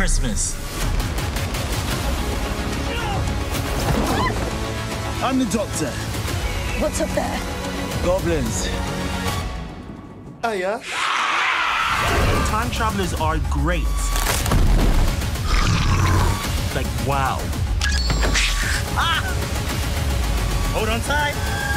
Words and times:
Christmas. 0.00 0.54
I'm 5.22 5.38
the 5.38 5.44
doctor. 5.52 5.90
What's 6.80 7.02
up 7.02 7.10
there? 7.10 7.38
Goblins. 8.02 8.66
Oh, 10.42 10.52
yeah? 10.52 10.80
Time 12.46 12.70
travelers 12.70 13.12
are 13.12 13.36
great. 13.50 13.84
Like, 16.74 16.86
wow. 17.06 17.36
Ah! 18.96 19.20
Hold 20.72 20.88
on 20.88 21.00
tight. 21.02 21.69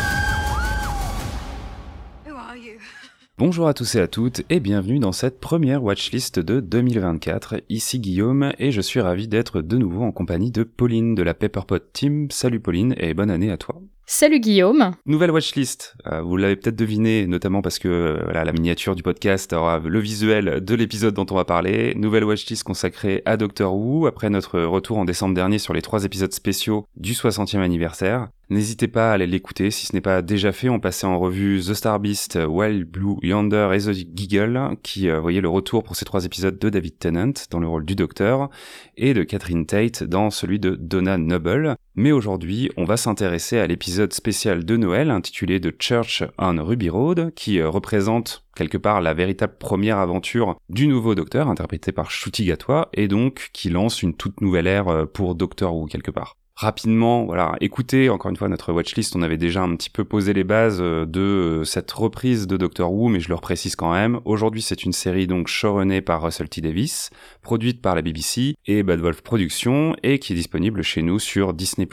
Bonjour 3.40 3.68
à 3.68 3.74
tous 3.74 3.96
et 3.96 4.00
à 4.00 4.08
toutes 4.08 4.44
et 4.52 4.60
bienvenue 4.60 5.00
dans 5.00 5.12
cette 5.12 5.40
première 5.40 5.84
watchlist 5.84 6.38
de 6.40 6.60
2024. 6.60 7.64
Ici 7.68 8.00
Guillaume 8.00 8.54
et 8.60 8.72
je 8.72 8.80
suis 8.80 9.02
ravi 9.02 9.28
d'être 9.28 9.64
de 9.64 9.76
nouveau 9.76 10.04
en 10.04 10.12
compagnie 10.12 10.52
de 10.52 10.62
Pauline 10.62 11.16
de 11.16 11.24
la 11.24 11.34
Pepperpot 11.34 11.80
Team. 11.80 12.30
Salut 12.30 12.60
Pauline 12.60 12.94
et 13.00 13.16
bonne 13.16 13.32
année 13.32 13.50
à 13.50 13.58
toi. 13.58 13.82
Salut 14.06 14.40
Guillaume. 14.40 14.92
Nouvelle 15.08 15.32
watchlist. 15.32 15.96
Euh, 16.06 16.22
vous 16.22 16.38
l'avez 16.38 16.58
peut-être 16.58 16.76
deviné, 16.76 17.26
notamment 17.26 17.64
parce 17.64 17.80
que 17.80 17.88
euh, 17.88 18.20
voilà, 18.26 18.44
la 18.44 18.52
miniature 18.52 18.96
du 18.96 19.02
podcast 19.02 19.52
aura 19.54 19.80
le 19.80 20.00
visuel 20.00 20.64
de 20.64 20.76
l'épisode 20.76 21.16
dont 21.16 21.26
on 21.32 21.36
va 21.36 21.46
parler. 21.46 21.96
Nouvelle 21.96 22.26
watchlist 22.26 22.64
consacrée 22.64 23.24
à 23.26 23.36
Doctor 23.38 23.74
Who 23.74 24.06
après 24.06 24.30
notre 24.30 24.62
retour 24.62 25.00
en 25.00 25.06
décembre 25.06 25.34
dernier 25.34 25.58
sur 25.58 25.74
les 25.74 25.82
trois 25.82 26.04
épisodes 26.04 26.34
spéciaux 26.34 26.86
du 26.98 27.14
60e 27.14 27.60
anniversaire. 27.60 28.28
N'hésitez 28.54 28.88
pas 28.88 29.10
à 29.10 29.14
aller 29.14 29.26
l'écouter 29.26 29.72
si 29.72 29.88
ce 29.88 29.94
n'est 29.94 30.02
pas 30.02 30.22
déjà 30.22 30.52
fait. 30.52 30.70
On 30.70 30.80
passait 30.80 31.08
en 31.08 31.18
revue 31.18 31.60
The 31.60 31.74
Star 31.74 32.00
Beast, 32.00 32.38
Wild 32.48 32.88
Blue 32.88 33.16
Yonder 33.24 33.72
et 33.74 33.80
The 33.80 33.94
Giggle, 34.16 34.78
qui 34.84 35.10
euh, 35.10 35.20
voyaient 35.20 35.42
le 35.42 35.50
retour 35.50 35.82
pour 35.82 35.96
ces 35.96 36.06
trois 36.06 36.24
épisodes 36.24 36.60
de 36.60 36.70
David 36.70 37.00
Tennant 37.00 37.34
dans 37.50 37.60
le 37.60 37.68
rôle 37.68 37.84
du 37.84 37.96
Docteur 37.96 38.52
et 38.96 39.16
de 39.16 39.24
Catherine 39.24 39.66
Tate 39.66 40.04
dans 40.04 40.30
celui 40.30 40.60
de 40.60 40.76
Donna 40.76 41.18
Noble. 41.18 41.78
Mais 41.96 42.12
aujourd'hui, 42.12 42.70
on 42.78 42.86
va 42.86 42.96
s'intéresser 42.96 43.58
à 43.58 43.66
l'épisode 43.66 44.14
spécial 44.14 44.66
de 44.66 44.78
Noël 44.78 45.10
intitulé 45.10 45.60
The 45.60 45.74
Church 45.82 46.24
on 46.38 46.64
Ruby 46.64 46.92
Road, 46.92 47.34
qui 47.34 47.60
euh, 47.60 47.72
représente 47.72 48.46
quelque 48.56 48.78
part 48.78 49.02
la 49.02 49.16
véritable 49.16 49.58
première 49.58 49.98
aventure 49.98 50.58
du 50.70 50.86
nouveau 50.86 51.16
Docteur, 51.16 51.48
interprété 51.48 51.92
par 51.92 52.12
Shuti 52.12 52.46
Gatwa, 52.46 52.90
et 52.94 53.08
donc 53.08 53.50
qui 53.52 53.72
lance 53.72 54.04
une 54.04 54.14
toute 54.14 54.42
nouvelle 54.42 54.68
ère 54.68 54.90
euh, 54.90 55.06
pour 55.08 55.34
Doctor 55.34 55.76
Who 55.76 55.88
quelque 55.88 56.12
part 56.12 56.36
rapidement, 56.56 57.26
voilà, 57.26 57.56
écoutez 57.62 58.10
encore 58.10 58.30
une 58.30 58.38
fois 58.38 58.50
notre 58.50 58.72
watchlist, 58.74 59.16
on 59.16 59.22
avait 59.22 59.38
déjà 59.38 59.62
un 59.62 59.76
petit 59.76 59.90
peu 59.90 60.04
posé 60.04 60.34
les 60.34 60.44
bases 60.44 60.80
euh, 60.82 61.06
de 61.06 61.22
euh, 61.22 61.64
cette 61.64 61.92
reprise 61.92 62.48
de 62.48 62.58
Doctor 62.58 62.92
Who, 62.92 63.10
mais 63.10 63.20
je 63.20 63.30
le 63.30 63.36
reprécise 63.36 63.76
quand 63.76 63.92
même. 63.92 64.20
Aujourd'hui, 64.26 64.62
c'est 64.62 64.84
une 64.84 64.94
série 64.94 65.28
donc 65.28 65.48
showrunnée 65.48 66.02
par 66.02 66.22
Russell 66.22 66.50
T 66.50 66.62
Davis, 66.62 67.10
produite 67.42 67.82
par 67.82 67.96
la 67.96 68.02
BBC 68.02 68.56
et 68.66 68.84
Bad 68.84 69.00
Wolf 69.00 69.22
Productions, 69.22 69.96
et 70.04 70.20
qui 70.20 70.34
est 70.34 70.36
disponible 70.36 70.84
chez 70.84 71.02
nous 71.02 71.20
sur 71.20 71.54
Disney+. 71.54 71.88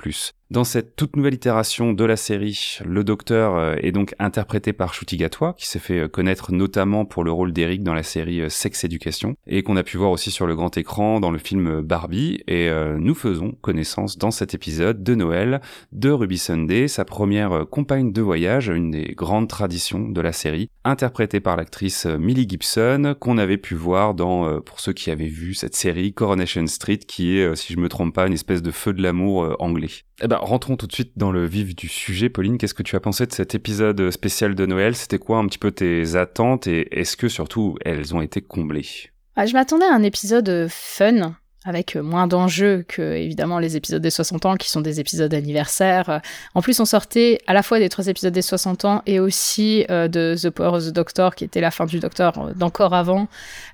Dans 0.50 0.64
cette 0.64 0.96
toute 0.96 1.14
nouvelle 1.14 1.34
itération 1.34 1.92
de 1.92 2.04
la 2.04 2.16
série, 2.16 2.78
le 2.84 3.04
Docteur 3.04 3.54
euh, 3.54 3.76
est 3.82 3.92
donc 3.92 4.16
interprété 4.18 4.72
par 4.72 4.94
Shuti 4.94 5.16
Gatwa, 5.16 5.54
qui 5.56 5.68
s'est 5.68 5.78
fait 5.78 6.10
connaître 6.10 6.50
notamment 6.50 7.04
pour 7.04 7.22
le 7.22 7.30
rôle 7.30 7.52
d'Eric 7.52 7.84
dans 7.84 7.94
la 7.94 8.02
série 8.02 8.50
Sex 8.50 8.82
Education, 8.82 9.36
et 9.46 9.62
qu'on 9.62 9.76
a 9.76 9.84
pu 9.84 9.96
voir 9.96 10.10
aussi 10.10 10.32
sur 10.32 10.48
le 10.48 10.56
grand 10.56 10.76
écran 10.76 11.20
dans 11.20 11.30
le 11.30 11.38
film 11.38 11.82
Barbie, 11.82 12.42
et 12.48 12.68
nous 12.98 13.14
faisons 13.14 13.52
connaissance 13.60 14.18
dans 14.18 14.32
cette 14.32 14.52
épisode 14.52 15.04
de 15.04 15.14
Noël 15.14 15.60
de 15.92 16.10
Ruby 16.10 16.36
Sunday, 16.36 16.88
sa 16.88 17.04
première 17.04 17.66
compagne 17.70 18.12
de 18.12 18.20
voyage, 18.20 18.68
une 18.68 18.90
des 18.90 19.14
grandes 19.16 19.48
traditions 19.48 20.08
de 20.08 20.20
la 20.20 20.32
série, 20.32 20.68
interprétée 20.84 21.38
par 21.38 21.56
l'actrice 21.56 22.06
Millie 22.06 22.48
Gibson, 22.48 23.14
qu'on 23.20 23.38
avait 23.38 23.56
pu 23.56 23.76
voir 23.76 24.14
dans, 24.14 24.60
pour 24.60 24.80
ceux 24.80 24.92
qui 24.92 25.12
avaient 25.12 25.26
vu 25.26 25.54
cette 25.54 25.76
série, 25.76 26.12
Coronation 26.12 26.66
Street, 26.66 26.98
qui 26.98 27.38
est, 27.38 27.54
si 27.54 27.72
je 27.72 27.78
me 27.78 27.88
trompe 27.88 28.14
pas, 28.14 28.26
une 28.26 28.32
espèce 28.32 28.62
de 28.62 28.72
feu 28.72 28.92
de 28.92 29.02
l'amour 29.02 29.54
anglais. 29.60 29.90
Eh 30.22 30.28
ben, 30.28 30.39
rentrons 30.40 30.76
tout 30.76 30.86
de 30.86 30.92
suite 30.92 31.12
dans 31.16 31.30
le 31.30 31.46
vif 31.46 31.74
du 31.74 31.88
sujet. 31.88 32.28
Pauline, 32.28 32.58
qu'est-ce 32.58 32.74
que 32.74 32.82
tu 32.82 32.96
as 32.96 33.00
pensé 33.00 33.26
de 33.26 33.32
cet 33.32 33.54
épisode 33.54 34.10
spécial 34.10 34.54
de 34.54 34.66
Noël? 34.66 34.94
C'était 34.96 35.18
quoi 35.18 35.38
un 35.38 35.46
petit 35.46 35.58
peu 35.58 35.70
tes 35.70 36.16
attentes 36.16 36.66
et 36.66 36.98
est-ce 36.98 37.16
que 37.16 37.28
surtout 37.28 37.76
elles 37.84 38.14
ont 38.14 38.20
été 38.20 38.40
comblées? 38.40 38.86
Ah, 39.36 39.46
Je 39.46 39.52
m'attendais 39.52 39.86
à 39.86 39.94
un 39.94 40.02
épisode 40.02 40.66
fun, 40.68 41.34
avec 41.64 41.96
moins 41.96 42.26
d'enjeux 42.26 42.84
que 42.88 43.02
évidemment 43.16 43.58
les 43.58 43.76
épisodes 43.76 44.02
des 44.02 44.10
60 44.10 44.46
ans 44.46 44.56
qui 44.56 44.70
sont 44.70 44.80
des 44.80 44.98
épisodes 44.98 45.32
anniversaires. 45.34 46.20
En 46.54 46.62
plus, 46.62 46.80
on 46.80 46.84
sortait 46.84 47.38
à 47.46 47.52
la 47.52 47.62
fois 47.62 47.78
des 47.78 47.88
trois 47.88 48.06
épisodes 48.06 48.32
des 48.32 48.42
60 48.42 48.84
ans 48.86 49.02
et 49.06 49.20
aussi 49.20 49.84
euh, 49.90 50.08
de 50.08 50.34
The 50.40 50.50
Power 50.50 50.78
of 50.78 50.86
the 50.86 50.92
Doctor 50.92 51.34
qui 51.34 51.44
était 51.44 51.60
la 51.60 51.70
fin 51.70 51.86
du 51.86 52.00
Docteur 52.00 52.38
euh, 52.38 52.52
d'encore 52.54 52.94
avant. 52.94 53.28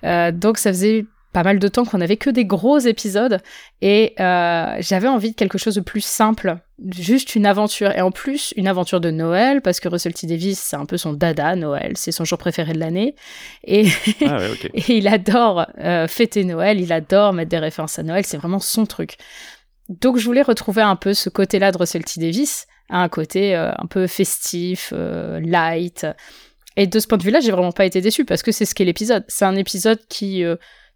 Euh, 0.05 0.33
donc 0.33 0.59
ça 0.59 0.71
faisait 0.71 1.07
pas 1.37 1.43
mal 1.43 1.59
de 1.59 1.69
temps 1.69 1.85
qu'on 1.85 2.01
avait 2.01 2.17
que 2.17 2.31
des 2.31 2.47
gros 2.47 2.79
épisodes 2.79 3.43
et 3.83 4.15
euh, 4.21 4.77
j'avais 4.81 5.07
envie 5.07 5.33
de 5.33 5.37
quelque 5.37 5.59
chose 5.59 5.75
de 5.75 5.83
plus 5.83 6.01
simple, 6.01 6.57
juste 6.95 7.37
une 7.37 7.45
aventure 7.45 7.91
et 7.91 8.01
en 8.01 8.11
plus 8.11 8.55
une 8.57 8.67
aventure 8.67 9.03
de 9.03 9.11
Noël 9.11 9.61
parce 9.61 9.79
que 9.79 9.87
Russell 9.87 10.15
T 10.15 10.27
Davis 10.27 10.59
c'est 10.59 10.77
un 10.77 10.87
peu 10.87 10.97
son 10.97 11.13
dada 11.13 11.55
Noël, 11.55 11.93
c'est 11.97 12.11
son 12.11 12.25
jour 12.25 12.39
préféré 12.39 12.73
de 12.73 12.79
l'année 12.79 13.17
et, 13.65 13.87
ah 14.25 14.39
ouais, 14.39 14.49
okay. 14.51 14.71
et 14.75 14.97
il 14.97 15.07
adore 15.09 15.67
euh, 15.79 16.09
fêter 16.09 16.43
Noël, 16.43 16.81
il 16.81 16.91
adore 16.91 17.35
mettre 17.35 17.51
des 17.51 17.59
références 17.59 17.99
à 17.99 18.03
Noël, 18.03 18.25
c'est 18.25 18.39
vraiment 18.39 18.59
son 18.59 18.87
truc. 18.87 19.19
Donc 19.91 20.17
je 20.17 20.25
voulais 20.25 20.41
retrouver 20.41 20.81
un 20.81 20.97
peu 20.97 21.13
ce 21.13 21.29
côté-là 21.29 21.71
de 21.71 21.77
Russell 21.77 22.07
T 22.07 22.19
Davis, 22.19 22.67
un 22.89 23.11
côté 23.11 23.55
euh, 23.55 23.73
un 23.77 23.87
peu 23.87 24.07
festif, 24.07 24.91
light. 25.43 26.07
Et 26.79 26.87
de 26.87 26.99
ce 26.99 27.07
point 27.07 27.19
de 27.19 27.23
vue-là, 27.23 27.41
j'ai 27.41 27.51
vraiment 27.51 27.73
pas 27.73 27.85
été 27.85 28.01
déçue 28.01 28.25
parce 28.25 28.43
que 28.43 28.53
c'est 28.53 28.65
ce 28.65 28.75
qu'est 28.75 28.85
l'épisode. 28.87 29.25
C'est 29.29 29.45
un 29.45 29.57
épisode 29.57 29.99
qui 30.09 30.43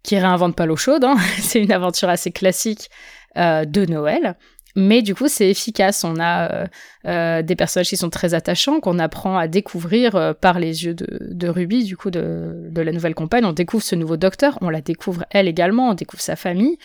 qui 0.03 0.17
réinvente 0.17 0.55
pas 0.55 0.65
l'eau 0.65 0.75
chaude. 0.75 1.03
Hein. 1.03 1.15
c'est 1.39 1.61
une 1.61 1.71
aventure 1.71 2.09
assez 2.09 2.31
classique 2.31 2.89
euh, 3.37 3.65
de 3.65 3.85
Noël. 3.85 4.35
Mais 4.75 5.01
du 5.01 5.15
coup, 5.15 5.27
c'est 5.27 5.49
efficace. 5.49 6.03
On 6.03 6.17
a 6.19 6.51
euh, 6.51 6.65
euh, 7.05 7.41
des 7.41 7.55
personnages 7.55 7.89
qui 7.89 7.97
sont 7.97 8.09
très 8.09 8.33
attachants, 8.33 8.79
qu'on 8.79 8.99
apprend 8.99 9.37
à 9.37 9.47
découvrir 9.47 10.15
euh, 10.15 10.33
par 10.33 10.59
les 10.59 10.85
yeux 10.85 10.93
de, 10.93 11.07
de, 11.19 11.47
Ruby, 11.47 11.83
du 11.83 11.97
coup, 11.97 12.09
de, 12.09 12.69
de, 12.69 12.81
la 12.81 12.91
nouvelle 12.91 13.15
compagne. 13.15 13.45
On 13.45 13.53
découvre 13.53 13.83
ce 13.83 13.95
nouveau 13.95 14.17
docteur, 14.17 14.57
on 14.61 14.69
la 14.69 14.81
découvre 14.81 15.25
elle 15.29 15.47
également, 15.47 15.89
on 15.89 15.93
découvre 15.93 16.23
sa 16.23 16.35
famille. 16.35 16.77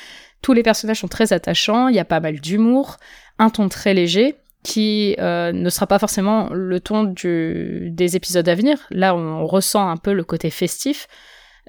Tous 0.43 0.53
les 0.53 0.63
personnages 0.63 1.01
sont 1.01 1.09
très 1.09 1.33
attachants, 1.33 1.89
il 1.89 1.95
y 1.95 2.01
a 2.01 2.05
pas 2.05 2.21
mal 2.21 2.41
d'humour, 2.41 2.97
un 3.39 3.51
ton 3.51 3.69
très 3.69 3.95
léger 3.95 4.37
qui 4.63 5.15
euh, 5.21 5.53
ne 5.53 5.71
sera 5.71 5.87
pas 5.87 6.01
forcément 6.01 6.49
le 6.53 6.81
ton 6.81 7.05
du, 7.05 7.89
des 7.93 8.17
épisodes 8.17 8.49
à 8.49 8.55
venir. 8.57 8.79
Là, 8.91 9.15
on, 9.15 9.21
on 9.21 9.47
ressent 9.47 9.89
un 9.89 9.97
peu 9.97 10.13
le 10.13 10.25
côté 10.25 10.51
festif. 10.51 11.07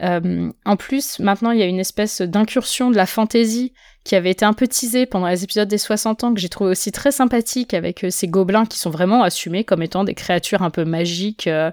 Euh, 0.03 0.51
en 0.65 0.75
plus, 0.75 1.19
maintenant, 1.19 1.51
il 1.51 1.59
y 1.59 1.63
a 1.63 1.65
une 1.65 1.79
espèce 1.79 2.21
d'incursion 2.21 2.91
de 2.91 2.95
la 2.95 3.05
fantaisie 3.05 3.73
qui 4.03 4.15
avait 4.15 4.31
été 4.31 4.45
un 4.45 4.53
peu 4.53 4.67
teasée 4.67 5.05
pendant 5.05 5.27
les 5.27 5.43
épisodes 5.43 5.67
des 5.67 5.77
60 5.77 6.23
ans, 6.23 6.33
que 6.33 6.39
j'ai 6.39 6.49
trouvé 6.49 6.71
aussi 6.71 6.91
très 6.91 7.11
sympathique 7.11 7.73
avec 7.73 8.03
euh, 8.03 8.09
ces 8.09 8.27
gobelins 8.27 8.65
qui 8.65 8.79
sont 8.79 8.89
vraiment 8.89 9.23
assumés 9.23 9.63
comme 9.63 9.81
étant 9.81 10.03
des 10.03 10.13
créatures 10.13 10.61
un 10.61 10.69
peu 10.69 10.85
magiques. 10.85 11.47
Euh, 11.47 11.71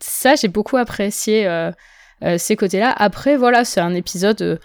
ça, 0.00 0.34
j'ai 0.34 0.48
beaucoup 0.48 0.76
apprécié 0.76 1.48
ces 2.36 2.56
côtés-là. 2.56 2.92
Après, 2.96 3.36
voilà, 3.36 3.64
c'est 3.64 3.80
un 3.80 3.94
épisode 3.94 4.60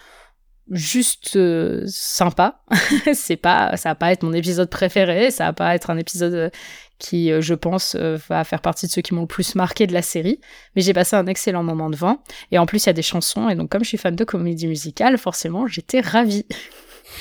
juste 0.70 1.38
sympa. 1.86 2.60
c'est 3.14 3.36
pas, 3.36 3.76
ça 3.76 3.90
va 3.90 3.94
pas 3.94 4.10
être 4.12 4.24
mon 4.24 4.32
épisode 4.32 4.70
préféré, 4.70 5.30
ça 5.30 5.44
va 5.44 5.52
pas 5.52 5.74
être 5.74 5.90
un 5.90 5.98
épisode 5.98 6.50
qui, 6.98 7.32
euh, 7.32 7.40
je 7.40 7.54
pense, 7.54 7.96
euh, 7.96 8.18
va 8.28 8.44
faire 8.44 8.60
partie 8.60 8.86
de 8.86 8.90
ceux 8.90 9.02
qui 9.02 9.14
m'ont 9.14 9.22
le 9.22 9.26
plus 9.26 9.54
marqué 9.54 9.86
de 9.86 9.92
la 9.92 10.02
série. 10.02 10.40
Mais 10.74 10.82
j'ai 10.82 10.92
passé 10.92 11.16
un 11.16 11.26
excellent 11.26 11.62
moment 11.62 11.90
devant. 11.90 12.22
Et 12.50 12.58
en 12.58 12.66
plus, 12.66 12.84
il 12.84 12.86
y 12.86 12.90
a 12.90 12.94
des 12.94 13.02
chansons. 13.02 13.48
Et 13.48 13.54
donc, 13.54 13.70
comme 13.70 13.82
je 13.82 13.88
suis 13.88 13.98
fan 13.98 14.14
de 14.14 14.24
comédie 14.24 14.66
musicale, 14.66 15.18
forcément, 15.18 15.66
j'étais 15.66 16.00
ravie. 16.00 16.46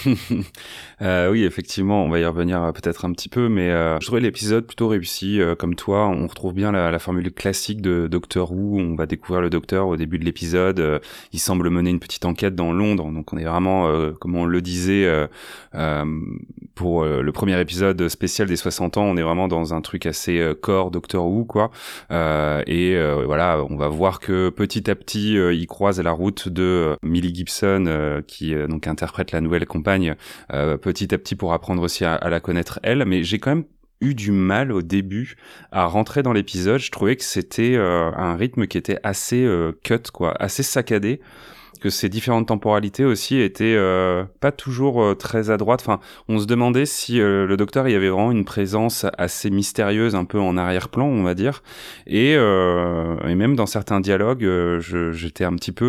euh, 1.01 1.31
oui, 1.31 1.43
effectivement, 1.43 2.03
on 2.03 2.09
va 2.09 2.19
y 2.19 2.25
revenir 2.25 2.61
euh, 2.61 2.71
peut-être 2.71 3.05
un 3.05 3.11
petit 3.11 3.29
peu, 3.29 3.49
mais 3.49 3.69
euh, 3.69 3.99
je 3.99 4.05
trouvais 4.05 4.21
l'épisode 4.21 4.65
plutôt 4.65 4.87
réussi. 4.87 5.39
Comme 5.59 5.75
toi, 5.75 6.07
on 6.07 6.27
retrouve 6.27 6.53
bien 6.53 6.71
la, 6.71 6.99
formule 6.99 7.31
classique 7.31 7.81
de 7.81 8.07
Doctor 8.07 8.51
Who. 8.51 8.79
On 8.79 8.95
va 8.95 9.05
découvrir 9.05 9.41
le 9.41 9.49
Docteur 9.49 9.87
au 9.87 9.97
début 9.97 10.19
de 10.19 10.25
l'épisode. 10.25 11.01
Il 11.31 11.39
semble 11.39 11.69
mener 11.69 11.89
une 11.89 11.99
petite 11.99 12.25
enquête 12.25 12.55
dans 12.55 12.71
Londres, 12.71 13.11
donc 13.11 13.33
on 13.33 13.37
est 13.37 13.43
vraiment, 13.43 14.11
comme 14.19 14.35
on 14.35 14.45
le 14.45 14.61
disait, 14.61 15.09
pour 16.75 17.05
le 17.05 17.31
premier 17.31 17.59
épisode 17.59 18.07
spécial 18.07 18.47
des 18.47 18.55
60 18.55 18.97
ans, 18.97 19.03
on 19.03 19.17
est 19.17 19.21
vraiment 19.21 19.47
dans 19.47 19.73
un 19.73 19.81
truc 19.81 20.05
assez 20.05 20.53
corps 20.61 20.91
Doctor 20.91 21.25
Who, 21.25 21.45
quoi. 21.45 21.71
et 22.11 22.97
voilà, 23.25 23.63
on 23.69 23.75
va 23.75 23.89
voir 23.89 24.19
que 24.19 24.49
petit 24.49 24.89
à 24.89 24.95
petit, 24.95 25.33
il 25.33 25.67
croise 25.67 25.99
la 25.99 26.11
route 26.11 26.47
de 26.49 26.95
Millie 27.03 27.33
Gibson, 27.33 28.21
qui 28.27 28.53
donc 28.67 28.87
interprète 28.87 29.31
la 29.31 29.41
nouvelle 29.41 29.65
compagne 29.65 29.82
euh, 30.53 30.77
petit 30.77 31.13
à 31.13 31.17
petit 31.17 31.35
pour 31.35 31.53
apprendre 31.53 31.81
aussi 31.81 32.05
à, 32.05 32.29
la 32.29 32.39
connaître 32.39 32.79
elle. 32.83 33.05
Mais 33.05 33.23
j'ai 33.23 33.39
quand 33.39 33.51
même 33.55 33.65
eu 34.01 34.13
du 34.15 34.31
mal 34.31 34.71
au 34.71 34.81
début 34.81 35.35
à 35.71 35.85
rentrer 35.85 36.23
dans 36.23 36.33
l'épisode. 36.33 36.79
Je 36.79 36.91
trouvais 36.91 37.15
que 37.15 37.23
c'était 37.23 37.75
euh, 37.75 38.11
un 38.15 38.35
rythme 38.35 38.67
qui 38.67 38.77
était 38.77 38.99
assez 39.03 39.43
euh, 39.43 39.71
cut, 39.83 40.11
quoi, 40.11 40.33
assez 40.39 40.63
saccadé. 40.63 41.21
que 41.81 41.89
ces 41.89 42.07
différentes 42.07 42.47
temporalités 42.47 43.03
aussi 43.03 43.39
étaient 43.41 43.77
pas 44.39 44.53
toujours 44.53 45.17
très 45.17 45.49
à 45.49 45.57
droite. 45.57 45.81
Enfin, 45.81 45.99
on 46.29 46.39
se 46.39 46.45
demandait 46.45 46.85
si 46.85 47.17
le 47.17 47.55
docteur 47.57 47.89
y 47.89 47.95
avait 47.95 48.07
vraiment 48.07 48.31
une 48.31 48.45
présence 48.45 49.05
assez 49.17 49.49
mystérieuse, 49.49 50.15
un 50.15 50.23
peu 50.23 50.39
en 50.39 50.55
arrière-plan, 50.55 51.05
on 51.05 51.23
va 51.23 51.33
dire. 51.33 51.61
Et, 52.07 52.35
et 52.35 53.35
même 53.35 53.57
dans 53.57 53.65
certains 53.65 53.99
dialogues, 53.99 54.47
j'étais 55.11 55.43
un 55.43 55.55
petit 55.55 55.73
peu, 55.73 55.85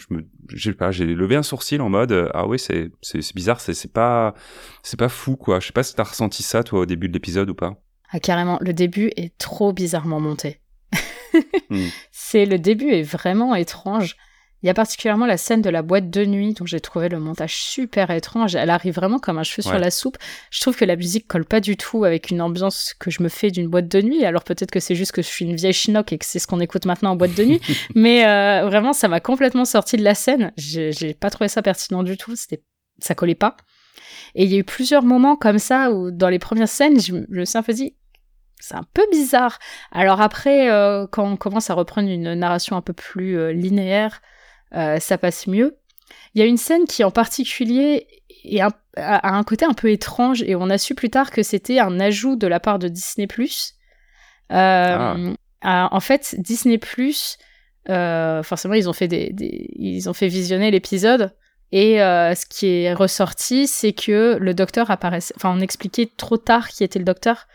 je 0.00 0.14
me, 0.14 0.24
j'ai 0.52 0.72
pas, 0.72 0.90
j'ai 0.90 1.06
levé 1.06 1.36
un 1.36 1.42
sourcil 1.42 1.80
en 1.80 1.88
mode 1.88 2.30
ah 2.34 2.46
oui 2.46 2.58
c'est 2.58 2.90
c'est 3.02 3.34
bizarre, 3.34 3.60
c'est 3.60 3.74
c'est 3.74 3.92
pas 3.92 4.34
c'est 4.82 4.98
pas 4.98 5.08
fou 5.08 5.36
quoi. 5.36 5.60
Je 5.60 5.66
sais 5.66 5.72
pas 5.72 5.82
si 5.82 5.94
t'as 5.94 6.04
ressenti 6.04 6.42
ça 6.42 6.62
toi 6.62 6.80
au 6.80 6.86
début 6.86 7.08
de 7.08 7.12
l'épisode 7.12 7.50
ou 7.50 7.54
pas. 7.54 7.80
Ah 8.10 8.20
carrément, 8.20 8.58
le 8.60 8.72
début 8.72 9.10
est 9.16 9.36
trop 9.38 9.72
bizarrement 9.72 10.20
monté. 10.20 10.60
Hmm. 11.70 11.86
C'est 12.12 12.46
le 12.46 12.58
début 12.58 12.90
est 12.90 13.02
vraiment 13.02 13.54
étrange. 13.54 14.16
Il 14.66 14.68
y 14.68 14.70
a 14.70 14.74
particulièrement 14.74 15.26
la 15.26 15.36
scène 15.36 15.62
de 15.62 15.70
la 15.70 15.82
boîte 15.82 16.10
de 16.10 16.24
nuit 16.24 16.52
dont 16.52 16.66
j'ai 16.66 16.80
trouvé 16.80 17.08
le 17.08 17.20
montage 17.20 17.54
super 17.54 18.10
étrange. 18.10 18.56
Elle 18.56 18.70
arrive 18.70 18.96
vraiment 18.96 19.20
comme 19.20 19.38
un 19.38 19.44
cheveu 19.44 19.62
sur 19.62 19.78
la 19.78 19.92
soupe. 19.92 20.16
Je 20.50 20.60
trouve 20.60 20.74
que 20.74 20.84
la 20.84 20.96
musique 20.96 21.28
colle 21.28 21.44
pas 21.44 21.60
du 21.60 21.76
tout 21.76 22.04
avec 22.04 22.30
une 22.32 22.42
ambiance 22.42 22.92
que 22.98 23.08
je 23.08 23.22
me 23.22 23.28
fais 23.28 23.52
d'une 23.52 23.68
boîte 23.68 23.86
de 23.86 24.02
nuit. 24.02 24.24
Alors 24.24 24.42
peut-être 24.42 24.72
que 24.72 24.80
c'est 24.80 24.96
juste 24.96 25.12
que 25.12 25.22
je 25.22 25.28
suis 25.28 25.44
une 25.44 25.54
vieille 25.54 25.72
chinook 25.72 26.12
et 26.12 26.18
que 26.18 26.24
c'est 26.24 26.40
ce 26.40 26.48
qu'on 26.48 26.58
écoute 26.58 26.84
maintenant 26.84 27.12
en 27.12 27.14
boîte 27.14 27.36
de 27.36 27.44
nuit. 27.44 27.60
Mais 27.94 28.26
euh, 28.26 28.66
vraiment, 28.66 28.92
ça 28.92 29.06
m'a 29.06 29.20
complètement 29.20 29.64
sorti 29.64 29.98
de 29.98 30.02
la 30.02 30.16
scène. 30.16 30.50
J'ai 30.56 31.14
pas 31.14 31.30
trouvé 31.30 31.46
ça 31.46 31.62
pertinent 31.62 32.02
du 32.02 32.16
tout. 32.16 32.34
C'était, 32.34 32.64
ça 32.98 33.14
collait 33.14 33.36
pas. 33.36 33.56
Et 34.34 34.46
il 34.46 34.52
y 34.52 34.56
a 34.56 34.58
eu 34.58 34.64
plusieurs 34.64 35.04
moments 35.04 35.36
comme 35.36 35.60
ça 35.60 35.92
où 35.92 36.10
dans 36.10 36.28
les 36.28 36.40
premières 36.40 36.68
scènes, 36.68 37.00
je, 37.00 37.12
me 37.12 37.44
suis 37.44 37.56
un 37.56 37.62
peu 37.62 37.72
dit, 37.72 37.94
c'est 38.58 38.74
un 38.74 38.86
peu 38.94 39.06
bizarre. 39.12 39.60
Alors 39.92 40.20
après, 40.20 40.72
euh, 40.72 41.06
quand 41.06 41.24
on 41.24 41.36
commence 41.36 41.70
à 41.70 41.74
reprendre 41.74 42.08
une 42.08 42.34
narration 42.34 42.74
un 42.74 42.82
peu 42.82 42.94
plus 42.94 43.38
euh, 43.38 43.52
linéaire, 43.52 44.20
euh, 44.74 44.98
ça 44.98 45.18
passe 45.18 45.46
mieux. 45.46 45.78
Il 46.34 46.40
y 46.40 46.42
a 46.42 46.46
une 46.46 46.56
scène 46.56 46.84
qui 46.84 47.04
en 47.04 47.10
particulier 47.10 48.06
est 48.44 48.60
a 48.60 48.70
un 48.96 49.44
côté 49.44 49.64
un 49.64 49.74
peu 49.74 49.90
étrange 49.90 50.42
et 50.42 50.54
on 50.54 50.70
a 50.70 50.78
su 50.78 50.94
plus 50.94 51.10
tard 51.10 51.30
que 51.30 51.42
c'était 51.42 51.78
un 51.80 52.00
ajout 52.00 52.36
de 52.36 52.46
la 52.46 52.60
part 52.60 52.78
de 52.78 52.88
Disney+. 52.88 53.28
Ah. 54.48 55.16
en 55.62 56.00
fait, 56.00 56.36
Disney+, 56.38 56.78
forcément, 57.88 58.74
ils 58.74 58.88
ont 58.88 58.92
fait 58.92 59.08
des, 59.08 59.34
ils 59.74 60.08
ont 60.08 60.14
fait 60.14 60.28
visionner 60.28 60.70
l'épisode 60.70 61.34
et 61.72 61.96
ce 61.98 62.46
qui 62.46 62.68
est 62.68 62.94
ressorti, 62.94 63.66
c'est 63.66 63.92
que 63.92 64.38
le 64.40 64.54
docteur 64.54 64.90
apparaissait, 64.90 65.34
enfin, 65.36 65.52
on 65.54 65.60
expliquait 65.60 66.08
trop 66.16 66.38
tard 66.38 66.68
qui 66.68 66.84
était 66.84 66.98
le 66.98 67.04
docteur. 67.04 67.48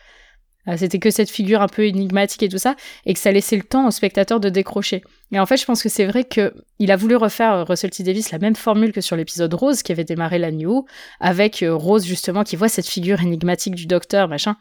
Euh, 0.67 0.75
c'était 0.77 0.99
que 0.99 1.09
cette 1.09 1.29
figure 1.29 1.61
un 1.61 1.67
peu 1.67 1.85
énigmatique 1.85 2.43
et 2.43 2.49
tout 2.49 2.57
ça, 2.57 2.75
et 3.05 3.13
que 3.13 3.19
ça 3.19 3.31
laissait 3.31 3.55
le 3.55 3.63
temps 3.63 3.87
au 3.87 3.91
spectateur 3.91 4.39
de 4.39 4.49
décrocher. 4.49 5.03
Et 5.31 5.39
en 5.39 5.45
fait, 5.45 5.57
je 5.57 5.65
pense 5.65 5.81
que 5.81 5.89
c'est 5.89 6.05
vrai 6.05 6.23
que 6.23 6.53
il 6.77 6.91
a 6.91 6.95
voulu 6.95 7.15
refaire 7.15 7.53
euh, 7.53 7.63
Russell 7.63 7.89
T 7.89 8.03
Davis 8.03 8.31
la 8.31 8.39
même 8.39 8.55
formule 8.55 8.91
que 8.91 9.01
sur 9.01 9.15
l'épisode 9.15 9.53
Rose 9.53 9.81
qui 9.81 9.91
avait 9.91 10.03
démarré 10.03 10.37
la 10.37 10.51
New, 10.51 10.85
avec 11.19 11.63
euh, 11.63 11.73
Rose 11.73 12.05
justement 12.05 12.43
qui 12.43 12.55
voit 12.55 12.69
cette 12.69 12.87
figure 12.87 13.21
énigmatique 13.21 13.75
du 13.75 13.87
docteur, 13.87 14.27
machin. 14.27 14.55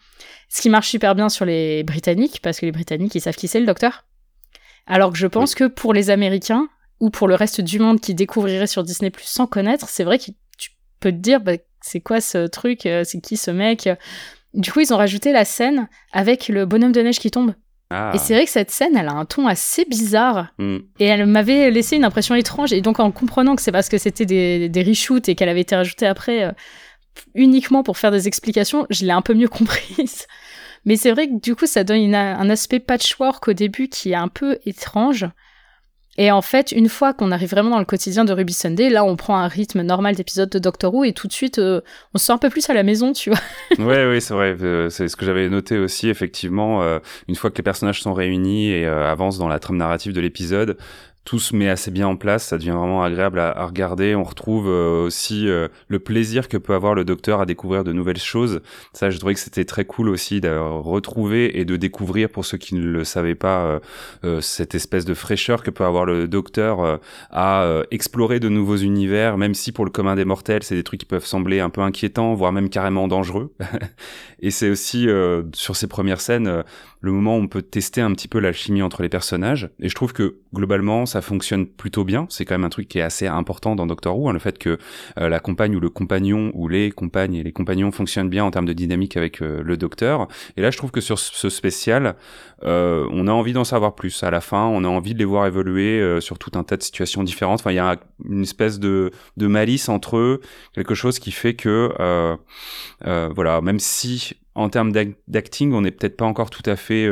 Ce 0.49 0.63
qui 0.63 0.71
marche 0.71 0.89
super 0.89 1.15
bien 1.15 1.29
sur 1.29 1.45
les 1.45 1.83
Britanniques, 1.83 2.41
parce 2.43 2.61
que 2.61 2.67
les 2.67 2.73
Britanniques 2.73 3.15
ils 3.15 3.21
savent 3.21 3.37
qui 3.37 3.49
c'est 3.49 3.61
le 3.61 3.67
docteur. 3.67 4.07
Alors 4.87 5.13
que 5.13 5.19
je 5.19 5.27
pense 5.27 5.55
que 5.55 5.65
pour 5.65 5.93
les 5.93 6.11
Américains 6.11 6.69
ou 6.99 7.11
pour 7.11 7.29
le 7.29 7.35
reste 7.35 7.61
du 7.61 7.79
monde 7.79 8.01
qui 8.01 8.15
découvrirait 8.15 8.67
sur 8.67 8.83
Disney 8.83 9.11
Plus 9.11 9.27
sans 9.27 9.47
connaître, 9.47 9.89
c'est 9.89 10.05
vrai 10.05 10.19
que 10.19 10.25
tu 10.59 10.71
peux 10.99 11.13
te 11.13 11.17
dire 11.17 11.41
bah, 11.41 11.53
c'est 11.83 12.01
quoi 12.01 12.21
ce 12.21 12.47
truc, 12.47 12.81
c'est 12.83 13.21
qui 13.23 13.37
ce 13.37 13.51
mec 13.51 13.89
du 14.55 14.73
coup, 14.73 14.81
ils 14.81 14.93
ont 14.93 14.97
rajouté 14.97 15.33
la 15.33 15.45
scène 15.45 15.89
avec 16.13 16.49
le 16.49 16.67
bonhomme 16.67 16.93
de 16.93 17.01
neige 17.01 17.19
qui 17.19 17.31
tombe. 17.31 17.55
Ah. 17.91 18.13
Et 18.15 18.19
c'est 18.19 18.35
vrai 18.35 18.45
que 18.45 18.51
cette 18.51 18.71
scène, 18.71 18.97
elle 18.97 19.09
a 19.09 19.13
un 19.13 19.25
ton 19.25 19.49
assez 19.49 19.85
bizarre. 19.85 20.49
Hmm. 20.59 20.79
Et 21.01 21.07
elle 21.07 21.27
m'avait 21.27 21.71
laissé 21.71 21.97
une 21.97 22.05
impression 22.05 22.35
étrange. 22.37 22.73
Et 22.73 22.81
donc, 22.81 23.01
en 23.01 23.11
comprenant 23.11 23.57
que 23.57 23.63
c'est 23.63 23.73
parce 23.73 23.89
que 23.89 23.99
c'était 23.99 24.27
des, 24.27 24.69
des 24.69 24.83
reshoots 24.83 25.29
et 25.29 25.35
qu'elle 25.35 25.49
avait 25.49 25.63
été 25.63 25.75
rajoutée 25.75 26.07
après 26.07 26.45
euh, 26.45 26.53
uniquement 27.35 27.83
pour 27.83 27.99
faire 27.99 28.13
des 28.13 28.29
explications, 28.29 28.87
je 28.91 29.05
l'ai 29.05 29.13
un 29.13 29.23
peu 29.23 29.35
mieux 29.35 29.49
comprise. 29.49 30.27
Mais 30.85 30.97
c'est 30.97 31.11
vrai 31.11 31.29
que 31.29 31.41
du 31.41 31.57
coup, 31.57 31.67
ça 31.67 31.85
donne 31.85 32.15
un 32.15 32.51
aspect 32.51 32.81
patchwork 32.81 33.49
au 33.49 33.53
début 33.53 33.89
qui 33.89 34.13
est 34.13 34.17
un 34.17 34.29
peu 34.29 34.59
étrange. 34.65 35.27
Et 36.21 36.31
en 36.31 36.43
fait, 36.43 36.71
une 36.73 36.91
fois 36.91 37.15
qu'on 37.15 37.33
arrive 37.33 37.49
vraiment 37.49 37.71
dans 37.71 37.79
le 37.79 37.87
quotidien 37.87 38.27
de 38.27 38.35
Ruby 38.35 38.53
Sunday, 38.53 38.91
là, 38.91 39.05
on 39.05 39.17
prend 39.17 39.39
un 39.39 39.49
rythme 39.49 39.81
normal 39.81 40.17
d'épisode 40.17 40.51
de 40.51 40.59
Doctor 40.59 40.95
Who 40.95 41.05
et 41.05 41.15
tout 41.15 41.27
de 41.27 41.33
suite, 41.33 41.59
euh, 41.59 41.81
on 42.13 42.19
se 42.19 42.27
sent 42.27 42.33
un 42.35 42.37
peu 42.37 42.51
plus 42.51 42.69
à 42.69 42.75
la 42.75 42.83
maison, 42.83 43.15
tu 43.15 43.31
vois. 43.31 43.39
ouais, 43.87 44.07
oui, 44.07 44.21
c'est 44.21 44.35
vrai. 44.35 44.55
Euh, 44.61 44.91
c'est 44.91 45.09
ce 45.09 45.17
que 45.17 45.25
j'avais 45.25 45.49
noté 45.49 45.79
aussi, 45.79 46.11
effectivement. 46.11 46.83
Euh, 46.83 46.99
une 47.27 47.37
fois 47.37 47.49
que 47.49 47.57
les 47.57 47.63
personnages 47.63 48.03
sont 48.03 48.13
réunis 48.13 48.69
et 48.69 48.85
avancent 48.85 49.39
dans 49.39 49.49
la 49.49 49.59
trame 49.59 49.79
narrative 49.79 50.13
de 50.13 50.21
l'épisode, 50.21 50.77
tout 51.25 51.39
se 51.39 51.55
met 51.55 51.69
assez 51.69 51.91
bien 51.91 52.09
en 52.09 52.17
place, 52.17 52.47
ça 52.47 52.57
devient 52.57 52.71
vraiment 52.71 53.03
agréable 53.03 53.39
à, 53.39 53.67
regarder. 53.67 54.15
On 54.15 54.25
retrouve 54.25 54.69
euh, 54.69 55.05
aussi 55.05 55.49
euh, 55.49 55.69
le 55.89 55.99
plaisir 55.99 56.49
que 56.49 56.57
peut 56.57 56.75
avoir 56.75 56.95
le 56.95 57.05
docteur 57.05 57.41
à 57.41 57.47
découvrir 57.47 57.85
de 57.85 57.93
nouvelles 57.93 58.19
choses. 58.19 58.63
Ça, 58.95 59.11
je 59.11 59.19
trouvais 59.19 59.35
que 59.35 59.41
c'était 59.41 59.67
très 59.67 59.85
cool 59.85 60.09
aussi 60.09 60.41
de 60.41 60.49
retrouver 60.49 61.61
et 61.61 61.65
de 61.65 61.77
découvrir, 61.77 62.31
pour 62.31 62.45
ceux 62.45 62.57
qui 62.57 62.75
ne 62.75 62.85
le 62.85 63.05
savaient 63.05 63.35
pas, 63.35 63.81
euh, 64.25 64.41
cette 64.41 64.75
espèce 64.75 65.05
de 65.05 65.15
fraîcheur 65.15 65.63
que 65.63 65.71
peut 65.71 65.85
avoir 65.85 66.07
le 66.07 66.27
docteur 66.27 67.01
à 67.31 67.83
explorer 67.91 68.41
de 68.41 68.49
nouveaux 68.49 68.77
univers, 68.77 69.37
même 69.37 69.55
si 69.55 69.73
pour 69.73 69.85
le 69.85 69.91
commun 69.91 70.17
des 70.17 70.25
mortels, 70.25 70.63
c'est 70.63 70.75
des 70.75 70.83
trucs 70.83 71.01
qui 71.01 71.07
peuvent 71.07 71.25
sembler 71.25 71.61
un 71.61 71.71
peu 71.71 71.83
inquiétants, 71.83 72.35
voire 72.35 72.53
même 72.53 72.71
carrément 72.71 73.09
dangereux. 73.09 73.53
et 74.41 74.51
c'est 74.51 74.71
aussi 74.71 75.09
sur 75.53 75.77
ces 75.77 75.87
premières 75.87 76.21
scènes 76.21 76.65
le 77.01 77.13
moment 77.13 77.37
où 77.37 77.41
on 77.41 77.49
peut 77.49 77.63
tester 77.63 78.01
un 78.01 78.13
petit 78.13 78.29
peu 78.29 78.39
l'alchimie 78.39 78.83
entre 78.83 79.03
les 79.03 79.09
personnages. 79.09 79.71
Et 79.81 79.89
je 79.89 79.95
trouve 79.95 80.13
que 80.13 80.37
globalement, 80.55 81.07
ça 81.11 81.21
fonctionne 81.21 81.67
plutôt 81.67 82.05
bien. 82.05 82.27
C'est 82.31 82.45
quand 82.45 82.55
même 82.55 82.65
un 82.65 82.71
truc 82.71 82.89
qui 82.89 82.99
est 82.99 83.03
assez 83.03 83.27
important 83.27 83.77
dans 83.77 83.87
Doctor 83.87 84.19
Who, 84.19 84.29
hein, 84.29 84.33
le 84.33 84.39
fait 84.39 84.59
que 84.59 84.79
euh, 85.19 85.29
la 85.29 85.41
compagne 85.41 85.77
ou 85.77 85.81
le 85.81 85.91
compagnon 85.91 86.51
ou 86.55 86.69
les 86.69 86.91
compagnes 86.91 87.35
et 87.35 87.43
les 87.43 87.53
compagnons 87.53 87.91
fonctionnent 87.91 88.29
bien 88.29 88.45
en 88.45 88.51
termes 88.51 88.67
de 88.67 88.73
dynamique 88.73 89.17
avec 89.17 89.43
euh, 89.43 89.63
le 89.63 89.77
docteur. 89.77 90.29
Et 90.57 90.63
là, 90.63 90.71
je 90.71 90.79
trouve 90.79 90.91
que 90.91 91.01
sur 91.01 91.19
ce 91.19 91.49
spécial, 91.49 92.17
euh, 92.65 93.07
on 93.11 93.27
a 93.27 93.33
envie 93.33 93.53
d'en 93.53 93.65
savoir 93.65 93.95
plus. 93.95 94.23
À 94.23 94.31
la 94.31 94.41
fin, 94.41 94.65
on 94.67 94.85
a 94.85 94.89
envie 94.89 95.15
de 95.15 95.19
les 95.19 95.25
voir 95.25 95.47
évoluer 95.47 96.21
sur 96.21 96.39
tout 96.39 96.53
un 96.55 96.63
tas 96.63 96.77
de 96.77 96.83
situations 96.83 97.25
différentes. 97.25 97.61
Enfin, 97.61 97.73
il 97.73 97.77
y 97.77 97.79
a 97.79 97.97
une 98.25 98.43
espèce 98.43 98.79
de, 98.79 99.11
malice 99.37 99.89
entre 99.89 100.17
eux, 100.17 100.41
quelque 100.75 100.95
chose 100.95 101.19
qui 101.19 101.33
fait 101.33 101.55
que, 101.55 101.91
voilà, 103.03 103.61
même 103.61 103.79
si 103.79 104.35
en 104.55 104.69
termes 104.69 104.93
d'acting, 105.29 105.73
on 105.73 105.83
n'est 105.83 105.91
peut-être 105.91 106.17
pas 106.17 106.25
encore 106.25 106.51
tout 106.51 106.63
à 106.67 106.77
fait 106.77 107.09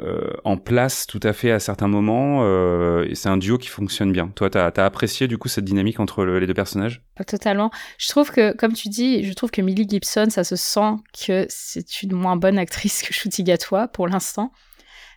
euh, 0.00 0.30
en 0.44 0.56
place, 0.56 1.06
tout 1.06 1.20
à 1.22 1.32
fait 1.32 1.50
à 1.50 1.60
certains 1.60 1.88
moments. 1.88 2.40
Euh, 2.42 3.06
et 3.08 3.14
c'est 3.14 3.28
un 3.28 3.36
duo 3.36 3.58
qui 3.58 3.68
fonctionne 3.68 4.12
bien. 4.12 4.28
Toi, 4.34 4.50
tu 4.50 4.58
as, 4.58 4.84
apprécié 4.84 5.26
du 5.28 5.38
coup 5.38 5.48
cette 5.48 5.64
dynamique 5.64 6.00
entre 6.00 6.24
les 6.24 6.46
deux 6.46 6.54
personnages? 6.54 7.02
Totalement. 7.26 7.70
Je 7.96 8.08
trouve 8.08 8.30
que, 8.30 8.54
comme 8.54 8.72
tu 8.72 8.88
dis, 8.88 9.24
je 9.24 9.32
trouve 9.32 9.50
que 9.50 9.62
Millie 9.62 9.88
Gibson, 9.88 10.26
ça 10.30 10.44
se 10.44 10.56
sent 10.56 10.96
que 11.26 11.46
c'est 11.48 12.02
une 12.02 12.12
moins 12.12 12.36
bonne 12.36 12.58
actrice 12.58 13.02
que 13.02 13.42
Gatois 13.42 13.88
pour 13.88 14.08
l'instant. 14.08 14.52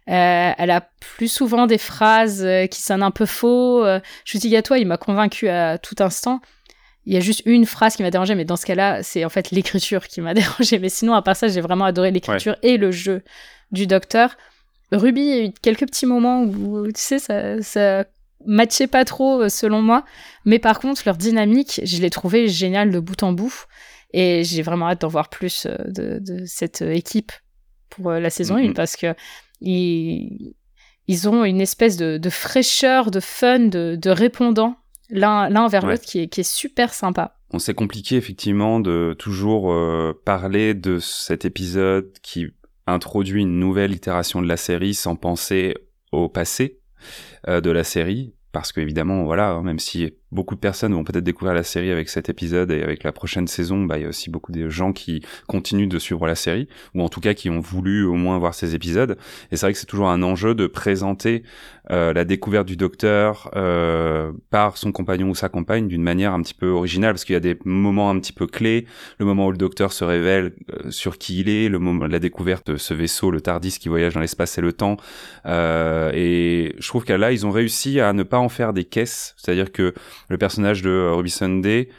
elle 0.06 0.71
a 0.71 0.89
plus 1.18 1.31
souvent 1.31 1.68
des 1.68 1.77
phrases 1.77 2.47
qui 2.69 2.81
sonnent 2.81 3.03
un 3.03 3.12
peu 3.12 3.25
faux. 3.25 3.85
Euh, 3.85 4.00
Gatois, 4.33 4.79
il 4.79 4.88
m'a 4.88 4.97
convaincu 4.97 5.47
à 5.50 5.77
tout 5.77 5.95
instant. 6.00 6.42
Il 7.06 7.13
y 7.13 7.18
a 7.18 7.19
juste 7.19 7.42
une 7.45 7.66
phrase 7.66 7.95
qui 7.95 8.04
m'a 8.04 8.11
dérangé, 8.11 8.35
mais 8.35 8.45
dans 8.45 8.56
ce 8.56 8.66
cas-là, 8.66 9.01
c'est 9.01 9.25
en 9.25 9.30
fait 9.30 9.51
l'écriture 9.51 10.07
qui 10.07 10.21
m'a 10.21 10.33
dérangé. 10.35 10.80
Mais 10.80 10.90
sinon, 10.90 11.13
à 11.13 11.21
part 11.21 11.35
ça, 11.35 11.47
j'ai 11.47 11.61
vraiment 11.61 11.85
adoré 11.85 12.11
l'écriture 12.11 12.56
et 12.61 12.78
le 12.78 12.92
jeu 12.92 13.23
du 13.71 13.87
docteur. 13.87 14.35
Ruby, 14.92 15.21
il 15.21 15.28
y 15.28 15.40
a 15.40 15.45
eu 15.45 15.52
quelques 15.62 15.86
petits 15.86 16.06
moments 16.06 16.44
où, 16.44 16.86
tu 16.88 16.94
sais, 16.95 17.19
ça, 17.19 17.62
ça 17.62 18.06
matchait 18.45 18.88
pas 18.88 19.06
trop, 19.06 19.42
euh, 19.42 19.50
selon 19.50 19.81
moi. 19.81 20.04
Mais 20.45 20.60
par 20.60 20.80
contre, 20.80 21.04
leur 21.06 21.18
dynamique, 21.18 21.81
je 21.83 22.02
l'ai 22.02 22.10
trouvé 22.10 22.48
géniale 22.48 22.92
de 22.92 23.00
bout 23.00 23.24
en 23.24 23.33
bout. 23.33 23.66
Et 24.14 24.44
j'ai 24.44 24.62
vraiment 24.62 24.90
hâte 24.90 25.02
d'en 25.02 25.07
voir 25.07 25.30
plus 25.30 25.68
euh, 25.68 26.19
de, 26.19 26.44
cette 26.45 26.81
euh, 26.81 26.92
équipe 26.92 27.31
pour 27.90 28.12
la 28.12 28.30
saison 28.30 28.56
1 28.56 28.71
parce 28.71 28.95
que 28.95 29.16
ils, 29.60 30.54
ils 31.07 31.28
ont 31.28 31.44
une 31.44 31.60
espèce 31.60 31.98
de, 31.98 32.30
fraîcheur, 32.30 33.12
de 33.12 33.19
fun, 33.19 33.60
de, 33.60 33.98
de 34.02 34.10
répondant 34.10 34.78
l'un 35.10 35.56
envers 35.56 35.86
l'autre 35.86 36.04
qui 36.04 36.19
est, 36.19 36.28
qui 36.28 36.42
est 36.42 36.50
super 36.50 36.94
sympa. 36.94 37.36
On 37.54 37.60
s'est 37.60 37.74
compliqué 37.74 38.16
effectivement 38.16 38.80
de 38.80 39.14
toujours 39.19 39.74
euh, 39.74 40.14
parler 40.26 40.74
de 40.74 41.00
cet 41.00 41.44
épisode 41.44 42.10
qui 42.24 42.48
introduit 42.88 43.42
une 43.42 43.59
nouvelle 43.59 43.92
itération 43.92 44.42
de 44.42 44.47
la 44.47 44.57
série 44.57 44.94
sans 44.94 45.16
penser 45.16 45.76
au 46.11 46.30
passé 46.30 46.80
euh, 47.47 47.61
de 47.61 47.71
la 47.71 47.83
série 47.83 48.33
parce 48.52 48.71
qu'évidemment, 48.71 49.23
voilà, 49.23 49.52
hein, 49.52 49.64
même 49.64 49.80
si 49.80 50.14
beaucoup 50.31 50.56
de 50.56 50.59
personnes 50.59 50.94
vont 50.94 51.04
peut-être 51.04 51.23
découvrir 51.23 51.54
la 51.54 51.64
série 51.64 51.92
avec 51.92 52.09
cet 52.09 52.30
épisode 52.30 52.71
et 52.71 52.83
avec 52.83 53.04
la 53.04 53.11
prochaine 53.11 53.47
saison, 53.47 53.83
bah, 53.83 53.97
il 53.97 54.04
y 54.04 54.06
a 54.06 54.09
aussi 54.09 54.30
beaucoup 54.30 54.52
de 54.52 54.69
gens 54.69 54.94
qui 54.94 55.21
continuent 55.47 55.90
de 55.90 56.00
suivre 56.00 56.26
la 56.28 56.35
série, 56.35 56.68
ou 56.95 57.02
en 57.02 57.09
tout 57.09 57.19
cas 57.19 57.33
qui 57.33 57.50
ont 57.50 57.59
voulu 57.59 58.06
au 58.06 58.14
moins 58.14 58.38
voir 58.38 58.54
ces 58.54 58.76
épisodes. 58.76 59.18
Et 59.52 59.57
c'est 59.57 59.66
vrai 59.66 59.73
que 59.73 59.80
c'est 59.80 59.85
toujours 59.85 60.09
un 60.09 60.23
enjeu 60.23 60.56
de 60.56 60.68
présenter 60.68 61.44
euh, 61.90 62.14
la 62.14 62.23
découverte 62.23 62.68
du 62.68 62.78
docteur 62.78 63.50
euh, 63.56 64.31
par 64.50 64.78
son 64.78 64.92
compagnon 64.92 65.30
ou 65.30 65.35
sa 65.35 65.50
compagne 65.50 65.88
d'une 65.88 66.04
manière 66.04 66.33
un 66.33 66.42
petit 66.42 66.54
peu 66.54 66.69
originale, 66.69 67.14
parce 67.14 67.26
qu'il 67.26 67.33
y 67.33 67.38
a 67.38 67.42
des 67.42 67.57
moments 67.66 68.09
un 68.09 68.19
petit 68.19 68.33
peu 68.33 68.47
clés, 68.47 68.85
le 69.18 69.26
moment 69.26 69.47
où 69.47 69.52
le 69.52 69.57
docteur 69.57 69.92
se 69.92 70.04
révèle 70.04 70.54
euh, 70.71 70.92
sur 70.92 71.18
qui 71.18 71.42
il 71.42 71.50
est, 71.50 71.69
le 71.69 71.80
moment 71.80 72.07
la 72.07 72.19
découverte 72.19 72.71
de 72.71 72.78
ce 72.78 72.94
vaisseau, 72.94 73.31
le 73.31 73.42
TARDIS 73.42 73.78
qui 73.80 73.90
voyage 73.90 74.14
dans 74.14 74.19
l'espace 74.19 74.57
et 74.57 74.61
le 74.61 74.73
temps. 74.73 74.97
et 75.45 76.76
je 76.78 76.88
trouve 76.88 77.04
qu'à 77.04 77.18
là, 77.18 77.31
ils 77.31 77.45
ont 77.45 77.52
réussi 77.52 78.00
à 78.00 78.14
ne 78.14 78.23
pas 78.23 78.38
en 78.38 78.50
faire 78.50 78.73
des 78.73 78.85
caisses, 78.85 79.35
c'est-à-dire 79.38 79.71
que 79.71 79.94
le 80.31 80.38
personnage 80.38 80.81
de 80.81 81.09
Ruby 81.14 81.30
Sunday 81.30 81.90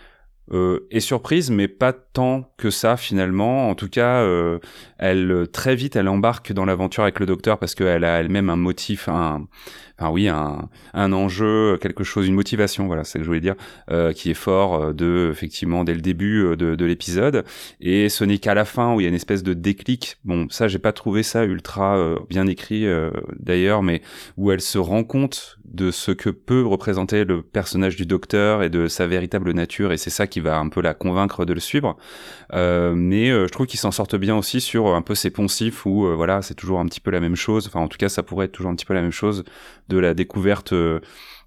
euh, 0.52 0.86
est 0.90 1.00
surprise, 1.00 1.50
mais 1.50 1.68
pas 1.68 1.92
tant 1.92 2.52
que 2.56 2.70
ça 2.70 2.96
finalement. 2.96 3.70
En 3.70 3.74
tout 3.74 3.88
cas, 3.88 4.22
euh, 4.22 4.58
elle 4.98 5.46
très 5.52 5.76
vite, 5.76 5.94
elle 5.94 6.08
embarque 6.08 6.52
dans 6.52 6.64
l'aventure 6.64 7.04
avec 7.04 7.20
le 7.20 7.26
docteur 7.26 7.58
parce 7.58 7.74
qu'elle 7.74 8.04
a 8.04 8.18
elle-même 8.18 8.50
un 8.50 8.56
motif, 8.56 9.08
un, 9.08 9.46
enfin 10.02 10.12
oui, 10.12 10.28
un, 10.28 11.12
enjeu, 11.12 11.78
quelque 11.80 12.04
chose, 12.04 12.26
une 12.26 12.34
motivation, 12.34 12.86
voilà, 12.86 13.04
c'est 13.04 13.12
ce 13.12 13.18
que 13.18 13.24
je 13.24 13.28
voulais 13.28 13.40
dire, 13.40 13.54
euh, 13.90 14.12
qui 14.12 14.30
est 14.30 14.34
fort 14.34 14.74
euh, 14.74 14.92
de 14.92 15.28
effectivement 15.30 15.84
dès 15.84 15.94
le 15.94 16.00
début 16.00 16.44
euh, 16.44 16.56
de, 16.56 16.74
de 16.74 16.84
l'épisode. 16.84 17.44
Et 17.80 18.08
ce 18.08 18.24
n'est 18.24 18.38
qu'à 18.38 18.54
la 18.54 18.64
fin 18.64 18.94
où 18.94 19.00
il 19.00 19.04
y 19.04 19.06
a 19.06 19.08
une 19.08 19.14
espèce 19.14 19.42
de 19.42 19.54
déclic. 19.54 20.16
Bon, 20.24 20.48
ça, 20.50 20.66
j'ai 20.66 20.78
pas 20.78 20.92
trouvé 20.92 21.22
ça 21.22 21.44
ultra 21.44 22.16
bien 22.28 22.46
écrit 22.46 22.86
d'ailleurs, 23.38 23.82
mais 23.82 24.02
où 24.36 24.50
elle 24.50 24.60
se 24.60 24.78
rend 24.78 25.04
compte 25.04 25.58
de 25.64 25.90
ce 25.90 26.10
que 26.10 26.30
peut 26.30 26.62
représenter 26.62 27.24
le 27.24 27.42
personnage 27.42 27.96
du 27.96 28.06
docteur 28.06 28.62
et 28.62 28.70
de 28.70 28.88
sa 28.88 29.06
véritable 29.06 29.52
nature, 29.52 29.92
et 29.92 29.96
c'est 29.96 30.10
ça 30.10 30.26
qui 30.26 30.40
va 30.40 30.58
un 30.58 30.68
peu 30.68 30.80
la 30.80 30.94
convaincre 30.94 31.44
de 31.44 31.52
le 31.52 31.60
suivre. 31.60 31.96
mais 32.52 33.28
je 33.28 33.48
trouve 33.48 33.66
qu'ils 33.66 33.80
s'en 33.80 33.90
sortent 33.90 34.16
bien 34.16 34.36
aussi 34.36 34.60
sur 34.60 34.94
un 34.94 35.02
peu 35.02 35.14
ces 35.14 35.30
poncifs 35.30 35.86
où 35.86 36.06
voilà, 36.14 36.42
c'est 36.42 36.54
toujours 36.54 36.80
un 36.80 36.86
petit 36.86 37.00
peu 37.00 37.10
la 37.10 37.20
même 37.20 37.36
chose. 37.36 37.66
Enfin, 37.66 37.80
en 37.80 37.88
tout 37.88 37.98
cas, 37.98 38.08
ça 38.08 38.22
pourrait 38.22 38.46
être 38.46 38.52
toujours 38.52 38.70
un 38.70 38.74
petit 38.74 38.86
peu 38.86 38.94
la 38.94 39.02
même 39.02 39.12
chose 39.12 39.44
de 39.92 39.98
la 39.98 40.14
découverte 40.14 40.72
euh, 40.72 41.00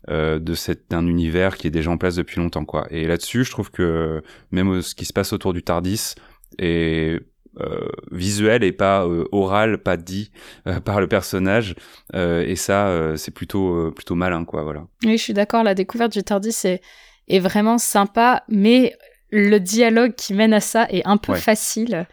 euh, 0.09 0.39
de 0.39 0.53
cet 0.53 0.91
d'un 0.91 1.07
univers 1.07 1.57
qui 1.57 1.67
est 1.67 1.71
déjà 1.71 1.89
en 1.89 1.97
place 1.97 2.15
depuis 2.15 2.39
longtemps 2.39 2.65
quoi. 2.65 2.87
Et 2.91 3.07
là-dessus, 3.07 3.43
je 3.43 3.51
trouve 3.51 3.71
que 3.71 4.21
même 4.51 4.81
ce 4.81 4.93
qui 4.93 5.05
se 5.05 5.13
passe 5.13 5.33
autour 5.33 5.53
du 5.53 5.63
Tardis 5.63 6.13
est 6.59 7.19
euh, 7.59 7.87
visuel 8.11 8.63
et 8.63 8.71
pas 8.71 9.07
oral, 9.31 9.79
pas 9.79 9.97
dit 9.97 10.31
par 10.85 11.01
le 11.01 11.07
personnage. 11.07 11.75
et 12.13 12.55
ça, 12.55 13.13
c'est 13.17 13.31
plutôt 13.31 13.91
plutôt 13.91 14.15
malin, 14.15 14.45
quoi. 14.45 14.63
Voilà. 14.63 14.85
Oui, 15.03 15.17
je 15.17 15.23
suis 15.23 15.33
d'accord. 15.33 15.63
La 15.63 15.73
découverte 15.73 16.11
du 16.11 16.23
Tardis 16.23 16.55
est, 16.65 16.81
est 17.27 17.39
vraiment 17.39 17.79
sympa, 17.79 18.43
mais 18.47 18.95
le 19.31 19.59
dialogue 19.59 20.13
qui 20.13 20.35
mène 20.35 20.53
à 20.53 20.59
ça 20.59 20.85
est 20.91 21.05
un 21.07 21.17
peu 21.17 21.33
facile. 21.33 22.07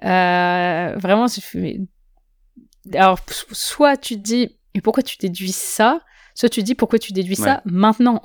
vraiment, 0.00 1.26
alors 2.94 3.18
soit 3.52 3.96
tu 3.96 4.14
te 4.16 4.20
dis 4.20 4.56
et 4.74 4.80
pourquoi 4.80 5.02
tu 5.02 5.16
déduis 5.18 5.52
ça? 5.52 6.00
Soit 6.34 6.48
tu 6.48 6.62
dis 6.62 6.74
pourquoi 6.74 6.98
tu 6.98 7.12
déduis 7.12 7.36
ça 7.36 7.60
maintenant. 7.64 8.22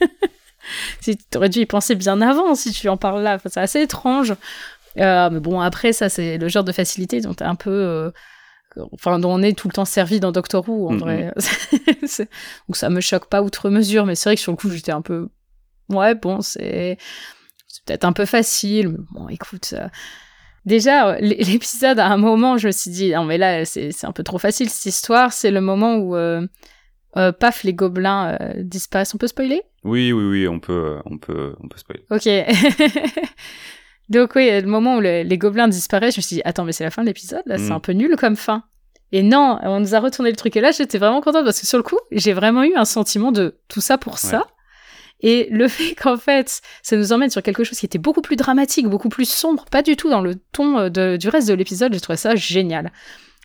si 1.00 1.16
tu 1.16 1.38
aurais 1.38 1.48
dû 1.48 1.60
y 1.60 1.66
penser 1.66 1.94
bien 1.94 2.20
avant 2.20 2.54
si 2.54 2.72
tu 2.72 2.88
en 2.88 2.96
parles 2.96 3.22
là. 3.22 3.38
c'est 3.44 3.60
assez 3.60 3.80
étrange. 3.80 4.34
Euh, 4.98 5.30
mais 5.30 5.40
bon, 5.40 5.60
après, 5.60 5.92
ça, 5.92 6.08
c'est 6.08 6.38
le 6.38 6.48
genre 6.48 6.64
de 6.64 6.72
facilité 6.72 7.20
dont 7.20 7.36
un 7.40 7.54
peu. 7.54 7.70
Euh, 7.70 8.10
enfin, 8.92 9.18
dont 9.18 9.32
on 9.32 9.42
est 9.42 9.56
tout 9.56 9.68
le 9.68 9.72
temps 9.72 9.84
servi 9.84 10.20
dans 10.20 10.32
Doctor 10.32 10.68
Who, 10.68 10.90
en 10.90 10.96
vrai. 10.96 11.32
Donc 12.68 12.76
ça 12.76 12.90
me 12.90 13.00
choque 13.00 13.28
pas 13.28 13.42
outre 13.42 13.70
mesure, 13.70 14.06
mais 14.06 14.14
c'est 14.14 14.28
vrai 14.28 14.36
que 14.36 14.42
sur 14.42 14.52
le 14.52 14.56
coup, 14.56 14.70
j'étais 14.70 14.92
un 14.92 15.02
peu. 15.02 15.28
Ouais, 15.88 16.14
bon, 16.14 16.40
c'est. 16.40 16.98
C'est 17.68 17.84
peut-être 17.84 18.04
un 18.04 18.12
peu 18.12 18.26
facile, 18.26 18.88
mais 18.88 18.98
bon, 19.12 19.28
écoute. 19.28 19.74
Euh, 19.74 19.88
Déjà, 20.66 21.18
l'épisode, 21.20 21.98
à 21.98 22.06
un 22.08 22.16
moment, 22.16 22.58
je 22.58 22.68
me 22.68 22.72
suis 22.72 22.90
dit, 22.90 23.12
non, 23.12 23.24
mais 23.24 23.38
là, 23.38 23.64
c'est 23.64 24.04
un 24.04 24.12
peu 24.12 24.22
trop 24.22 24.38
facile 24.38 24.68
cette 24.68 24.86
histoire. 24.86 25.32
C'est 25.32 25.50
le 25.50 25.60
moment 25.60 25.96
où, 25.96 26.16
euh, 26.16 26.46
euh, 27.16 27.32
paf, 27.32 27.64
les 27.64 27.74
gobelins 27.74 28.36
euh, 28.40 28.52
disparaissent. 28.58 29.14
On 29.14 29.18
peut 29.18 29.26
spoiler? 29.26 29.62
Oui, 29.84 30.12
oui, 30.12 30.24
oui, 30.24 30.48
on 30.48 30.60
peut, 30.60 30.98
on 31.06 31.18
peut, 31.18 31.54
on 31.62 31.68
peut 31.68 31.78
spoiler. 31.78 32.04
Ok. 32.10 32.28
Donc, 34.08 34.34
oui, 34.34 34.50
le 34.50 34.66
moment 34.66 34.96
où 34.96 35.00
les 35.00 35.38
gobelins 35.38 35.68
disparaissent, 35.68 36.14
je 36.14 36.20
me 36.20 36.22
suis 36.22 36.36
dit, 36.36 36.42
attends, 36.44 36.64
mais 36.64 36.72
c'est 36.72 36.84
la 36.84 36.90
fin 36.90 37.02
de 37.02 37.06
l'épisode, 37.06 37.42
là, 37.46 37.58
c'est 37.58 37.68
mm. 37.68 37.72
un 37.72 37.80
peu 37.80 37.92
nul 37.92 38.16
comme 38.16 38.34
fin. 38.34 38.64
Et 39.12 39.22
non, 39.22 39.58
on 39.62 39.80
nous 39.80 39.94
a 39.94 40.00
retourné 40.00 40.30
le 40.30 40.36
truc. 40.36 40.56
Et 40.56 40.60
là, 40.60 40.70
j'étais 40.72 40.98
vraiment 40.98 41.20
contente 41.20 41.44
parce 41.44 41.60
que 41.60 41.66
sur 41.66 41.78
le 41.78 41.82
coup, 41.82 41.98
j'ai 42.12 42.32
vraiment 42.32 42.62
eu 42.62 42.74
un 42.74 42.84
sentiment 42.84 43.32
de 43.32 43.56
tout 43.68 43.80
ça 43.80 43.98
pour 43.98 44.18
ça. 44.18 44.46
Et 45.22 45.48
le 45.50 45.68
fait 45.68 45.94
qu'en 45.94 46.16
fait, 46.16 46.60
ça 46.82 46.96
nous 46.96 47.12
emmène 47.12 47.30
sur 47.30 47.42
quelque 47.42 47.64
chose 47.64 47.78
qui 47.78 47.86
était 47.86 47.98
beaucoup 47.98 48.22
plus 48.22 48.36
dramatique, 48.36 48.88
beaucoup 48.88 49.08
plus 49.08 49.28
sombre, 49.28 49.64
pas 49.70 49.82
du 49.82 49.96
tout 49.96 50.10
dans 50.10 50.20
le 50.20 50.36
ton 50.52 50.78
euh, 50.78 51.16
du 51.16 51.28
reste 51.28 51.48
de 51.48 51.54
l'épisode, 51.54 51.92
j'ai 51.92 52.00
trouvé 52.00 52.16
ça 52.16 52.34
génial. 52.34 52.92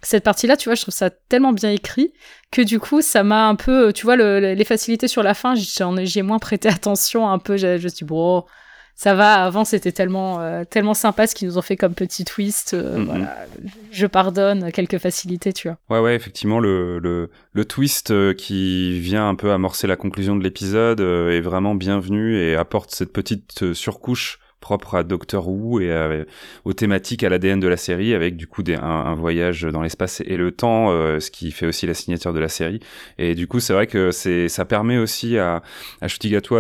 Cette 0.02 0.24
partie-là, 0.24 0.56
tu 0.56 0.70
vois, 0.70 0.76
je 0.76 0.84
trouve 0.84 0.94
ça 0.94 1.10
tellement 1.10 1.52
bien 1.52 1.72
écrit 1.72 2.14
que 2.52 2.62
du 2.62 2.80
coup, 2.80 3.02
ça 3.02 3.24
m'a 3.24 3.48
un 3.48 3.56
peu, 3.56 3.92
tu 3.92 4.06
vois, 4.06 4.16
les 4.16 4.66
facilités 4.66 5.08
sur 5.08 5.24
la 5.24 5.34
fin, 5.34 5.56
j'ai 5.56 6.22
moins 6.22 6.38
prêté 6.38 6.70
attention, 6.70 7.28
un 7.28 7.40
peu, 7.40 7.58
je, 7.58 7.78
je 7.78 7.88
suis 7.88 8.06
bon, 8.06 8.44
ça 8.96 9.14
va. 9.14 9.44
Avant, 9.46 9.66
c'était 9.66 9.92
tellement, 9.92 10.40
euh, 10.40 10.64
tellement 10.64 10.94
sympa 10.94 11.28
ce 11.28 11.36
qu'ils 11.36 11.48
nous 11.50 11.58
ont 11.58 11.62
fait 11.62 11.76
comme 11.76 11.94
petit 11.94 12.24
twist. 12.24 12.74
Euh, 12.74 12.98
mm-hmm. 12.98 13.06
voilà, 13.06 13.36
je 13.92 14.08
pardonne 14.08 14.72
quelques 14.72 14.98
facilités, 14.98 15.54
tu 15.54 15.68
vois. 15.68 15.78
Ouais, 15.90 16.04
ouais, 16.04 16.16
effectivement, 16.16 16.60
le, 16.60 17.00
le, 17.00 17.30
le 17.54 17.66
twist 17.66 18.12
euh, 18.12 18.34
qui 18.34 19.00
vient 19.00 19.28
un 19.28 19.36
peu 19.36 19.52
amorcer 19.52 19.88
la 19.88 19.96
conclusion 19.98 20.36
de 20.36 20.44
l'épisode 20.44 21.02
est 21.02 21.42
vraiment 21.42 21.76
bienvenu 21.76 22.38
et 22.38 22.56
apporte 22.56 22.92
cette 22.92 23.12
petite 23.12 23.74
surcouche 23.74 24.40
propre 24.66 24.96
à 24.96 25.04
Doctor 25.04 25.48
Who 25.48 25.80
et 25.80 26.26
aux 26.64 26.74
thématiques, 26.74 27.24
à 27.24 27.30
l'ADN 27.30 27.60
de 27.60 27.68
la 27.68 27.78
série, 27.78 28.16
avec 28.16 28.36
du 28.36 28.48
coup 28.48 28.64
des, 28.64 28.74
un, 28.74 29.14
voyage 29.14 29.62
dans 29.62 29.84
l'espace 29.84 30.24
et 30.26 30.38
le 30.38 30.52
temps, 30.52 30.88
euh, 30.90 31.20
ce 31.20 31.30
qui 31.30 31.52
fait 31.52 31.68
aussi 31.68 31.86
la 31.86 31.94
signature 31.94 32.34
de 32.34 32.40
la 32.40 32.50
série. 32.50 32.80
Et 33.20 33.36
du 33.36 33.46
coup, 33.46 33.60
c'est 33.60 33.74
vrai 33.74 33.86
que 33.86 34.10
c'est 34.10 34.50
ça 34.50 34.66
permet 34.66 34.98
aussi 34.98 35.38
à, 35.38 35.62
à 36.02 36.08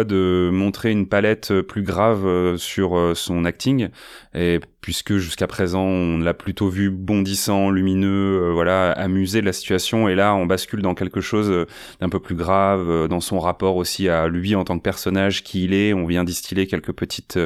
de 0.04 0.50
montrer 0.54 0.92
une 0.92 1.08
palette 1.08 1.62
plus 1.62 1.82
grave 1.82 2.28
euh, 2.28 2.58
sur 2.58 2.96
euh, 2.96 3.16
son 3.16 3.44
acting 3.44 3.90
et 4.36 4.60
puisque 4.86 5.18
jusqu'à 5.18 5.48
présent 5.48 5.82
on 5.82 6.20
l'a 6.20 6.36
plutôt 6.36 6.70
vu 6.70 6.92
bondissant, 6.92 7.72
lumineux, 7.72 8.44
euh, 8.44 8.52
voilà, 8.54 8.92
amusé 8.92 9.42
de 9.42 9.46
la 9.48 9.52
situation, 9.52 10.08
et 10.08 10.14
là 10.14 10.36
on 10.36 10.46
bascule 10.46 10.84
dans 10.84 10.94
quelque 10.94 11.22
chose 11.22 11.50
euh, 11.50 11.66
d'un 12.02 12.10
peu 12.10 12.20
plus 12.20 12.36
grave, 12.36 12.88
euh, 12.88 13.08
dans 13.08 13.20
son 13.20 13.40
rapport 13.40 13.78
aussi 13.78 14.10
à 14.10 14.28
lui 14.28 14.54
en 14.54 14.64
tant 14.64 14.78
que 14.78 14.84
personnage 14.84 15.44
qui 15.44 15.64
il 15.64 15.74
est. 15.74 15.96
On 15.96 16.06
vient 16.06 16.24
distiller 16.24 16.68
quelques 16.68 16.92
petites 16.92 17.40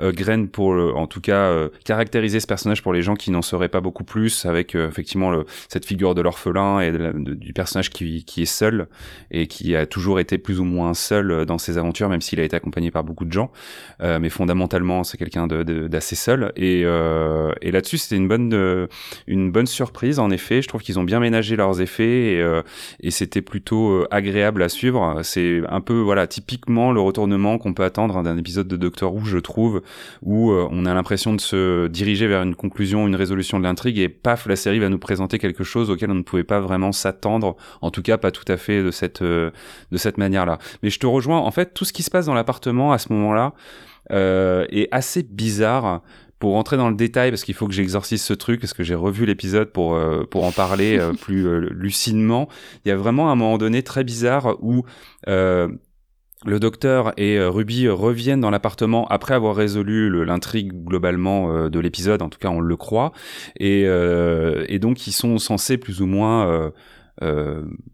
graines 0.00 0.48
pour, 0.48 0.70
en 0.96 1.06
tout 1.06 1.20
cas, 1.20 1.68
caractériser 1.84 2.40
ce 2.40 2.46
personnage 2.46 2.82
pour 2.82 2.94
les 2.94 3.02
gens 3.02 3.16
qui 3.16 3.30
n'en 3.30 3.42
sauraient 3.42 3.68
pas 3.68 3.82
beaucoup 3.82 4.04
plus, 4.04 4.46
avec 4.46 4.74
effectivement 4.74 5.42
cette 5.68 5.84
figure 5.84 6.14
de 6.14 6.22
l'orphelin 6.22 6.80
et 6.80 6.92
du 6.92 7.52
personnage 7.52 7.90
qui, 7.90 8.24
qui 8.24 8.42
est 8.42 8.46
seul 8.46 8.88
et 9.30 9.46
qui 9.46 9.76
a 9.76 9.84
toujours 9.84 10.20
été 10.20 10.38
plus 10.38 10.58
ou 10.58 10.64
moins 10.64 10.94
seul 10.94 11.44
dans 11.44 11.58
ses 11.58 11.76
aventures, 11.76 12.08
même 12.08 12.22
s'il 12.22 12.40
a 12.40 12.44
été 12.44 12.56
accompagné 12.56 12.90
par 12.90 13.04
beaucoup 13.04 13.26
de 13.26 13.32
gens, 13.32 13.50
mais 14.00 14.30
fondamentalement 14.30 15.04
c'est 15.04 15.18
quelqu'un 15.18 15.46
d'assez 15.46 16.16
seul. 16.16 16.52
Et 16.56 16.77
euh, 16.84 17.52
et, 17.62 17.70
là-dessus, 17.70 17.98
c'était 17.98 18.16
une 18.16 18.28
bonne, 18.28 18.52
euh, 18.54 18.86
une 19.26 19.50
bonne 19.50 19.66
surprise, 19.66 20.18
en 20.18 20.30
effet. 20.30 20.62
Je 20.62 20.68
trouve 20.68 20.82
qu'ils 20.82 20.98
ont 20.98 21.04
bien 21.04 21.20
ménagé 21.20 21.56
leurs 21.56 21.80
effets 21.80 22.34
et, 22.34 22.42
euh, 22.42 22.62
c'était 23.10 23.42
plutôt 23.42 24.04
agréable 24.10 24.62
à 24.62 24.68
suivre. 24.68 25.20
C'est 25.22 25.62
un 25.68 25.80
peu, 25.80 25.98
voilà, 25.98 26.26
typiquement 26.26 26.92
le 26.92 27.00
retournement 27.00 27.58
qu'on 27.58 27.74
peut 27.74 27.84
attendre 27.84 28.22
d'un 28.22 28.36
épisode 28.36 28.68
de 28.68 28.76
Doctor 28.76 29.14
Who, 29.14 29.24
je 29.24 29.38
trouve, 29.38 29.82
où 30.22 30.52
on 30.52 30.86
a 30.86 30.94
l'impression 30.94 31.34
de 31.34 31.40
se 31.40 31.86
diriger 31.88 32.26
vers 32.26 32.42
une 32.42 32.54
conclusion, 32.54 33.06
une 33.06 33.16
résolution 33.16 33.58
de 33.58 33.64
l'intrigue 33.64 33.98
et 33.98 34.08
paf, 34.08 34.46
la 34.46 34.56
série 34.56 34.78
va 34.78 34.88
nous 34.88 34.98
présenter 34.98 35.38
quelque 35.38 35.64
chose 35.64 35.90
auquel 35.90 36.10
on 36.10 36.14
ne 36.14 36.22
pouvait 36.22 36.44
pas 36.44 36.60
vraiment 36.60 36.92
s'attendre. 36.92 37.56
En 37.80 37.90
tout 37.90 38.02
cas, 38.02 38.18
pas 38.18 38.30
tout 38.30 38.50
à 38.50 38.56
fait 38.56 38.82
de 38.82 38.90
cette, 38.90 39.22
de 39.22 39.52
cette 39.94 40.18
manière-là. 40.18 40.58
Mais 40.82 40.90
je 40.90 40.98
te 40.98 41.06
rejoins. 41.06 41.38
En 41.38 41.50
fait, 41.50 41.74
tout 41.74 41.84
ce 41.84 41.92
qui 41.92 42.02
se 42.02 42.10
passe 42.10 42.26
dans 42.26 42.34
l'appartement 42.34 42.92
à 42.92 42.98
ce 42.98 43.12
moment-là, 43.12 43.54
est 44.10 44.88
assez 44.90 45.22
bizarre 45.22 46.02
pour 46.38 46.52
rentrer 46.52 46.76
dans 46.76 46.88
le 46.88 46.94
détail, 46.96 47.30
parce 47.30 47.42
qu'il 47.42 47.54
faut 47.54 47.66
que 47.66 47.74
j'exorcise 47.74 48.22
ce 48.22 48.32
truc, 48.32 48.60
parce 48.60 48.72
que 48.72 48.82
j'ai 48.82 48.94
revu 48.94 49.26
l'épisode 49.26 49.70
pour, 49.70 49.94
euh, 49.94 50.24
pour 50.24 50.44
en 50.44 50.52
parler 50.52 50.98
euh, 50.98 51.12
plus 51.20 51.46
euh, 51.46 51.68
lucidement, 51.70 52.48
il 52.84 52.88
y 52.88 52.92
a 52.92 52.96
vraiment 52.96 53.30
un 53.30 53.34
moment 53.34 53.58
donné 53.58 53.82
très 53.82 54.04
bizarre 54.04 54.56
où 54.60 54.84
le 56.46 56.60
docteur 56.60 57.14
et 57.16 57.40
Ruby 57.40 57.88
reviennent 57.88 58.40
dans 58.40 58.50
l'appartement 58.50 59.08
après 59.08 59.34
avoir 59.34 59.56
résolu 59.56 60.24
l'intrigue 60.24 60.72
globalement 60.84 61.68
de 61.68 61.80
l'épisode, 61.80 62.22
en 62.22 62.28
tout 62.28 62.38
cas 62.38 62.48
on 62.48 62.60
le 62.60 62.76
croit, 62.76 63.12
et, 63.58 63.82
et 63.82 64.78
donc 64.78 65.08
ils 65.08 65.12
sont 65.12 65.38
censés 65.38 65.78
plus 65.78 66.00
ou 66.00 66.06
moins 66.06 66.48
euh, 66.48 66.70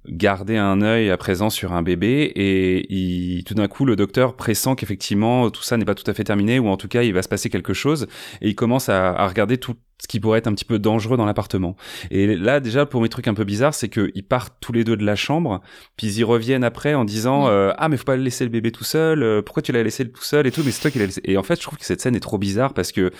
garder 0.07 0.57
un 0.57 0.83
œil 0.83 1.11
à 1.11 1.17
présent 1.17 1.49
sur 1.51 1.73
un 1.73 1.83
bébé 1.83 2.31
et 2.35 2.93
il, 2.93 3.45
tout 3.45 3.55
d'un 3.55 3.69
coup 3.69 3.85
le 3.85 3.97
docteur 3.97 4.37
pressent 4.37 4.75
qu'effectivement 4.77 5.51
tout 5.51 5.63
ça 5.63 5.77
n'est 5.77 5.85
pas 5.85 5.95
tout 5.95 6.09
à 6.11 6.15
fait 6.15 6.25
terminé 6.25 6.59
ou 6.59 6.69
en 6.69 6.77
tout 6.77 6.89
cas 6.89 7.03
il 7.03 7.15
va 7.15 7.23
se 7.23 7.29
passer 7.29 7.49
quelque 7.49 7.73
chose 7.73 8.07
et 8.43 8.49
il 8.49 8.55
commence 8.55 8.89
à, 8.89 9.13
à 9.13 9.27
regarder 9.27 9.57
tout 9.57 9.77
ce 10.05 10.09
qui 10.09 10.21
pourrait 10.21 10.39
être 10.39 10.47
un 10.47 10.53
petit 10.53 10.67
peu 10.67 10.79
dangereux 10.79 11.17
dans 11.17 11.25
l'appartement. 11.25 11.77
Et 12.11 12.37
là, 12.37 12.61
déjà, 12.61 12.85
pour 12.85 13.01
mes 13.01 13.09
trucs 13.09 13.27
un 13.27 13.33
peu 13.33 13.45
bizarres, 13.45 13.73
c'est 13.73 13.89
qu'ils 13.89 14.23
partent 14.23 14.55
tous 14.61 14.73
les 14.73 14.85
deux 14.85 14.99
de 14.99 15.05
la 15.05 15.17
chambre, 15.17 15.63
puis 15.97 16.09
ils 16.09 16.19
y 16.19 16.25
reviennent 16.25 16.63
après 16.63 16.93
en 16.93 17.07
disant 17.07 17.49
euh, 17.49 17.73
Ah, 17.79 17.89
mais 17.89 17.97
faut 17.97 18.05
pas 18.05 18.17
laisser 18.17 18.45
le 18.45 18.51
bébé 18.51 18.71
tout 18.71 18.85
seul, 18.85 19.23
euh, 19.23 19.41
pourquoi 19.41 19.63
tu 19.63 19.73
l'as 19.73 19.83
laissé 19.83 20.07
tout 20.07 20.23
seul 20.23 20.47
et 20.47 20.51
tout, 20.51 20.61
mais 20.63 20.73
c'est 20.73 20.83
toi 20.83 20.91
qui 20.91 20.99
l'as 20.99 21.07
laissé. 21.07 21.23
Et 21.25 21.39
en 21.39 21.43
fait, 21.43 21.57
je 21.57 21.63
trouve 21.63 21.79
que 21.79 21.87
cette 21.87 22.03
scène 22.03 22.15
est 22.15 22.21
trop 22.21 22.37
bizarre 22.37 22.75
parce 22.75 22.93
que 22.93 23.11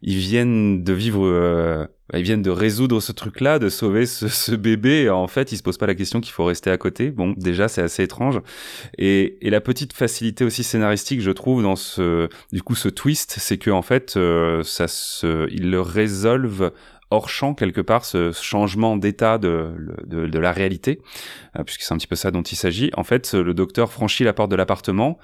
ils 0.00 0.18
viennent 0.18 0.84
de 0.84 0.92
vivre 0.92 1.26
euh, 1.26 1.84
ils 2.14 2.22
viennent 2.22 2.42
de 2.42 2.50
résoudre 2.50 3.00
ce 3.00 3.12
truc-là, 3.12 3.58
de 3.58 3.68
sauver 3.68 4.06
ce, 4.06 4.28
ce, 4.28 4.54
bébé. 4.54 5.10
En 5.10 5.26
fait, 5.26 5.50
ils 5.50 5.56
se 5.56 5.62
posent 5.62 5.76
pas 5.76 5.88
la 5.88 5.96
question 5.96 6.20
qu'il 6.20 6.32
faut 6.32 6.44
rester 6.44 6.70
à 6.70 6.78
côté. 6.78 7.10
Bon, 7.10 7.34
déjà, 7.36 7.66
c'est 7.66 7.82
assez 7.82 8.04
étrange. 8.04 8.40
Et, 8.96 9.44
et, 9.46 9.50
la 9.50 9.60
petite 9.60 9.92
facilité 9.92 10.44
aussi 10.44 10.62
scénaristique, 10.62 11.20
je 11.20 11.30
trouve, 11.32 11.62
dans 11.62 11.76
ce, 11.76 12.28
du 12.52 12.62
coup, 12.62 12.76
ce 12.76 12.88
twist, 12.88 13.34
c'est 13.38 13.58
que 13.58 13.70
en 13.70 13.82
fait, 13.82 14.18
ça 14.62 14.88
se, 14.88 15.48
ils 15.50 15.70
le 15.70 15.80
résolvent 15.80 16.18
hors 17.10 17.28
champ 17.28 17.54
quelque 17.54 17.80
part 17.80 18.04
ce 18.04 18.32
changement 18.32 18.96
d'état 18.96 19.38
de, 19.38 19.72
de, 20.06 20.26
de, 20.26 20.38
la 20.38 20.52
réalité, 20.52 21.00
euh, 21.56 21.64
puisque 21.64 21.82
c'est 21.82 21.94
un 21.94 21.96
petit 21.96 22.06
peu 22.06 22.16
ça 22.16 22.30
dont 22.30 22.42
il 22.42 22.56
s'agit. 22.56 22.90
En 22.96 23.04
fait, 23.04 23.32
le 23.34 23.54
docteur 23.54 23.90
franchit 23.90 24.24
la 24.24 24.32
porte 24.32 24.50
de 24.50 24.56
l'appartement, 24.56 25.18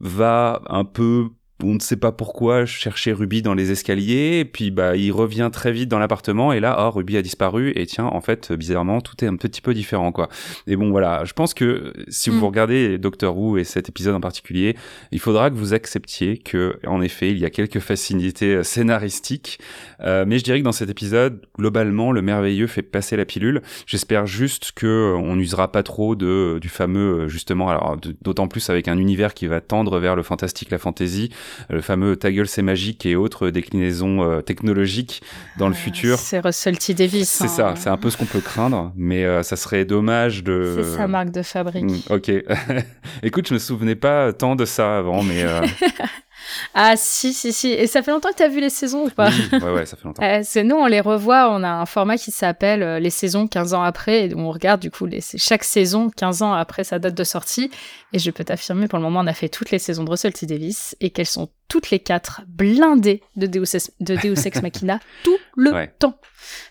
va 0.00 0.62
un 0.66 0.84
peu 0.84 1.28
on 1.62 1.74
ne 1.74 1.80
sait 1.80 1.96
pas 1.96 2.12
pourquoi 2.12 2.66
chercher 2.66 3.12
Ruby 3.12 3.42
dans 3.42 3.54
les 3.54 3.70
escaliers, 3.70 4.40
et 4.40 4.44
puis 4.44 4.70
bah 4.70 4.96
il 4.96 5.12
revient 5.12 5.50
très 5.52 5.72
vite 5.72 5.88
dans 5.88 5.98
l'appartement 5.98 6.52
et 6.52 6.60
là 6.60 6.76
oh 6.80 6.90
Ruby 6.90 7.16
a 7.16 7.22
disparu 7.22 7.72
et 7.76 7.86
tiens 7.86 8.06
en 8.06 8.20
fait 8.20 8.52
bizarrement 8.52 9.00
tout 9.00 9.24
est 9.24 9.28
un 9.28 9.36
petit 9.36 9.60
peu 9.60 9.74
différent 9.74 10.12
quoi. 10.12 10.28
Et 10.66 10.76
bon 10.76 10.90
voilà, 10.90 11.24
je 11.24 11.32
pense 11.32 11.54
que 11.54 11.92
si 12.08 12.30
vous 12.30 12.40
mm. 12.40 12.44
regardez 12.44 12.98
Doctor 12.98 13.36
Who 13.36 13.58
et 13.58 13.64
cet 13.64 13.88
épisode 13.88 14.14
en 14.14 14.20
particulier, 14.20 14.76
il 15.12 15.20
faudra 15.20 15.50
que 15.50 15.54
vous 15.54 15.74
acceptiez 15.74 16.38
que 16.38 16.78
en 16.86 17.02
effet 17.02 17.30
il 17.30 17.38
y 17.38 17.44
a 17.44 17.50
quelques 17.50 17.80
facilités 17.80 18.56
euh, 18.56 18.62
scénaristiques, 18.62 19.58
euh, 20.00 20.24
mais 20.26 20.38
je 20.38 20.44
dirais 20.44 20.60
que 20.60 20.64
dans 20.64 20.72
cet 20.72 20.90
épisode 20.90 21.40
globalement 21.58 22.12
le 22.12 22.22
merveilleux 22.22 22.66
fait 22.66 22.82
passer 22.82 23.16
la 23.16 23.24
pilule. 23.24 23.62
J'espère 23.86 24.26
juste 24.26 24.72
que 24.72 24.86
euh, 24.86 25.16
on 25.16 25.36
n'usera 25.36 25.72
pas 25.72 25.82
trop 25.82 26.14
de 26.14 26.58
du 26.60 26.68
fameux 26.68 27.28
justement 27.28 27.68
alors 27.68 27.96
d'autant 28.22 28.48
plus 28.48 28.70
avec 28.70 28.88
un 28.88 28.98
univers 28.98 29.34
qui 29.34 29.46
va 29.46 29.60
tendre 29.60 29.98
vers 29.98 30.16
le 30.16 30.22
fantastique, 30.22 30.70
la 30.70 30.78
fantasy 30.78 31.30
le 31.68 31.80
fameux 31.80 32.16
ta 32.16 32.30
gueule 32.32 32.48
c'est 32.48 32.62
magique 32.62 33.06
et 33.06 33.16
autres 33.16 33.50
déclinaisons 33.50 34.22
euh, 34.22 34.40
technologiques 34.40 35.22
dans 35.58 35.68
le 35.68 35.74
euh, 35.74 35.76
futur. 35.76 36.18
C'est 36.18 36.40
Russell 36.40 36.78
T 36.78 36.94
Davis. 36.94 37.28
C'est 37.28 37.48
ça, 37.48 37.70
hein. 37.70 37.74
c'est 37.76 37.90
un 37.90 37.96
peu 37.96 38.10
ce 38.10 38.16
qu'on 38.16 38.26
peut 38.26 38.40
craindre, 38.40 38.92
mais 38.96 39.24
euh, 39.24 39.42
ça 39.42 39.56
serait 39.56 39.84
dommage 39.84 40.44
de. 40.44 40.82
C'est 40.82 40.96
sa 40.96 41.06
marque 41.06 41.30
de 41.30 41.42
fabrique. 41.42 41.84
Hmm, 41.84 42.14
ok. 42.14 42.30
Écoute, 43.22 43.48
je 43.48 43.54
me 43.54 43.58
souvenais 43.58 43.96
pas 43.96 44.32
tant 44.32 44.56
de 44.56 44.64
ça 44.64 44.98
avant, 44.98 45.22
mais. 45.22 45.44
Ah 46.74 46.94
si, 46.96 47.32
si, 47.32 47.52
si. 47.52 47.68
Et 47.68 47.86
ça 47.86 48.02
fait 48.02 48.10
longtemps 48.10 48.30
que 48.30 48.36
tu 48.36 48.42
as 48.42 48.48
vu 48.48 48.60
les 48.60 48.70
saisons 48.70 49.06
ou 49.06 49.10
pas 49.10 49.30
oui, 49.30 49.58
Ouais, 49.58 49.72
ouais, 49.72 49.86
ça 49.86 49.96
fait 49.96 50.04
longtemps. 50.04 50.22
euh, 50.26 50.40
c'est 50.42 50.64
nous, 50.64 50.76
on 50.76 50.86
les 50.86 51.00
revoit, 51.00 51.50
on 51.50 51.62
a 51.62 51.68
un 51.68 51.86
format 51.86 52.16
qui 52.16 52.30
s'appelle 52.30 52.82
euh, 52.82 52.98
les 52.98 53.10
saisons 53.10 53.46
15 53.46 53.74
ans 53.74 53.82
après, 53.82 54.26
et 54.26 54.34
on 54.34 54.50
regarde 54.50 54.80
du 54.80 54.90
coup 54.90 55.06
les, 55.06 55.20
chaque 55.36 55.64
saison 55.64 56.10
15 56.10 56.42
ans 56.42 56.52
après 56.52 56.84
sa 56.84 56.98
date 56.98 57.14
de 57.14 57.24
sortie. 57.24 57.70
Et 58.12 58.18
je 58.18 58.30
peux 58.30 58.44
t'affirmer, 58.44 58.88
pour 58.88 58.98
le 58.98 59.04
moment, 59.04 59.20
on 59.20 59.26
a 59.26 59.34
fait 59.34 59.48
toutes 59.48 59.70
les 59.70 59.78
saisons 59.78 60.04
de 60.04 60.10
Russell 60.10 60.32
T. 60.32 60.46
Davis, 60.46 60.96
et 61.00 61.10
qu'elles 61.10 61.26
sont 61.26 61.48
toutes 61.68 61.90
les 61.90 62.00
quatre 62.00 62.42
blindées 62.48 63.22
de 63.36 63.46
Deus, 63.46 63.76
de 64.00 64.16
Deus 64.16 64.46
Ex 64.46 64.60
Machina 64.62 64.98
tout 65.24 65.38
le 65.56 65.72
ouais. 65.72 65.94
temps 65.98 66.18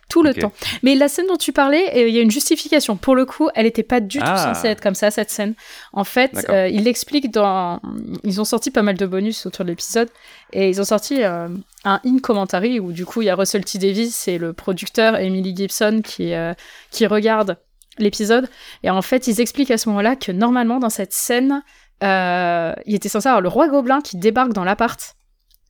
tout 0.10 0.24
le 0.24 0.32
okay. 0.32 0.42
temps. 0.42 0.52
Mais 0.84 0.96
la 0.96 1.08
scène 1.08 1.28
dont 1.28 1.38
tu 1.38 1.54
parlais, 1.54 2.08
il 2.08 2.14
y 2.14 2.20
a 2.20 2.22
une 2.22 2.32
justification. 2.32 2.98
Pour 2.98 3.16
le 3.16 3.26
coup, 3.26 3.50
elle 3.56 3.66
n'était 3.66 3.84
pas 3.84 4.00
du 4.00 4.18
tout 4.18 4.26
ah. 4.28 4.54
censée 4.54 4.68
être 4.68 4.82
comme 4.82 4.96
ça, 4.96 5.12
cette 5.12 5.30
scène. 5.30 5.54
En 5.94 6.04
fait, 6.04 6.48
euh, 6.50 6.68
il 6.68 6.84
l'explique 6.84 7.32
dans... 7.32 7.80
Ils 8.24 8.42
ont 8.42 8.46
sorti 8.46 8.72
pas 8.72 8.82
mal 8.82 8.98
de 8.98 9.06
bonus 9.06 9.46
autour 9.46 9.64
de 9.66 9.70
l'épisode, 9.70 10.10
et 10.52 10.68
ils 10.68 10.82
ont 10.82 10.86
sorti 10.86 11.24
euh, 11.24 11.48
un 11.86 12.02
in-commentary 12.06 12.80
où 12.80 12.92
du 12.92 13.06
coup, 13.06 13.22
il 13.22 13.26
y 13.26 13.30
a 13.30 13.36
Russell 13.36 13.64
T. 13.64 13.78
Davis 13.78 14.28
et 14.28 14.40
le 14.40 14.52
producteur 14.52 15.16
Emily 15.16 15.56
Gibson 15.56 16.02
qui, 16.04 16.34
euh, 16.34 16.54
qui 16.90 17.06
regardent 17.06 17.58
l'épisode. 18.00 18.50
Et 18.84 18.90
en 18.90 19.04
fait, 19.04 19.28
ils 19.28 19.40
expliquent 19.40 19.72
à 19.72 19.78
ce 19.78 19.90
moment-là 19.90 20.16
que 20.16 20.32
normalement, 20.32 20.80
dans 20.80 20.90
cette 20.90 21.14
scène, 21.14 21.62
il 22.02 22.96
était 22.96 23.10
censé 23.10 23.28
avoir 23.28 23.42
le 23.42 23.50
roi 23.50 23.68
gobelin 23.68 24.02
qui 24.02 24.18
débarque 24.18 24.54
dans 24.54 24.64
l'appart 24.64 25.16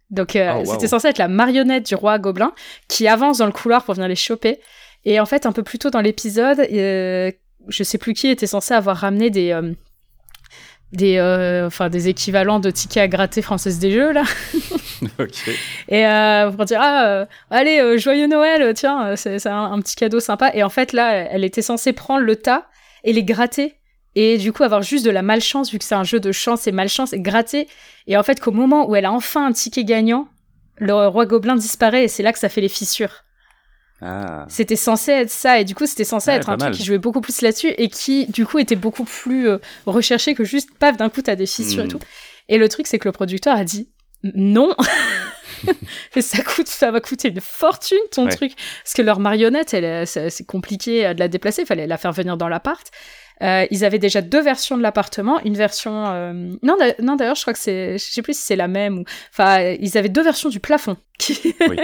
donc 0.10 0.36
euh, 0.36 0.54
oh, 0.56 0.60
wow. 0.60 0.74
c'était 0.74 0.88
censé 0.88 1.08
être 1.08 1.18
la 1.18 1.28
marionnette 1.28 1.86
du 1.88 1.96
roi 1.96 2.18
gobelin 2.18 2.54
qui 2.88 3.08
avance 3.08 3.38
dans 3.39 3.46
le 3.46 3.51
couloir 3.51 3.84
pour 3.84 3.94
venir 3.94 4.08
les 4.08 4.16
choper. 4.16 4.60
Et 5.06 5.20
en 5.20 5.25
fait, 5.25 5.46
un 5.46 5.51
peu 5.51 5.63
plus 5.63 5.80
tôt 5.80 5.89
dans 5.89 6.01
l'épisode, 6.01 6.60
euh, 6.60 7.32
je 7.68 7.84
sais 7.84 7.98
plus 7.98 8.13
qui 8.13 8.28
était 8.28 8.48
censé 8.48 8.74
avoir 8.74 8.98
ramené 8.98 9.30
des 9.30 9.51
euh, 9.51 9.74
des 10.92 11.22
enfin 11.66 11.89
des 11.89 12.10
équivalents 12.10 12.60
de 12.60 12.72
tickets 12.72 13.04
à 13.04 13.08
gratter 13.08 13.44
française 13.44 13.78
des 13.78 13.92
jeux 13.92 14.12
là. 14.12 14.24
ok. 15.20 15.50
Et 15.88 16.04
pour 16.56 16.66
dire 16.66 16.80
ah 16.82 17.28
allez 17.51 18.00
joyeux 18.00 18.25
Noël 18.25 18.74
tiens 18.74 19.16
c'est 19.16 19.46
un, 19.46 19.72
un, 19.72 19.80
petit 19.80 19.96
cadeau 19.96 20.20
sympa. 20.20 20.51
Et 20.56 20.63
en 20.63 20.70
fait 20.70 20.92
là, 20.92 21.13
elle 21.13 21.44
était 21.44 21.62
censée 21.62 21.94
prendre 21.94 22.25
le 22.25 22.36
tas 22.36 22.66
et 23.04 23.13
les 23.13 23.24
gratter 23.24 23.78
et 24.21 24.38
du 24.38 24.51
coup 24.53 24.63
avoir 24.63 24.81
juste 24.81 25.05
de 25.05 25.11
la 25.11 25.21
malchance 25.21 25.71
vu 25.71 25.77
que 25.79 25.85
c'est 25.85 25.95
un 25.95 26.03
jeu 26.03 26.19
de 26.19 26.31
chance 26.31 26.67
et 26.67 26.71
malchance 26.71 27.13
et 27.13 27.19
gratter 27.19 27.67
et 28.07 28.17
en 28.17 28.23
fait 28.23 28.39
qu'au 28.41 28.51
moment 28.51 28.89
où 28.89 28.95
elle 28.95 29.05
a 29.05 29.11
enfin 29.11 29.45
un 29.45 29.51
ticket 29.51 29.83
gagnant 29.85 30.27
le 30.77 30.93
roi 31.07 31.25
gobelin 31.25 31.55
disparaît 31.55 32.03
et 32.05 32.07
c'est 32.07 32.23
là 32.23 32.33
que 32.33 32.39
ça 32.39 32.49
fait 32.49 32.61
les 32.61 32.69
fissures. 32.69 33.23
Ah. 34.01 34.45
c'était 34.47 34.77
censé 34.77 35.11
être 35.11 35.29
ça. 35.29 35.59
Et 35.59 35.65
du 35.65 35.75
coup 35.75 35.85
c'était 35.85 36.05
censé 36.05 36.31
être 36.31 36.47
un 36.49 36.53
mal. 36.55 36.69
truc 36.71 36.75
qui 36.75 36.85
jouait 36.85 36.97
beaucoup 37.05 37.19
plus 37.21 37.41
là-dessus 37.41 37.73
et 37.77 37.89
qui 37.89 38.27
du 38.27 38.45
coup 38.45 38.57
était 38.59 38.77
beaucoup 38.77 39.03
plus 39.03 39.49
euh, 39.49 39.57
recherché 39.85 40.35
que 40.35 40.45
juste 40.45 40.69
paf 40.79 40.95
d'un 40.95 41.09
coup 41.09 41.21
t'as 41.21 41.35
des 41.35 41.45
fissures 41.45 41.83
et 41.83 41.88
tout. 41.89 41.99
Et 42.47 42.57
le 42.57 42.69
truc 42.69 42.88
c'est 42.88 42.97
que 42.97 43.07
le 43.09 43.11
producteur 43.11 43.55
a 43.57 43.63
dit 43.65 43.89
non. 44.23 44.73
Et 46.15 46.21
ça 46.21 46.41
coûte 46.43 46.67
ça 46.67 46.91
va 46.91 47.01
coûter 47.01 47.27
une 47.29 47.41
fortune 47.41 47.97
ton 48.12 48.25
Ouais. 48.25 48.32
truc. 48.36 48.53
Parce 48.84 48.93
que 48.93 49.01
leur 49.01 49.19
marionnette 49.19 49.73
elle 49.73 49.84
est- 49.84 50.05
c'est 50.29 50.45
compliqué 50.45 51.05
euh, 51.08 51.13
de 51.13 51.19
la 51.19 51.27
déplacer. 51.27 51.65
Fallait 51.65 51.88
la 51.88 51.97
faire 51.97 52.13
venir 52.13 52.38
dans 52.38 52.47
l'appart 52.47 52.86
euh, 53.41 53.65
ils 53.71 53.86
avaient 53.86 53.99
déjà 53.99 54.21
deux 54.21 54.41
versions 54.41 54.78
de 54.78 54.82
l'appartement, 54.82 55.39
une 55.45 55.56
version 55.56 56.08
euh, 56.08 56.34
non 56.62 56.75
non 57.02 57.15
d'ailleurs 57.15 57.36
je 57.36 57.41
crois 57.41 57.54
que 57.54 57.60
c'est 57.60 57.93
je 57.97 58.04
sais 58.04 58.21
plus 58.21 58.36
si 58.38 58.43
c'est 58.43 58.56
la 58.56 58.67
même 58.67 58.99
ou 58.99 59.04
enfin 59.32 59.75
ils 59.80 59.97
avaient 59.97 60.10
deux 60.10 60.23
versions 60.23 60.49
du 60.49 60.60
plafond 60.60 60.97
qui- 61.17 61.56
Oui. 61.69 61.78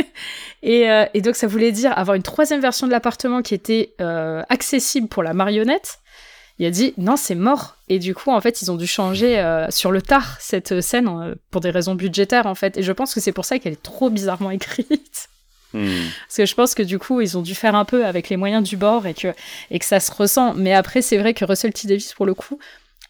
et, 0.64 0.90
euh, 0.92 1.06
et 1.14 1.22
donc 1.22 1.36
ça 1.36 1.48
voulait 1.48 1.72
dire 1.72 1.98
avoir 1.98 2.16
une 2.16 2.24
troisième 2.24 2.60
version 2.62 2.88
de 2.88 2.92
l'appartement 2.92 3.42
qui 3.42 3.54
était 3.54 3.94
accessible 4.50 5.08
pour 5.08 5.24
la 5.24 5.34
marionnette. 5.34 6.00
Il 6.58 6.66
a 6.66 6.72
dit 6.72 6.94
non 6.98 7.18
c'est 7.18 7.36
mort 7.36 7.76
et 7.90 8.00
du 8.00 8.16
coup 8.16 8.32
en 8.32 8.40
fait 8.40 8.62
ils 8.62 8.72
ont 8.72 8.78
dû 8.78 8.88
changer 8.88 9.44
sur 9.70 9.92
le 9.92 10.02
tard 10.02 10.38
cette 10.40 10.80
scène 10.82 11.36
pour 11.52 11.60
des 11.62 11.70
raisons 11.70 11.96
budgétaires 11.96 12.46
en 12.46 12.56
fait 12.56 12.78
et 12.78 12.84
je 12.84 12.92
pense 12.94 13.14
que 13.14 13.20
c'est 13.20 13.34
pour 13.34 13.44
ça 13.46 13.60
qu'elle 13.60 13.74
est 13.74 13.84
trop 13.84 14.10
bizarrement 14.10 14.52
écrite. 14.60 15.28
Hmm. 15.76 16.08
Parce 16.28 16.38
que 16.38 16.46
je 16.46 16.56
pense 16.56 16.74
que 16.74 16.84
du 16.84 17.00
coup, 17.00 17.20
ils 17.20 17.38
ont 17.38 17.42
dû 17.42 17.54
faire 17.54 17.76
un 17.76 17.84
peu 17.84 18.06
avec 18.06 18.30
les 18.30 18.38
moyens 18.38 18.68
du 18.68 18.78
bord 18.78 19.06
et 19.06 19.14
que, 19.14 19.34
et 19.70 19.78
que 19.78 19.86
ça 19.86 20.00
se 20.00 20.12
ressent. 20.12 20.54
Mais 20.54 20.74
après, 20.74 21.02
c'est 21.02 21.18
vrai 21.18 21.34
que 21.34 21.44
Russell 21.44 21.74
T. 21.74 21.88
Davis, 21.88 22.14
pour 22.14 22.26
le 22.26 22.34
coup, 22.34 22.58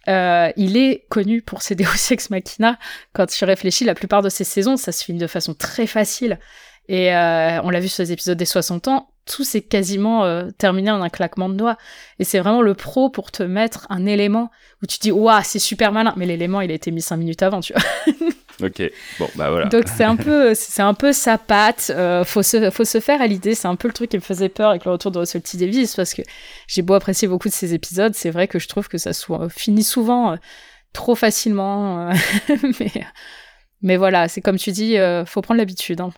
euh, 0.07 0.51
il 0.57 0.75
est 0.75 1.05
connu 1.09 1.41
pour 1.43 1.61
ses 1.61 1.75
Deus 1.75 2.11
Ex 2.11 2.31
Machina. 2.31 2.79
Quand 3.13 3.27
tu 3.27 3.45
réfléchis, 3.45 3.85
la 3.85 3.93
plupart 3.93 4.23
de 4.23 4.29
ses 4.29 4.43
saisons, 4.43 4.77
ça 4.77 4.91
se 4.91 5.03
filme 5.03 5.19
de 5.19 5.27
façon 5.27 5.53
très 5.53 5.85
facile. 5.85 6.39
Et 6.87 7.15
euh, 7.15 7.61
on 7.63 7.69
l'a 7.69 7.79
vu 7.79 7.87
sur 7.87 8.03
les 8.03 8.11
épisodes 8.11 8.37
des 8.37 8.45
60 8.45 8.87
ans, 8.87 9.09
tout 9.25 9.43
s'est 9.43 9.61
quasiment 9.61 10.23
euh, 10.25 10.49
terminé 10.57 10.91
en 10.91 11.01
un 11.01 11.09
claquement 11.09 11.49
de 11.49 11.55
doigts. 11.55 11.77
Et 12.19 12.23
c'est 12.23 12.39
vraiment 12.39 12.61
le 12.61 12.73
pro 12.75 13.09
pour 13.09 13.31
te 13.31 13.43
mettre 13.43 13.87
un 13.89 14.05
élément 14.05 14.51
où 14.83 14.85
tu 14.85 14.97
te 14.97 15.03
dis, 15.03 15.11
waouh, 15.11 15.41
c'est 15.43 15.59
super 15.59 15.91
malin. 15.91 16.13
Mais 16.17 16.25
l'élément, 16.25 16.61
il 16.61 16.71
a 16.71 16.73
été 16.73 16.91
mis 16.91 17.01
5 17.01 17.17
minutes 17.17 17.43
avant, 17.43 17.59
tu 17.61 17.73
vois. 17.73 17.83
Ok, 18.63 18.81
bon, 19.19 19.27
bah 19.35 19.49
voilà. 19.49 19.65
Donc 19.65 19.83
c'est 19.93 20.05
un 20.05 20.15
peu, 20.15 20.53
c'est 20.55 20.81
un 20.81 20.93
peu 20.93 21.11
sa 21.11 21.37
patte. 21.37 21.91
Euh, 21.93 22.23
faut 22.23 22.41
se, 22.41 22.69
faut 22.69 22.85
se 22.85 23.01
faire 23.01 23.21
à 23.21 23.27
l'idée. 23.27 23.53
C'est 23.53 23.67
un 23.67 23.75
peu 23.75 23.89
le 23.89 23.93
truc 23.93 24.11
qui 24.11 24.15
me 24.15 24.21
faisait 24.21 24.47
peur 24.47 24.69
avec 24.69 24.85
le 24.85 24.91
retour 24.91 25.11
de 25.11 25.19
Russell 25.19 25.41
T 25.41 25.57
Davis 25.57 25.93
parce 25.93 26.13
que 26.13 26.21
j'ai 26.67 26.81
beau 26.81 26.93
apprécier 26.93 27.27
beaucoup 27.27 27.49
de 27.49 27.53
ses 27.53 27.73
épisodes, 27.73 28.13
c'est 28.15 28.29
vrai 28.29 28.47
que 28.47 28.57
je 28.57 28.69
trouve 28.69 28.87
que 28.87 28.97
ça 28.97 29.11
soit, 29.11 29.49
finit 29.49 29.83
souvent 29.83 30.31
euh, 30.31 30.35
trop 30.93 31.15
facilement. 31.15 32.07
euh, 32.09 32.13
mais, 32.79 32.91
mais 33.81 33.97
voilà, 33.97 34.29
c'est 34.29 34.39
comme 34.39 34.57
tu 34.57 34.71
dis, 34.71 34.97
euh, 34.97 35.25
faut 35.25 35.41
prendre 35.41 35.57
l'habitude. 35.57 35.99
hein. 35.99 36.11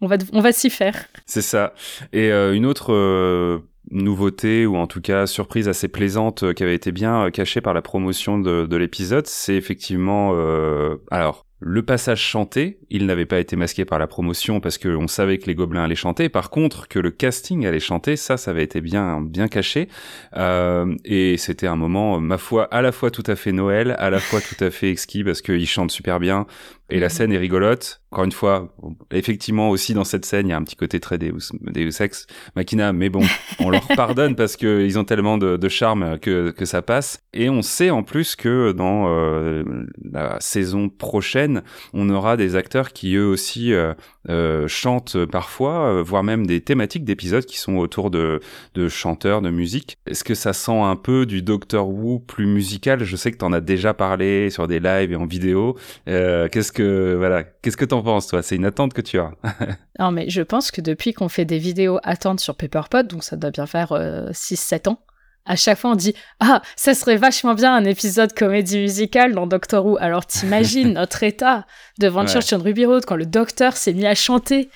On 0.00 0.06
va, 0.06 0.16
on 0.32 0.40
va 0.40 0.52
s'y 0.52 0.70
faire. 0.70 1.06
C'est 1.24 1.42
ça. 1.42 1.72
Et 2.12 2.30
euh, 2.30 2.54
une 2.54 2.66
autre 2.66 2.92
euh, 2.92 3.58
nouveauté, 3.90 4.66
ou 4.66 4.76
en 4.76 4.86
tout 4.86 5.00
cas 5.00 5.26
surprise 5.26 5.68
assez 5.68 5.88
plaisante, 5.88 6.42
euh, 6.42 6.52
qui 6.52 6.62
avait 6.62 6.74
été 6.74 6.92
bien 6.92 7.24
euh, 7.24 7.30
cachée 7.30 7.60
par 7.60 7.72
la 7.72 7.82
promotion 7.82 8.38
de, 8.38 8.66
de 8.66 8.76
l'épisode, 8.76 9.26
c'est 9.26 9.54
effectivement... 9.54 10.32
euh, 10.34 10.96
alors, 11.10 11.44
le 11.58 11.82
passage 11.82 12.20
chanté, 12.20 12.80
il 12.90 13.06
n'avait 13.06 13.24
pas 13.24 13.38
été 13.38 13.56
masqué 13.56 13.86
par 13.86 13.98
la 13.98 14.06
promotion 14.06 14.60
parce 14.60 14.76
qu'on 14.76 15.08
savait 15.08 15.38
que 15.38 15.46
les 15.46 15.54
gobelins 15.54 15.84
allaient 15.84 15.94
chanter. 15.94 16.28
Par 16.28 16.50
contre, 16.50 16.86
que 16.86 16.98
le 16.98 17.10
casting 17.10 17.64
allait 17.64 17.80
chanter, 17.80 18.16
ça, 18.16 18.36
ça 18.36 18.50
avait 18.50 18.62
été 18.62 18.82
bien, 18.82 19.22
bien 19.22 19.48
caché. 19.48 19.88
Euh, 20.36 20.94
et 21.06 21.38
c'était 21.38 21.66
un 21.66 21.76
moment, 21.76 22.20
ma 22.20 22.36
foi, 22.36 22.64
à 22.64 22.82
la 22.82 22.92
fois 22.92 23.10
tout 23.10 23.24
à 23.26 23.36
fait 23.36 23.52
Noël, 23.52 23.96
à 23.98 24.10
la 24.10 24.18
fois 24.18 24.42
tout 24.42 24.62
à 24.62 24.70
fait 24.70 24.90
exquis 24.90 25.24
parce 25.24 25.40
qu'ils 25.40 25.66
chantent 25.66 25.92
super 25.92 26.20
bien. 26.20 26.46
Et 26.88 27.00
la 27.00 27.08
scène 27.08 27.32
est 27.32 27.38
rigolote. 27.38 28.00
Encore 28.12 28.24
une 28.24 28.32
fois, 28.32 28.74
effectivement 29.10 29.68
aussi 29.70 29.92
dans 29.92 30.04
cette 30.04 30.24
scène, 30.24 30.46
il 30.46 30.50
y 30.50 30.52
a 30.52 30.56
un 30.56 30.62
petit 30.62 30.76
côté 30.76 31.00
très 31.00 31.18
Deus, 31.18 31.52
Deus 31.60 32.00
Ex 32.00 32.26
Machina, 32.54 32.92
mais 32.92 33.08
bon, 33.08 33.22
on 33.58 33.68
leur 33.68 33.86
pardonne 33.88 34.36
parce 34.36 34.56
qu'ils 34.56 34.98
ont 34.98 35.04
tellement 35.04 35.36
de, 35.36 35.56
de 35.56 35.68
charme 35.68 36.18
que, 36.20 36.50
que 36.50 36.64
ça 36.64 36.80
passe. 36.82 37.18
Et 37.34 37.50
on 37.50 37.62
sait 37.62 37.90
en 37.90 38.04
plus 38.04 38.36
que 38.36 38.72
dans 38.72 39.06
euh, 39.08 39.64
la 40.10 40.38
saison 40.40 40.88
prochaine, 40.88 41.62
on 41.92 42.08
aura 42.08 42.36
des 42.36 42.54
acteurs 42.54 42.92
qui 42.92 43.16
eux 43.16 43.26
aussi 43.26 43.72
euh, 43.72 43.92
euh, 44.28 44.68
chantent 44.68 45.26
parfois, 45.26 46.02
voire 46.02 46.22
même 46.22 46.46
des 46.46 46.60
thématiques 46.60 47.04
d'épisodes 47.04 47.44
qui 47.44 47.58
sont 47.58 47.76
autour 47.76 48.10
de, 48.10 48.40
de 48.74 48.88
chanteurs, 48.88 49.42
de 49.42 49.50
musique. 49.50 49.98
Est-ce 50.06 50.24
que 50.24 50.34
ça 50.34 50.52
sent 50.52 50.78
un 50.78 50.96
peu 50.96 51.26
du 51.26 51.42
Doctor 51.42 51.88
Who 51.88 52.20
plus 52.20 52.46
musical? 52.46 53.02
Je 53.02 53.16
sais 53.16 53.32
que 53.32 53.36
t'en 53.36 53.52
as 53.52 53.60
déjà 53.60 53.92
parlé 53.92 54.48
sur 54.48 54.68
des 54.68 54.78
lives 54.78 55.12
et 55.12 55.16
en 55.16 55.26
vidéo. 55.26 55.76
qu'est-ce 56.06 56.72
que 56.76 57.14
voilà, 57.16 57.42
qu'est-ce 57.42 57.76
que 57.76 57.84
t'en 57.84 58.02
penses 58.02 58.26
toi? 58.26 58.42
C'est 58.42 58.56
une 58.56 58.66
attente 58.66 58.92
que 58.92 59.00
tu 59.00 59.18
as. 59.18 59.32
Non 59.98 60.10
mais 60.10 60.28
je 60.28 60.42
pense 60.42 60.70
que 60.70 60.82
depuis 60.82 61.14
qu'on 61.14 61.28
fait 61.28 61.46
des 61.46 61.58
vidéos 61.58 61.98
attentes 62.02 62.40
sur 62.40 62.54
Paperpot, 62.54 63.02
donc 63.04 63.24
ça 63.24 63.36
doit 63.36 63.50
bien 63.50 63.66
faire 63.66 63.92
6-7 63.92 64.90
ans, 64.90 65.00
à 65.46 65.56
chaque 65.56 65.78
fois 65.78 65.92
on 65.92 65.94
dit 65.94 66.14
ah 66.40 66.60
ça 66.76 66.92
serait 66.92 67.16
vachement 67.16 67.54
bien 67.54 67.74
un 67.74 67.84
épisode 67.84 68.34
comédie 68.34 68.78
musicale 68.78 69.34
dans 69.34 69.46
Doctor 69.46 69.86
Who 69.86 69.96
alors 69.98 70.26
t'imagines 70.26 70.92
notre 70.94 71.22
état 71.22 71.66
devant 71.98 72.22
ouais. 72.22 72.28
Church 72.28 72.52
on 72.52 72.58
Ruby 72.58 72.84
Road 72.84 73.04
quand 73.06 73.16
le 73.16 73.26
docteur 73.26 73.76
s'est 73.76 73.94
mis 73.94 74.06
à 74.06 74.14
chanter. 74.14 74.68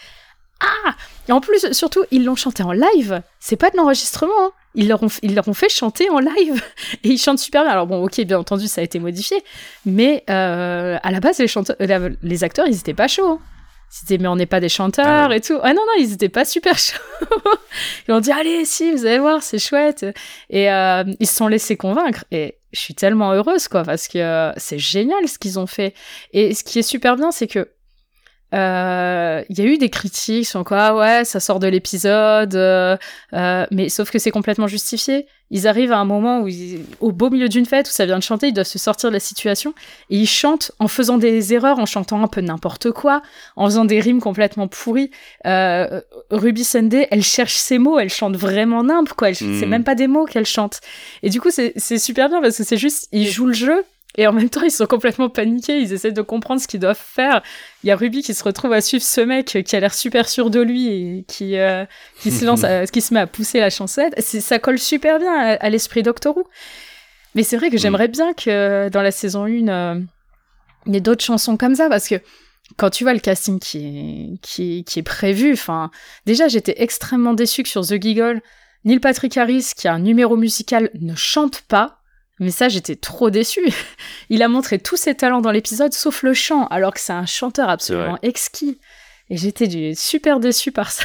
Ah! 0.61 0.95
Et 1.29 1.33
en 1.33 1.41
plus 1.41 1.73
surtout 1.73 2.05
ils 2.11 2.25
l'ont 2.25 2.37
chanté 2.37 2.63
en 2.63 2.73
live. 2.73 3.21
C'est 3.41 3.57
pas 3.57 3.71
de 3.71 3.77
l'enregistrement 3.77 4.33
hein. 4.41 4.53
Ils 4.75 4.89
leur 4.89 5.03
ont 5.03 5.09
ils 5.23 5.35
leur 5.35 5.49
ont 5.49 5.55
fait 5.55 5.69
chanter 5.69 6.09
en 6.11 6.19
live 6.19 6.63
et 7.05 7.09
ils 7.09 7.19
chantent 7.19 7.39
super 7.39 7.63
bien 7.63 7.73
alors 7.73 7.87
bon 7.87 8.03
ok 8.03 8.21
bien 8.23 8.39
entendu 8.39 8.69
ça 8.69 8.81
a 8.81 8.85
été 8.85 8.99
modifié 8.99 9.43
mais 9.85 10.25
euh, 10.31 10.99
à 11.03 11.11
la 11.11 11.21
base 11.21 11.39
les 11.39 11.49
chanteurs 11.49 11.77
les 12.23 12.45
acteurs 12.45 12.67
ils 12.67 12.77
étaient 12.77 12.95
pas 12.95 13.09
chauds 13.09 13.29
hein. 13.29 13.41
C'était 13.93 14.19
mais 14.19 14.29
on 14.29 14.37
n'est 14.37 14.47
pas 14.47 14.61
des 14.61 14.69
chanteurs 14.69 15.05
ah 15.05 15.29
ouais. 15.29 15.39
et 15.39 15.41
tout. 15.41 15.59
Ah 15.65 15.75
non 15.75 15.83
non, 15.85 15.93
ils 15.99 16.13
étaient 16.13 16.29
pas 16.29 16.45
super 16.45 16.79
chauds. 16.79 16.97
ils 18.07 18.15
ont 18.15 18.21
dit 18.21 18.31
allez 18.31 18.65
si, 18.65 18.93
vous 18.93 19.05
allez 19.05 19.19
voir, 19.19 19.43
c'est 19.43 19.59
chouette. 19.59 20.07
Et 20.49 20.71
euh, 20.71 21.03
ils 21.19 21.27
se 21.27 21.35
sont 21.37 21.49
laissés 21.49 21.77
convaincre. 21.77 22.25
Et 22.31 22.59
je 22.73 22.79
suis 22.79 22.95
tellement 22.95 23.33
heureuse 23.33 23.67
quoi 23.67 23.83
parce 23.83 24.07
que 24.07 24.19
euh, 24.19 24.53
c'est 24.57 24.79
génial 24.79 25.27
ce 25.27 25.39
qu'ils 25.39 25.59
ont 25.59 25.67
fait. 25.67 25.93
Et 26.33 26.55
ce 26.55 26.63
qui 26.63 26.79
est 26.79 26.83
super 26.83 27.17
bien, 27.17 27.33
c'est 27.33 27.49
que 27.49 27.69
il 28.53 28.59
euh, 28.59 29.43
y 29.49 29.61
a 29.61 29.65
eu 29.65 29.79
des 29.79 29.91
critiques 29.91 30.47
sur 30.47 30.65
quoi 30.65 30.97
ouais 30.97 31.25
ça 31.25 31.39
sort 31.39 31.61
de 31.61 31.69
l'épisode 31.69 32.57
euh, 32.57 32.97
euh, 33.33 33.67
mais 33.71 33.89
sauf 33.89 34.11
que 34.11 34.19
c'est 34.19 34.33
complètement 34.33 34.67
justifié. 34.67 35.27
Ils 35.53 35.67
arrivent 35.67 35.93
à 35.93 35.99
un 35.99 36.05
moment 36.05 36.43
où 36.43 36.49
ils, 36.49 36.85
au 37.01 37.11
beau 37.11 37.29
milieu 37.29 37.49
d'une 37.49 37.67
fête 37.67 37.89
où 37.89 37.93
ça 37.93 38.07
vient 38.07 38.19
de 38.19 38.23
chanter 38.23 38.49
ils 38.49 38.53
doivent 38.53 38.67
se 38.67 38.79
sortir 38.79 39.11
de 39.11 39.15
la 39.15 39.21
situation 39.21 39.75
et 40.09 40.17
ils 40.17 40.29
chantent 40.29 40.73
en 40.79 40.89
faisant 40.89 41.19
des 41.19 41.55
erreurs 41.55 41.79
en 41.79 41.87
chantant 41.87 42.23
un 42.23 42.29
peu 42.29 42.41
n'importe 42.41 42.91
quoi 42.91 43.23
en 43.57 43.67
faisant 43.67 43.85
des 43.85 44.01
rimes 44.01 44.21
complètement 44.21 44.67
pourries. 44.67 45.11
Euh, 45.47 46.01
Ruby 46.31 46.65
Sunday 46.65 47.07
elle 47.11 47.23
cherche 47.23 47.55
ses 47.55 47.79
mots 47.79 47.99
elle 47.99 48.11
chante 48.11 48.37
vraiment 48.37 48.83
nimp 48.83 49.13
quoi. 49.13 49.31
Mmh. 49.31 49.61
c'est 49.61 49.67
même 49.67 49.85
pas 49.85 49.95
des 49.95 50.09
mots 50.09 50.25
qu'elle 50.25 50.47
chante. 50.47 50.81
Et 51.23 51.31
du 51.31 51.41
coup 51.41 51.51
c'est 51.51 51.99
super 51.99 52.29
bien 52.29 52.41
parce 52.41 52.57
que 52.57 52.65
c'est 52.65 52.77
juste 52.77 53.09
ils 53.13 53.29
jouent 53.29 53.47
le 53.47 53.53
jeu 53.53 53.85
et 54.17 54.27
en 54.27 54.33
même 54.33 54.51
temps, 54.51 54.63
ils 54.63 54.71
sont 54.71 54.87
complètement 54.87 55.29
paniqués, 55.29 55.81
ils 55.81 55.93
essaient 55.93 56.13
de 56.13 56.23
comprendre 56.23 56.61
ce 56.61 56.67
qu'ils 56.67 56.81
doivent 56.81 57.01
faire. 57.01 57.43
Il 57.85 57.87
y 57.89 57.91
a 57.91 57.97
Ruby 57.97 58.23
qui 58.23 58.35
se 58.35 58.43
retrouve 58.43 58.73
à 58.73 58.81
suivre 58.81 59.05
ce 59.05 59.21
mec 59.21 59.59
qui 59.65 59.77
a 59.77 59.81
l'air 59.81 59.95
super 59.95 60.29
sûr 60.29 60.51
de 60.51 60.61
lui 60.61 60.89
et 60.89 61.25
qui, 61.29 61.57
euh, 61.57 61.85
qui 62.21 62.31
se 62.31 62.45
lance, 62.45 62.65
à, 62.65 62.87
qui 62.87 63.01
se 63.01 63.15
met 63.15 63.21
à 63.21 63.27
pousser 63.27 63.61
la 63.61 63.71
chansette. 63.71 64.21
Ça 64.21 64.59
colle 64.59 64.79
super 64.79 65.19
bien 65.19 65.33
à, 65.33 65.53
à 65.55 65.71
l'esprit 65.71 66.03
Doctor 66.03 66.37
Who. 66.37 66.45
Mais 67.35 67.45
c'est 67.45 67.57
vrai 67.57 67.71
que 67.71 67.79
j'aimerais 67.79 68.09
bien 68.09 68.33
que 68.33 68.89
dans 68.89 69.03
la 69.03 69.13
saison 69.13 69.45
1, 69.45 69.69
euh, 69.69 70.01
il 70.87 70.95
y 70.95 70.97
ait 70.97 71.01
d'autres 71.01 71.25
chansons 71.25 71.57
comme 71.57 71.77
ça 71.77 71.89
parce 71.89 72.09
que 72.09 72.17
quand 72.77 72.91
tu 72.91 73.05
vois 73.05 73.15
le 73.15 73.21
casting 73.21 73.59
qui 73.61 73.79
est, 73.79 74.41
qui, 74.43 74.85
qui 74.85 74.99
est 74.99 75.05
prévu, 75.05 75.53
enfin, 75.53 75.91
déjà 76.27 76.49
j'étais 76.49 76.75
extrêmement 76.79 77.35
déçue 77.35 77.63
que 77.63 77.69
sur 77.69 77.87
The 77.87 78.01
Giggle, 78.01 78.41
Neil 78.85 78.99
Patrick 78.99 79.37
Harris, 79.37 79.73
qui 79.77 79.89
a 79.89 79.95
un 79.95 79.99
numéro 79.99 80.37
musical, 80.37 80.91
ne 80.95 81.15
chante 81.15 81.63
pas. 81.63 82.00
Mais 82.41 82.51
ça, 82.51 82.69
j'étais 82.69 82.97
trop 82.97 83.31
déçue. 83.31 83.71
Il 84.31 84.43
a 84.43 84.49
montré 84.49 84.79
tous 84.79 84.97
ses 84.97 85.15
talents 85.15 85.43
dans 85.43 85.53
l'épisode, 85.53 85.93
sauf 85.93 86.23
le 86.23 86.35
chant, 86.35 86.67
alors 86.69 86.95
que 86.95 87.01
c'est 87.01 87.13
un 87.13 87.27
chanteur 87.27 87.69
absolument 87.69 88.19
exquis. 88.23 88.79
Et 89.29 89.37
j'étais 89.37 89.93
super 89.95 90.41
déçue 90.41 90.73
par 90.73 90.91
ça. 90.91 91.05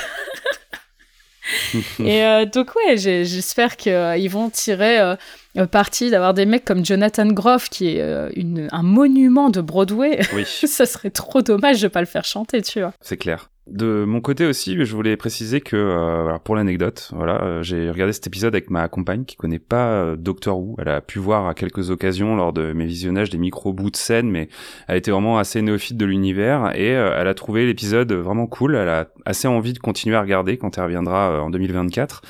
et 2.00 2.24
euh, 2.24 2.46
donc 2.46 2.72
ouais, 2.76 2.98
j'espère 2.98 3.78
qu'ils 3.78 3.92
euh, 3.92 4.28
vont 4.30 4.50
tirer 4.50 5.00
euh, 5.00 5.68
parti 5.68 6.10
d'avoir 6.10 6.34
des 6.34 6.46
mecs 6.46 6.66
comme 6.66 6.84
Jonathan 6.84 7.28
Groff, 7.28 7.70
qui 7.70 7.90
est 7.90 8.32
une, 8.36 8.68
un 8.72 8.82
monument 8.82 9.50
de 9.50 9.62
Broadway. 9.62 10.22
Oui. 10.34 10.46
ça 10.68 10.86
serait 10.86 11.12
trop 11.12 11.42
dommage 11.42 11.82
de 11.82 11.88
pas 11.88 12.00
le 12.00 12.08
faire 12.08 12.26
chanter, 12.26 12.62
tu 12.62 12.80
vois. 12.80 12.94
C'est 13.02 13.18
clair. 13.18 13.50
De 13.68 14.06
mon 14.06 14.22
côté 14.22 14.46
aussi, 14.46 14.78
je 14.86 14.96
voulais 14.96 15.18
préciser 15.18 15.60
que, 15.60 15.76
euh, 15.76 16.38
pour 16.38 16.56
l'anecdote, 16.56 17.10
voilà, 17.16 17.42
euh, 17.42 17.64
j'ai 17.64 17.90
regardé 17.90 18.14
cet 18.14 18.28
épisode 18.28 18.54
avec 18.54 18.70
ma 18.70 18.88
compagne 18.90 19.26
qui 19.26 19.36
connaît 19.36 19.58
pas 19.58 19.88
euh, 19.88 20.16
Doctor 20.16 20.60
Who. 20.60 20.76
Elle 20.78 20.90
a 20.90 21.02
pu 21.02 21.18
voir 21.18 21.48
à 21.48 21.56
quelques 21.56 21.90
occasions 21.90 22.36
lors 22.36 22.54
de 22.54 22.74
mes 22.74 22.86
visionnages 22.86 23.32
des 23.32 23.40
micro-bouts 23.40 23.90
de 23.90 23.96
scène, 23.96 24.30
mais 24.30 24.50
elle 24.88 24.98
était 24.98 25.10
vraiment 25.10 25.40
assez 25.40 25.64
néophyte 25.64 25.98
de 25.98 26.06
l'univers 26.06 26.76
et 26.76 26.96
euh, 26.96 27.18
elle 27.20 27.28
a 27.28 27.34
trouvé 27.34 27.66
l'épisode 27.66 28.14
vraiment 28.14 28.46
cool. 28.46 28.76
Elle 28.76 28.90
a 28.90 29.08
assez 29.26 29.48
envie 29.48 29.74
de 29.74 29.80
continuer 29.80 30.16
à 30.16 30.22
regarder 30.22 30.58
quand 30.58 30.78
elle 30.78 30.84
reviendra 30.84 31.42
en 31.42 31.50
2024. 31.50 32.22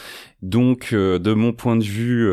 Donc, 0.41 0.93
de 0.93 1.34
mon 1.34 1.54
point 1.54 1.76
de 1.76 1.84
vue, 1.84 2.30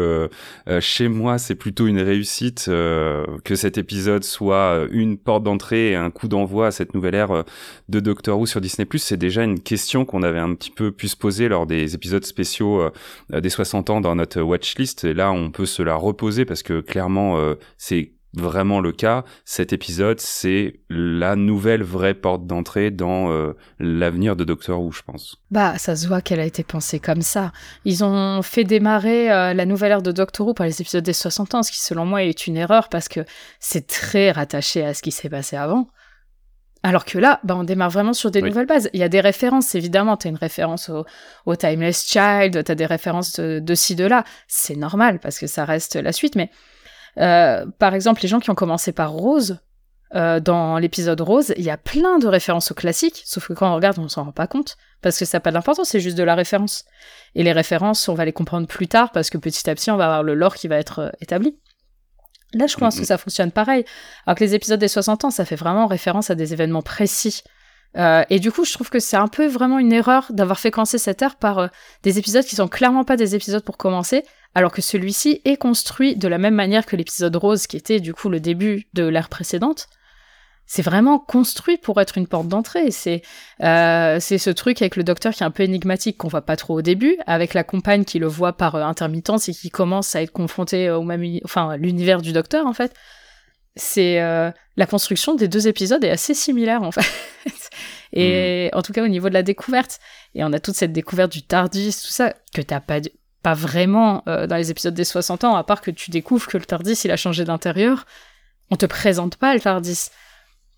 chez 0.80 1.08
moi, 1.08 1.38
c'est 1.38 1.54
plutôt 1.54 1.86
une 1.86 2.00
réussite 2.00 2.66
que 2.66 3.54
cet 3.54 3.78
épisode 3.78 4.22
soit 4.22 4.86
une 4.90 5.16
porte 5.16 5.44
d'entrée 5.44 5.92
et 5.92 5.94
un 5.96 6.10
coup 6.10 6.28
d'envoi 6.28 6.66
à 6.66 6.70
cette 6.72 6.94
nouvelle 6.94 7.14
ère 7.14 7.44
de 7.88 8.00
Doctor 8.00 8.38
Who 8.38 8.44
sur 8.44 8.60
Disney+. 8.60 8.86
C'est 8.98 9.16
déjà 9.16 9.44
une 9.44 9.60
question 9.60 10.04
qu'on 10.04 10.22
avait 10.22 10.38
un 10.38 10.54
petit 10.54 10.70
peu 10.70 10.92
pu 10.92 11.08
se 11.08 11.16
poser 11.16 11.48
lors 11.48 11.66
des 11.66 11.94
épisodes 11.94 12.24
spéciaux 12.24 12.90
des 13.30 13.50
60 13.50 13.90
ans 13.90 14.00
dans 14.00 14.14
notre 14.14 14.40
watchlist. 14.42 15.04
Et 15.04 15.14
là, 15.14 15.32
on 15.32 15.50
peut 15.50 15.66
se 15.66 15.82
la 15.82 15.94
reposer 15.94 16.44
parce 16.44 16.62
que 16.62 16.80
clairement, 16.80 17.38
c'est 17.78 18.12
vraiment 18.34 18.80
le 18.80 18.92
cas, 18.92 19.24
cet 19.44 19.72
épisode, 19.72 20.20
c'est 20.20 20.80
la 20.88 21.36
nouvelle 21.36 21.82
vraie 21.82 22.14
porte 22.14 22.46
d'entrée 22.46 22.90
dans 22.90 23.30
euh, 23.30 23.52
l'avenir 23.78 24.36
de 24.36 24.44
Doctor 24.44 24.80
Who, 24.80 24.92
je 24.92 25.02
pense. 25.02 25.36
Bah, 25.50 25.76
ça 25.78 25.96
se 25.96 26.06
voit 26.08 26.20
qu'elle 26.22 26.40
a 26.40 26.46
été 26.46 26.64
pensée 26.64 26.98
comme 26.98 27.22
ça. 27.22 27.52
Ils 27.84 28.04
ont 28.04 28.42
fait 28.42 28.64
démarrer 28.64 29.30
euh, 29.30 29.54
la 29.54 29.66
nouvelle 29.66 29.92
ère 29.92 30.02
de 30.02 30.12
Doctor 30.12 30.46
Who 30.46 30.54
par 30.54 30.66
les 30.66 30.80
épisodes 30.80 31.04
des 31.04 31.12
60 31.12 31.54
ans, 31.54 31.62
ce 31.62 31.70
qui, 31.70 31.80
selon 31.80 32.06
moi, 32.06 32.22
est 32.22 32.46
une 32.46 32.56
erreur 32.56 32.88
parce 32.88 33.08
que 33.08 33.20
c'est 33.60 33.86
très 33.86 34.30
rattaché 34.30 34.84
à 34.84 34.94
ce 34.94 35.02
qui 35.02 35.12
s'est 35.12 35.30
passé 35.30 35.56
avant. 35.56 35.88
Alors 36.82 37.04
que 37.04 37.18
là, 37.18 37.40
bah, 37.44 37.54
on 37.56 37.64
démarre 37.64 37.90
vraiment 37.90 38.12
sur 38.12 38.30
des 38.30 38.42
oui. 38.42 38.48
nouvelles 38.48 38.66
bases. 38.66 38.90
Il 38.92 39.00
y 39.00 39.04
a 39.04 39.08
des 39.08 39.20
références, 39.20 39.74
évidemment. 39.74 40.16
Tu 40.16 40.26
as 40.26 40.30
une 40.30 40.36
référence 40.36 40.88
au, 40.88 41.04
au, 41.46 41.54
Timeless 41.54 42.06
Child, 42.06 42.64
tu 42.64 42.72
as 42.72 42.74
des 42.74 42.86
références 42.86 43.38
de, 43.38 43.60
de 43.60 43.74
ci, 43.74 43.94
de 43.94 44.04
là. 44.04 44.24
C'est 44.48 44.76
normal 44.76 45.20
parce 45.20 45.38
que 45.38 45.46
ça 45.46 45.64
reste 45.64 45.96
la 45.96 46.12
suite, 46.12 46.34
mais 46.34 46.50
euh, 47.18 47.66
par 47.78 47.94
exemple, 47.94 48.22
les 48.22 48.28
gens 48.28 48.40
qui 48.40 48.50
ont 48.50 48.54
commencé 48.54 48.92
par 48.92 49.12
Rose, 49.12 49.58
euh, 50.14 50.40
dans 50.40 50.78
l'épisode 50.78 51.20
Rose, 51.20 51.54
il 51.56 51.64
y 51.64 51.70
a 51.70 51.78
plein 51.78 52.18
de 52.18 52.26
références 52.26 52.70
aux 52.70 52.74
classiques, 52.74 53.22
sauf 53.24 53.48
que 53.48 53.52
quand 53.54 53.70
on 53.70 53.74
regarde, 53.74 53.98
on 53.98 54.08
s'en 54.08 54.24
rend 54.24 54.32
pas 54.32 54.46
compte, 54.46 54.76
parce 55.00 55.18
que 55.18 55.24
ça 55.24 55.38
n'a 55.38 55.40
pas 55.40 55.52
d'importance, 55.52 55.88
c'est 55.88 56.00
juste 56.00 56.18
de 56.18 56.22
la 56.22 56.34
référence. 56.34 56.84
Et 57.34 57.42
les 57.42 57.52
références, 57.52 58.08
on 58.08 58.14
va 58.14 58.24
les 58.24 58.32
comprendre 58.32 58.66
plus 58.66 58.88
tard, 58.88 59.10
parce 59.12 59.30
que 59.30 59.38
petit 59.38 59.68
à 59.70 59.74
petit, 59.74 59.90
on 59.90 59.96
va 59.96 60.04
avoir 60.04 60.22
le 60.22 60.34
lore 60.34 60.54
qui 60.54 60.68
va 60.68 60.76
être 60.76 60.98
euh, 60.98 61.10
établi. 61.20 61.56
Là, 62.54 62.66
je 62.66 62.76
pense 62.76 62.94
mm 62.94 62.98
-hmm. 62.98 63.00
que 63.00 63.06
ça 63.06 63.18
fonctionne 63.18 63.52
pareil. 63.52 63.84
Alors 64.26 64.36
que 64.36 64.44
les 64.44 64.54
épisodes 64.54 64.80
des 64.80 64.88
60 64.88 65.24
ans, 65.24 65.30
ça 65.30 65.44
fait 65.44 65.56
vraiment 65.56 65.86
référence 65.86 66.30
à 66.30 66.34
des 66.34 66.52
événements 66.52 66.82
précis. 66.82 67.42
Euh, 67.96 68.24
et 68.30 68.38
du 68.40 68.50
coup, 68.50 68.64
je 68.64 68.72
trouve 68.72 68.90
que 68.90 68.98
c'est 68.98 69.16
un 69.16 69.28
peu 69.28 69.46
vraiment 69.46 69.78
une 69.78 69.92
erreur 69.92 70.26
d'avoir 70.30 70.58
fait 70.58 70.70
commencer 70.70 70.98
cette 70.98 71.20
ère 71.22 71.36
par 71.36 71.58
euh, 71.58 71.66
des 72.02 72.18
épisodes 72.18 72.44
qui 72.44 72.56
sont 72.56 72.68
clairement 72.68 73.04
pas 73.04 73.16
des 73.16 73.34
épisodes 73.34 73.64
pour 73.64 73.76
commencer, 73.76 74.24
alors 74.54 74.72
que 74.72 74.82
celui-ci 74.82 75.40
est 75.44 75.56
construit 75.56 76.16
de 76.16 76.28
la 76.28 76.38
même 76.38 76.54
manière 76.54 76.86
que 76.86 76.96
l'épisode 76.96 77.36
rose, 77.36 77.66
qui 77.66 77.76
était 77.76 78.00
du 78.00 78.14
coup 78.14 78.28
le 78.28 78.40
début 78.40 78.86
de 78.94 79.04
l'ère 79.04 79.28
précédente. 79.28 79.88
C'est 80.74 80.80
vraiment 80.80 81.18
construit 81.18 81.76
pour 81.76 82.00
être 82.00 82.16
une 82.16 82.26
porte 82.26 82.48
d'entrée. 82.48 82.90
C'est 82.90 83.20
euh, 83.62 84.16
c'est 84.20 84.38
ce 84.38 84.48
truc 84.48 84.80
avec 84.80 84.96
le 84.96 85.04
docteur 85.04 85.34
qui 85.34 85.42
est 85.42 85.46
un 85.46 85.50
peu 85.50 85.64
énigmatique 85.64 86.16
qu'on 86.16 86.28
voit 86.28 86.46
pas 86.46 86.56
trop 86.56 86.78
au 86.78 86.80
début, 86.80 87.18
avec 87.26 87.52
la 87.52 87.62
compagne 87.62 88.06
qui 88.06 88.18
le 88.18 88.26
voit 88.26 88.54
par 88.54 88.76
euh, 88.76 88.82
intermittence 88.82 89.50
et 89.50 89.52
qui 89.52 89.68
commence 89.68 90.16
à 90.16 90.22
être 90.22 90.32
confrontée 90.32 90.88
au 90.88 91.02
même, 91.02 91.40
enfin 91.44 91.76
l'univers 91.76 92.22
du 92.22 92.32
docteur 92.32 92.66
en 92.66 92.72
fait 92.72 92.94
c'est 93.76 94.18
euh, 94.22 94.50
la 94.78 94.86
construction 94.86 95.34
des 95.34 95.46
deux 95.46 95.68
épisodes 95.68 96.02
est 96.04 96.10
assez 96.10 96.32
similaire 96.32 96.82
en 96.82 96.90
fait. 96.90 97.04
et 98.14 98.70
mmh. 98.72 98.78
en 98.78 98.80
tout 98.80 98.94
cas 98.94 99.04
au 99.04 99.08
niveau 99.08 99.28
de 99.28 99.34
la 99.34 99.42
découverte. 99.42 100.00
Et 100.34 100.42
on 100.42 100.54
a 100.54 100.58
toute 100.58 100.74
cette 100.74 100.94
découverte 100.94 101.32
du 101.32 101.42
Tardis, 101.42 101.94
tout 102.02 102.12
ça, 102.12 102.32
que 102.54 102.62
t'as 102.62 102.80
pas, 102.80 103.00
pas 103.42 103.52
vraiment 103.52 104.22
dans 104.26 104.56
les 104.56 104.70
épisodes 104.70 104.94
des 104.94 105.04
60 105.04 105.44
ans, 105.44 105.54
à 105.54 105.64
part 105.64 105.82
que 105.82 105.90
tu 105.90 106.10
découvres 106.10 106.46
que 106.46 106.56
le 106.56 106.64
Tardis 106.64 106.98
il 107.04 107.10
a 107.10 107.18
changé 107.18 107.44
d'intérieur. 107.44 108.06
On 108.70 108.76
te 108.76 108.86
présente 108.86 109.36
pas 109.36 109.52
le 109.52 109.60
Tardis. 109.60 110.08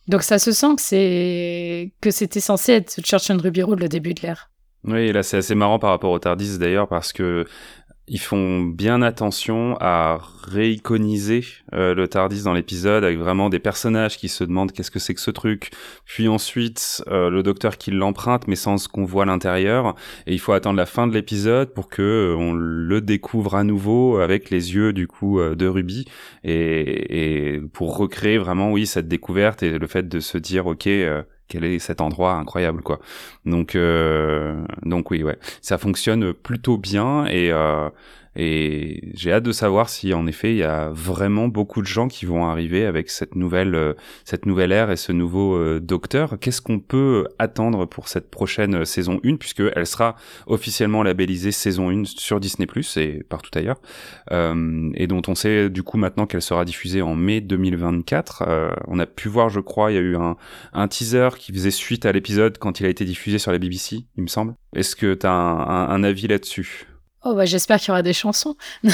Donc 0.08 0.22
ça 0.22 0.38
se 0.38 0.52
sent 0.52 0.76
que 0.76 0.82
c'est 0.82 1.92
que 2.00 2.10
c'était 2.10 2.40
censé 2.40 2.72
être 2.72 3.00
Church 3.04 3.30
and 3.30 3.38
Ruby 3.42 3.62
Road 3.62 3.80
le 3.80 3.88
début 3.88 4.14
de 4.14 4.22
l'ère. 4.22 4.50
Oui, 4.84 5.12
là 5.12 5.22
c'est 5.22 5.38
assez 5.38 5.54
marrant 5.54 5.78
par 5.78 5.90
rapport 5.90 6.10
au 6.10 6.18
Tardis 6.18 6.58
d'ailleurs 6.58 6.88
parce 6.88 7.12
que 7.12 7.46
ils 8.06 8.20
font 8.20 8.60
bien 8.60 9.00
attention 9.00 9.78
à 9.80 10.20
réiconiser 10.42 11.42
euh, 11.72 11.94
le 11.94 12.06
Tardis 12.06 12.42
dans 12.42 12.52
l'épisode 12.52 13.02
avec 13.02 13.18
vraiment 13.18 13.48
des 13.48 13.58
personnages 13.58 14.18
qui 14.18 14.28
se 14.28 14.44
demandent 14.44 14.72
qu'est-ce 14.72 14.90
que 14.90 14.98
c'est 14.98 15.14
que 15.14 15.20
ce 15.20 15.30
truc, 15.30 15.70
puis 16.04 16.28
ensuite 16.28 17.02
euh, 17.08 17.30
le 17.30 17.42
docteur 17.42 17.78
qui 17.78 17.90
l'emprunte 17.90 18.46
mais 18.46 18.56
sans 18.56 18.88
qu'on 18.88 19.04
voit 19.04 19.24
l'intérieur. 19.24 19.94
Et 20.26 20.34
il 20.34 20.38
faut 20.38 20.52
attendre 20.52 20.76
la 20.76 20.86
fin 20.86 21.06
de 21.06 21.14
l'épisode 21.14 21.72
pour 21.72 21.88
que 21.88 22.02
euh, 22.02 22.36
on 22.36 22.52
le 22.52 23.00
découvre 23.00 23.54
à 23.54 23.64
nouveau 23.64 24.18
avec 24.18 24.50
les 24.50 24.74
yeux 24.74 24.92
du 24.92 25.06
coup 25.06 25.40
de 25.40 25.66
Ruby. 25.66 26.04
Et, 26.42 27.54
et, 27.54 27.60
pour 27.72 27.96
recréer 27.96 28.36
vraiment 28.36 28.70
oui 28.70 28.86
cette 28.86 29.08
découverte 29.08 29.62
et 29.62 29.78
le 29.78 29.86
fait 29.86 30.08
de 30.08 30.20
se 30.20 30.36
dire 30.36 30.66
ok 30.66 30.88
quel 31.54 31.64
est 31.64 31.78
cet 31.78 32.00
endroit 32.00 32.32
incroyable 32.32 32.82
quoi. 32.82 32.98
Donc 33.46 33.76
euh, 33.76 34.64
donc 34.82 35.12
oui 35.12 35.22
ouais, 35.22 35.38
ça 35.62 35.78
fonctionne 35.78 36.32
plutôt 36.32 36.78
bien 36.78 37.26
et 37.26 37.52
euh, 37.52 37.88
et 38.37 39.01
j'ai 39.14 39.33
hâte 39.33 39.44
de 39.44 39.53
savoir 39.53 39.88
si 39.88 40.12
en 40.12 40.27
effet 40.27 40.53
il 40.53 40.59
y 40.59 40.64
a 40.64 40.90
vraiment 40.90 41.47
beaucoup 41.47 41.83
de 41.83 41.87
gens 41.87 42.09
qui 42.09 42.27
vont 42.27 42.47
arriver 42.47 42.85
avec 42.85 43.09
cette 43.11 43.37
nouvelle 43.37 43.75
euh, 43.75 43.94
cette 44.25 44.47
nouvelle 44.47 44.73
ère 44.73 44.90
et 44.90 44.97
ce 44.97 45.12
nouveau 45.12 45.55
euh, 45.57 45.81
docteur. 45.81 46.38
Qu'est-ce 46.40 46.61
qu'on 46.61 46.81
peut 46.81 47.27
attendre 47.38 47.87
pour 47.87 48.09
cette 48.09 48.31
prochaine 48.31 48.77
euh, 48.77 48.85
saison 48.85 49.20
1 49.25 49.37
puisque 49.37 49.62
elle 49.75 49.87
sera 49.87 50.16
officiellement 50.47 51.03
labellisée 51.03 51.53
saison 51.53 51.90
1 51.90 52.05
sur 52.05 52.40
Disney+ 52.40 52.66
et 52.97 53.23
partout 53.29 53.51
ailleurs 53.55 53.81
et 54.31 55.07
dont 55.07 55.23
on 55.29 55.35
sait 55.35 55.68
du 55.70 55.83
coup 55.83 55.97
maintenant 55.97 56.27
qu'elle 56.27 56.42
sera 56.42 56.64
diffusée 56.64 57.03
en 57.03 57.14
mai 57.14 57.40
2024. 57.40 58.83
on 58.88 58.99
a 58.99 59.07
pu 59.07 59.29
voir 59.29 59.49
je 59.49 59.61
crois 59.61 59.92
il 59.92 59.94
y 59.94 59.99
a 59.99 60.01
eu 60.01 60.16
un, 60.16 60.88
teaser 60.88 61.31
qui 61.38 61.53
faisait 61.53 61.70
suite 61.70 62.07
à 62.07 62.12
l'épisode 62.12 62.59
quand 62.59 62.81
il 62.81 62.87
a 62.87 62.88
été 62.88 63.05
diffusé 63.05 63.38
sur 63.38 63.53
la 63.53 63.59
BBC, 63.59 64.07
il 64.16 64.23
me 64.23 64.29
semble. 64.29 64.55
Est-ce 64.75 64.97
que 64.97 65.14
tu 65.14 65.27
as 65.27 65.33
un, 65.33 65.88
un 65.88 66.05
avis 66.05 66.27
là-dessus? 66.27 66.93
Oh 67.24 67.34
bah 67.34 67.46
j'espère 67.46 67.78
qu'il 67.78 67.88
y 67.88 67.90
aura 67.92 68.02
des 68.02 68.12
chansons. 68.12 68.56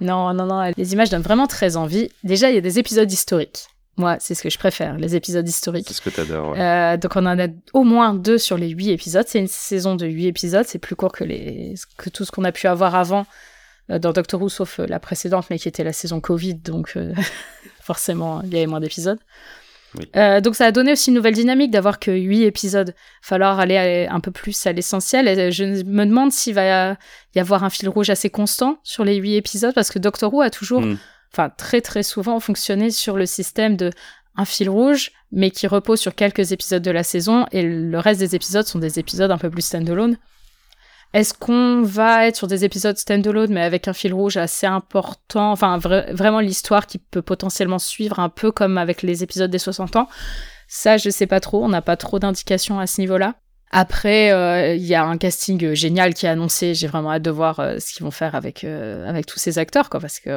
non, 0.00 0.32
non, 0.32 0.46
non, 0.46 0.72
les 0.76 0.92
images 0.92 1.10
donnent 1.10 1.22
vraiment 1.22 1.46
très 1.46 1.76
envie. 1.76 2.08
Déjà, 2.24 2.50
il 2.50 2.54
y 2.54 2.58
a 2.58 2.62
des 2.62 2.78
épisodes 2.78 3.10
historiques. 3.10 3.66
Moi, 3.98 4.16
c'est 4.20 4.34
ce 4.34 4.42
que 4.42 4.48
je 4.48 4.58
préfère, 4.58 4.96
les 4.96 5.14
épisodes 5.14 5.46
historiques. 5.46 5.84
C'est 5.88 5.94
ce 5.94 6.00
que 6.00 6.08
t'adores. 6.08 6.52
Ouais. 6.52 6.60
Euh, 6.60 6.96
donc 6.96 7.14
on 7.14 7.26
en 7.26 7.38
a 7.38 7.48
au 7.74 7.84
moins 7.84 8.14
deux 8.14 8.38
sur 8.38 8.56
les 8.56 8.70
huit 8.70 8.90
épisodes. 8.90 9.26
C'est 9.28 9.38
une 9.38 9.46
saison 9.46 9.94
de 9.94 10.06
huit 10.06 10.26
épisodes. 10.26 10.64
C'est 10.66 10.78
plus 10.78 10.96
court 10.96 11.12
que 11.12 11.24
les 11.24 11.74
que 11.98 12.08
tout 12.08 12.24
ce 12.24 12.32
qu'on 12.32 12.44
a 12.44 12.52
pu 12.52 12.66
avoir 12.66 12.94
avant 12.94 13.26
euh, 13.90 13.98
dans 13.98 14.12
Doctor 14.12 14.40
Who, 14.40 14.48
sauf 14.48 14.80
euh, 14.80 14.86
la 14.86 15.00
précédente, 15.00 15.46
mais 15.50 15.58
qui 15.58 15.68
était 15.68 15.84
la 15.84 15.92
saison 15.92 16.20
Covid. 16.20 16.54
Donc 16.54 16.92
euh, 16.96 17.12
forcément, 17.80 18.42
il 18.42 18.52
y 18.52 18.56
avait 18.56 18.66
moins 18.66 18.80
d'épisodes. 18.80 19.18
Oui. 19.98 20.08
Euh, 20.16 20.40
donc 20.40 20.54
ça 20.56 20.66
a 20.66 20.72
donné 20.72 20.92
aussi 20.92 21.10
une 21.10 21.16
nouvelle 21.16 21.34
dynamique 21.34 21.70
d'avoir 21.70 21.98
que 21.98 22.10
huit 22.10 22.44
épisodes. 22.44 22.94
Falloir 23.20 23.60
aller 23.60 24.06
un 24.10 24.20
peu 24.20 24.30
plus 24.30 24.66
à 24.66 24.72
l'essentiel. 24.72 25.28
Et 25.28 25.52
je 25.52 25.84
me 25.84 26.04
demande 26.04 26.32
s'il 26.32 26.54
va 26.54 26.96
y 27.34 27.38
avoir 27.38 27.64
un 27.64 27.70
fil 27.70 27.88
rouge 27.88 28.10
assez 28.10 28.30
constant 28.30 28.78
sur 28.82 29.04
les 29.04 29.16
huit 29.16 29.36
épisodes 29.36 29.74
parce 29.74 29.90
que 29.90 29.98
Doctor 29.98 30.32
Who 30.32 30.40
a 30.40 30.50
toujours, 30.50 30.82
Mm. 30.82 30.98
enfin 31.32 31.50
très 31.50 31.80
très 31.80 32.02
souvent 32.02 32.40
fonctionné 32.40 32.90
sur 32.90 33.16
le 33.16 33.26
système 33.26 33.76
de 33.76 33.90
un 34.36 34.44
fil 34.46 34.70
rouge, 34.70 35.12
mais 35.30 35.50
qui 35.50 35.66
repose 35.66 36.00
sur 36.00 36.14
quelques 36.14 36.52
épisodes 36.52 36.82
de 36.82 36.90
la 36.90 37.02
saison 37.02 37.46
et 37.52 37.62
le 37.62 37.98
reste 37.98 38.20
des 38.20 38.34
épisodes 38.34 38.66
sont 38.66 38.78
des 38.78 38.98
épisodes 38.98 39.30
un 39.30 39.38
peu 39.38 39.50
plus 39.50 39.62
standalone. 39.62 40.16
Est-ce 41.12 41.34
qu'on 41.34 41.82
va 41.82 42.26
être 42.26 42.36
sur 42.36 42.46
des 42.46 42.64
épisodes 42.64 42.96
standalone 42.96 43.52
mais 43.52 43.62
avec 43.62 43.86
un 43.86 43.92
fil 43.92 44.14
rouge 44.14 44.36
assez 44.38 44.66
important, 44.66 45.52
enfin 45.52 45.76
vra- 45.78 46.10
vraiment 46.12 46.40
l'histoire 46.40 46.86
qui 46.86 46.98
peut 46.98 47.20
potentiellement 47.22 47.78
suivre 47.78 48.18
un 48.18 48.30
peu 48.30 48.50
comme 48.50 48.78
avec 48.78 49.02
les 49.02 49.22
épisodes 49.22 49.50
des 49.50 49.58
60 49.58 49.96
ans? 49.96 50.08
Ça, 50.68 50.96
je 50.96 51.10
sais 51.10 51.26
pas 51.26 51.40
trop, 51.40 51.62
on 51.62 51.68
n'a 51.68 51.82
pas 51.82 51.96
trop 51.96 52.18
d'indications 52.18 52.78
à 52.80 52.86
ce 52.86 53.00
niveau-là. 53.00 53.34
Après, 53.70 54.32
euh, 54.32 54.74
il 54.74 54.84
y 54.84 54.94
a 54.94 55.04
un 55.04 55.18
casting 55.18 55.62
euh, 55.64 55.74
génial 55.74 56.14
qui 56.14 56.26
est 56.26 56.30
annoncé. 56.30 56.74
J'ai 56.74 56.86
vraiment 56.86 57.12
hâte 57.12 57.22
de 57.22 57.30
voir 57.30 57.60
euh, 57.60 57.78
ce 57.78 57.92
qu'ils 57.92 58.04
vont 58.04 58.10
faire 58.10 58.34
avec 58.34 58.64
avec 58.64 59.26
tous 59.26 59.38
ces 59.38 59.58
acteurs, 59.58 59.90
quoi, 59.90 60.00
parce 60.00 60.18
que 60.18 60.30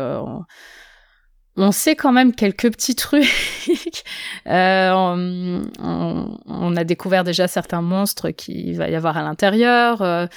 on, 1.57 1.71
sait 1.71 1.95
quand 1.95 2.11
même 2.11 2.33
quelques 2.33 2.71
petits 2.71 2.95
trucs. 2.95 3.25
Euh, 4.47 4.91
on, 4.93 5.63
on- 5.79 6.37
on 6.45 6.75
a 6.75 6.83
découvert 6.83 7.23
déjà 7.23 7.47
certains 7.47 7.81
monstres 7.81 8.29
qu'il 8.29 8.77
va 8.77 8.89
y 8.89 8.95
avoir 8.95 9.17
à 9.17 9.23
l'intérieur. 9.23 10.03
euh, 10.03 10.27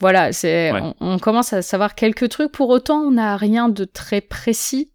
voilà, 0.00 0.32
c'est 0.32 0.70
Ouais. 0.72 0.80
on, 0.82 0.94
on 1.00 1.18
commence 1.18 1.52
à 1.54 1.62
savoir 1.62 1.94
quelques 1.94 2.28
trucs. 2.28 2.52
Pour 2.52 2.68
autant, 2.68 2.98
on 3.00 3.12
n'a 3.12 3.36
rien 3.38 3.70
de 3.70 3.84
très 3.84 4.20
précis. 4.20 4.90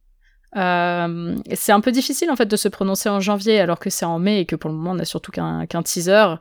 Euh, 0.55 1.35
c'est 1.55 1.71
un 1.71 1.81
peu 1.81 1.91
difficile 1.91 2.29
en 2.29 2.35
fait 2.35 2.45
de 2.45 2.55
se 2.55 2.67
prononcer 2.67 3.09
en 3.09 3.19
janvier 3.19 3.59
alors 3.59 3.79
que 3.79 3.89
c'est 3.89 4.05
en 4.05 4.19
mai 4.19 4.41
et 4.41 4.45
que 4.45 4.55
pour 4.55 4.69
le 4.69 4.75
moment 4.75 4.91
on 4.91 4.99
a 4.99 5.05
surtout 5.05 5.31
qu'un 5.31 5.65
qu'un 5.65 5.81
teaser. 5.81 6.35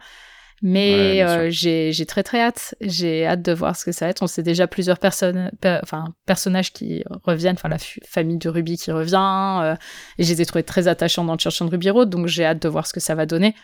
Mais 0.64 1.22
euh, 1.22 1.50
j'ai 1.50 1.92
j'ai 1.92 2.06
très 2.06 2.22
très 2.22 2.40
hâte. 2.40 2.74
J'ai 2.80 3.26
hâte 3.26 3.42
de 3.42 3.52
voir 3.52 3.74
ce 3.76 3.84
que 3.84 3.90
ça 3.92 4.04
va 4.06 4.10
être. 4.10 4.22
On 4.22 4.26
sait 4.28 4.42
déjà 4.44 4.66
plusieurs 4.68 4.98
personnes, 4.98 5.50
per- 5.60 5.80
enfin 5.82 6.04
personnages 6.24 6.72
qui 6.72 7.02
reviennent, 7.24 7.56
enfin 7.56 7.68
la 7.68 7.78
famille 8.06 8.38
de 8.38 8.48
Ruby 8.48 8.76
qui 8.76 8.92
revient. 8.92 9.60
euh, 9.62 9.74
et 10.18 10.24
je 10.24 10.28
les 10.32 10.40
ai 10.40 10.46
trouvés 10.46 10.62
très 10.62 10.86
attachants 10.86 11.24
dans 11.24 11.36
Church 11.36 11.60
and 11.62 11.68
Ruby 11.68 11.90
Road, 11.90 12.10
donc 12.10 12.28
j'ai 12.28 12.44
hâte 12.44 12.62
de 12.62 12.68
voir 12.68 12.86
ce 12.86 12.92
que 12.92 13.00
ça 13.00 13.14
va 13.16 13.26
donner. 13.26 13.54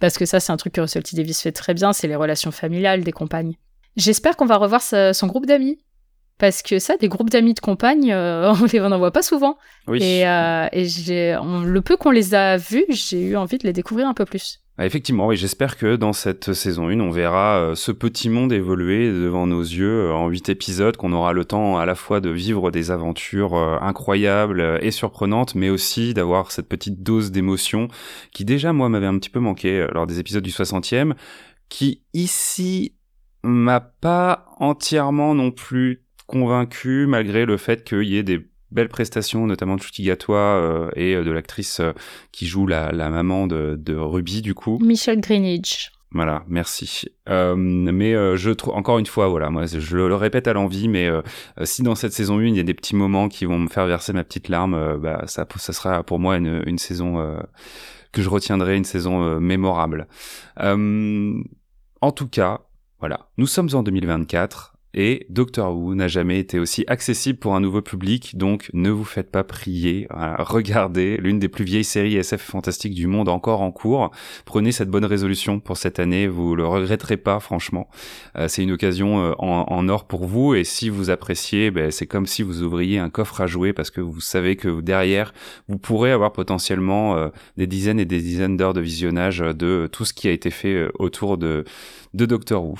Parce 0.00 0.18
que 0.18 0.26
ça, 0.26 0.40
c'est 0.40 0.52
un 0.52 0.56
truc 0.56 0.72
que 0.74 0.80
Russell 0.80 1.02
T 1.02 1.16
Davis 1.16 1.40
fait 1.42 1.52
très 1.52 1.74
bien, 1.74 1.92
c'est 1.92 2.06
les 2.08 2.16
relations 2.16 2.50
familiales 2.50 3.02
des 3.04 3.12
compagnes. 3.12 3.54
J'espère 3.96 4.36
qu'on 4.36 4.46
va 4.46 4.56
revoir 4.56 4.80
sa- 4.82 5.12
son 5.12 5.26
groupe 5.28 5.46
d'amis. 5.46 5.78
Parce 6.38 6.62
que 6.62 6.78
ça, 6.78 6.96
des 6.96 7.08
groupes 7.08 7.30
d'amis 7.30 7.54
de 7.54 7.58
compagnes, 7.60 8.12
euh, 8.12 8.52
on 8.62 8.64
les 8.72 8.80
on 8.80 8.86
en 8.92 8.98
voit 8.98 9.10
pas 9.12 9.22
souvent. 9.22 9.58
Oui. 9.88 10.00
Et, 10.02 10.24
euh, 10.26 10.66
et 10.72 10.84
j'ai, 10.86 11.36
on- 11.40 11.62
le 11.62 11.80
peu 11.82 11.96
qu'on 11.96 12.12
les 12.12 12.32
a 12.34 12.56
vus, 12.56 12.84
j'ai 12.90 13.20
eu 13.22 13.36
envie 13.36 13.58
de 13.58 13.66
les 13.66 13.72
découvrir 13.72 14.06
un 14.06 14.14
peu 14.14 14.24
plus. 14.24 14.60
Ah, 14.80 14.86
Effectivement, 14.86 15.26
oui, 15.26 15.36
j'espère 15.36 15.76
que 15.76 15.96
dans 15.96 16.12
cette 16.12 16.52
saison 16.52 16.88
1, 16.88 17.00
on 17.00 17.10
verra 17.10 17.58
euh, 17.58 17.74
ce 17.74 17.90
petit 17.90 18.30
monde 18.30 18.52
évoluer 18.52 19.10
devant 19.10 19.44
nos 19.48 19.60
yeux 19.60 20.06
euh, 20.06 20.14
en 20.14 20.28
huit 20.28 20.48
épisodes, 20.48 20.96
qu'on 20.96 21.12
aura 21.12 21.32
le 21.32 21.44
temps 21.44 21.78
à 21.78 21.84
la 21.84 21.96
fois 21.96 22.20
de 22.20 22.30
vivre 22.30 22.70
des 22.70 22.92
aventures 22.92 23.56
euh, 23.56 23.76
incroyables 23.80 24.78
et 24.80 24.92
surprenantes, 24.92 25.56
mais 25.56 25.68
aussi 25.68 26.14
d'avoir 26.14 26.52
cette 26.52 26.68
petite 26.68 27.02
dose 27.02 27.32
d'émotion 27.32 27.88
qui 28.32 28.44
déjà, 28.44 28.72
moi, 28.72 28.88
m'avait 28.88 29.06
un 29.06 29.18
petit 29.18 29.30
peu 29.30 29.40
manqué 29.40 29.84
lors 29.92 30.06
des 30.06 30.20
épisodes 30.20 30.44
du 30.44 30.52
60e, 30.52 31.14
qui 31.68 32.04
ici 32.14 32.94
m'a 33.42 33.80
pas 33.80 34.46
entièrement 34.58 35.34
non 35.34 35.50
plus 35.50 36.04
convaincu, 36.28 37.06
malgré 37.08 37.46
le 37.46 37.56
fait 37.56 37.82
qu'il 37.82 38.04
y 38.04 38.16
ait 38.16 38.22
des 38.22 38.46
belles 38.70 38.88
prestations, 38.88 39.46
notamment 39.46 39.76
de 39.76 39.82
Chuti 39.82 40.02
Gatwa 40.02 40.36
euh, 40.36 40.90
et 40.96 41.14
euh, 41.14 41.24
de 41.24 41.30
l'actrice 41.30 41.80
euh, 41.80 41.92
qui 42.32 42.46
joue 42.46 42.66
la, 42.66 42.92
la 42.92 43.10
maman 43.10 43.46
de, 43.46 43.76
de 43.78 43.94
Ruby, 43.94 44.42
du 44.42 44.54
coup. 44.54 44.78
Michel 44.80 45.20
Greenidge. 45.20 45.90
Voilà, 46.10 46.44
merci. 46.48 47.04
Euh, 47.28 47.54
mais 47.54 48.14
euh, 48.14 48.36
je 48.36 48.50
trouve 48.50 48.74
encore 48.74 48.98
une 48.98 49.04
fois, 49.04 49.28
voilà, 49.28 49.50
moi 49.50 49.66
je 49.66 49.96
le 49.96 50.14
répète 50.14 50.48
à 50.48 50.54
l'envie, 50.54 50.88
mais 50.88 51.06
euh, 51.06 51.20
si 51.64 51.82
dans 51.82 51.94
cette 51.94 52.14
saison 52.14 52.38
1 52.38 52.44
il 52.44 52.56
y 52.56 52.60
a 52.60 52.62
des 52.62 52.72
petits 52.72 52.96
moments 52.96 53.28
qui 53.28 53.44
vont 53.44 53.58
me 53.58 53.68
faire 53.68 53.86
verser 53.86 54.14
ma 54.14 54.24
petite 54.24 54.48
larme, 54.48 54.96
bah 54.98 55.24
ça, 55.26 55.46
ça 55.56 55.72
sera 55.74 56.02
pour 56.02 56.18
moi 56.18 56.38
une, 56.38 56.62
une 56.64 56.78
saison 56.78 57.20
euh, 57.20 57.38
que 58.12 58.22
je 58.22 58.28
retiendrai, 58.28 58.76
une 58.76 58.84
saison 58.84 59.22
euh, 59.22 59.38
mémorable. 59.38 60.08
Euh, 60.60 61.34
en 62.00 62.12
tout 62.12 62.28
cas, 62.28 62.62
voilà, 63.00 63.28
nous 63.36 63.46
sommes 63.46 63.68
en 63.74 63.82
2024. 63.82 64.77
Et 64.94 65.26
Doctor 65.28 65.76
Who 65.76 65.94
n'a 65.94 66.08
jamais 66.08 66.38
été 66.38 66.58
aussi 66.58 66.84
accessible 66.86 67.38
pour 67.38 67.54
un 67.54 67.60
nouveau 67.60 67.82
public, 67.82 68.36
donc 68.38 68.70
ne 68.72 68.90
vous 68.90 69.04
faites 69.04 69.30
pas 69.30 69.44
prier. 69.44 70.08
Regardez 70.10 71.18
l'une 71.18 71.38
des 71.38 71.48
plus 71.48 71.64
vieilles 71.64 71.84
séries 71.84 72.16
SF 72.16 72.40
fantastiques 72.40 72.94
du 72.94 73.06
monde 73.06 73.28
encore 73.28 73.60
en 73.60 73.70
cours. 73.70 74.10
Prenez 74.46 74.72
cette 74.72 74.88
bonne 74.88 75.04
résolution 75.04 75.60
pour 75.60 75.76
cette 75.76 75.98
année, 75.98 76.26
vous 76.26 76.56
le 76.56 76.66
regretterez 76.66 77.18
pas, 77.18 77.38
franchement. 77.38 77.88
Euh, 78.36 78.48
c'est 78.48 78.62
une 78.62 78.72
occasion 78.72 79.20
euh, 79.20 79.34
en, 79.38 79.88
or 79.88 80.06
pour 80.06 80.26
vous, 80.26 80.54
et 80.54 80.64
si 80.64 80.88
vous 80.88 81.10
appréciez, 81.10 81.70
ben, 81.70 81.90
c'est 81.90 82.06
comme 82.06 82.26
si 82.26 82.42
vous 82.42 82.62
ouvriez 82.62 82.98
un 82.98 83.10
coffre 83.10 83.40
à 83.40 83.46
jouer 83.46 83.72
parce 83.72 83.90
que 83.90 84.00
vous 84.00 84.20
savez 84.20 84.56
que 84.56 84.80
derrière, 84.80 85.32
vous 85.68 85.78
pourrez 85.78 86.12
avoir 86.12 86.32
potentiellement 86.32 87.16
euh, 87.16 87.28
des 87.56 87.66
dizaines 87.66 88.00
et 88.00 88.04
des 88.06 88.20
dizaines 88.20 88.56
d'heures 88.56 88.74
de 88.74 88.80
visionnage 88.80 89.38
de 89.38 89.88
tout 89.92 90.04
ce 90.04 90.14
qui 90.14 90.28
a 90.28 90.32
été 90.32 90.50
fait 90.50 90.88
autour 90.98 91.36
de, 91.36 91.64
Doctor 92.14 92.64
Who. 92.64 92.78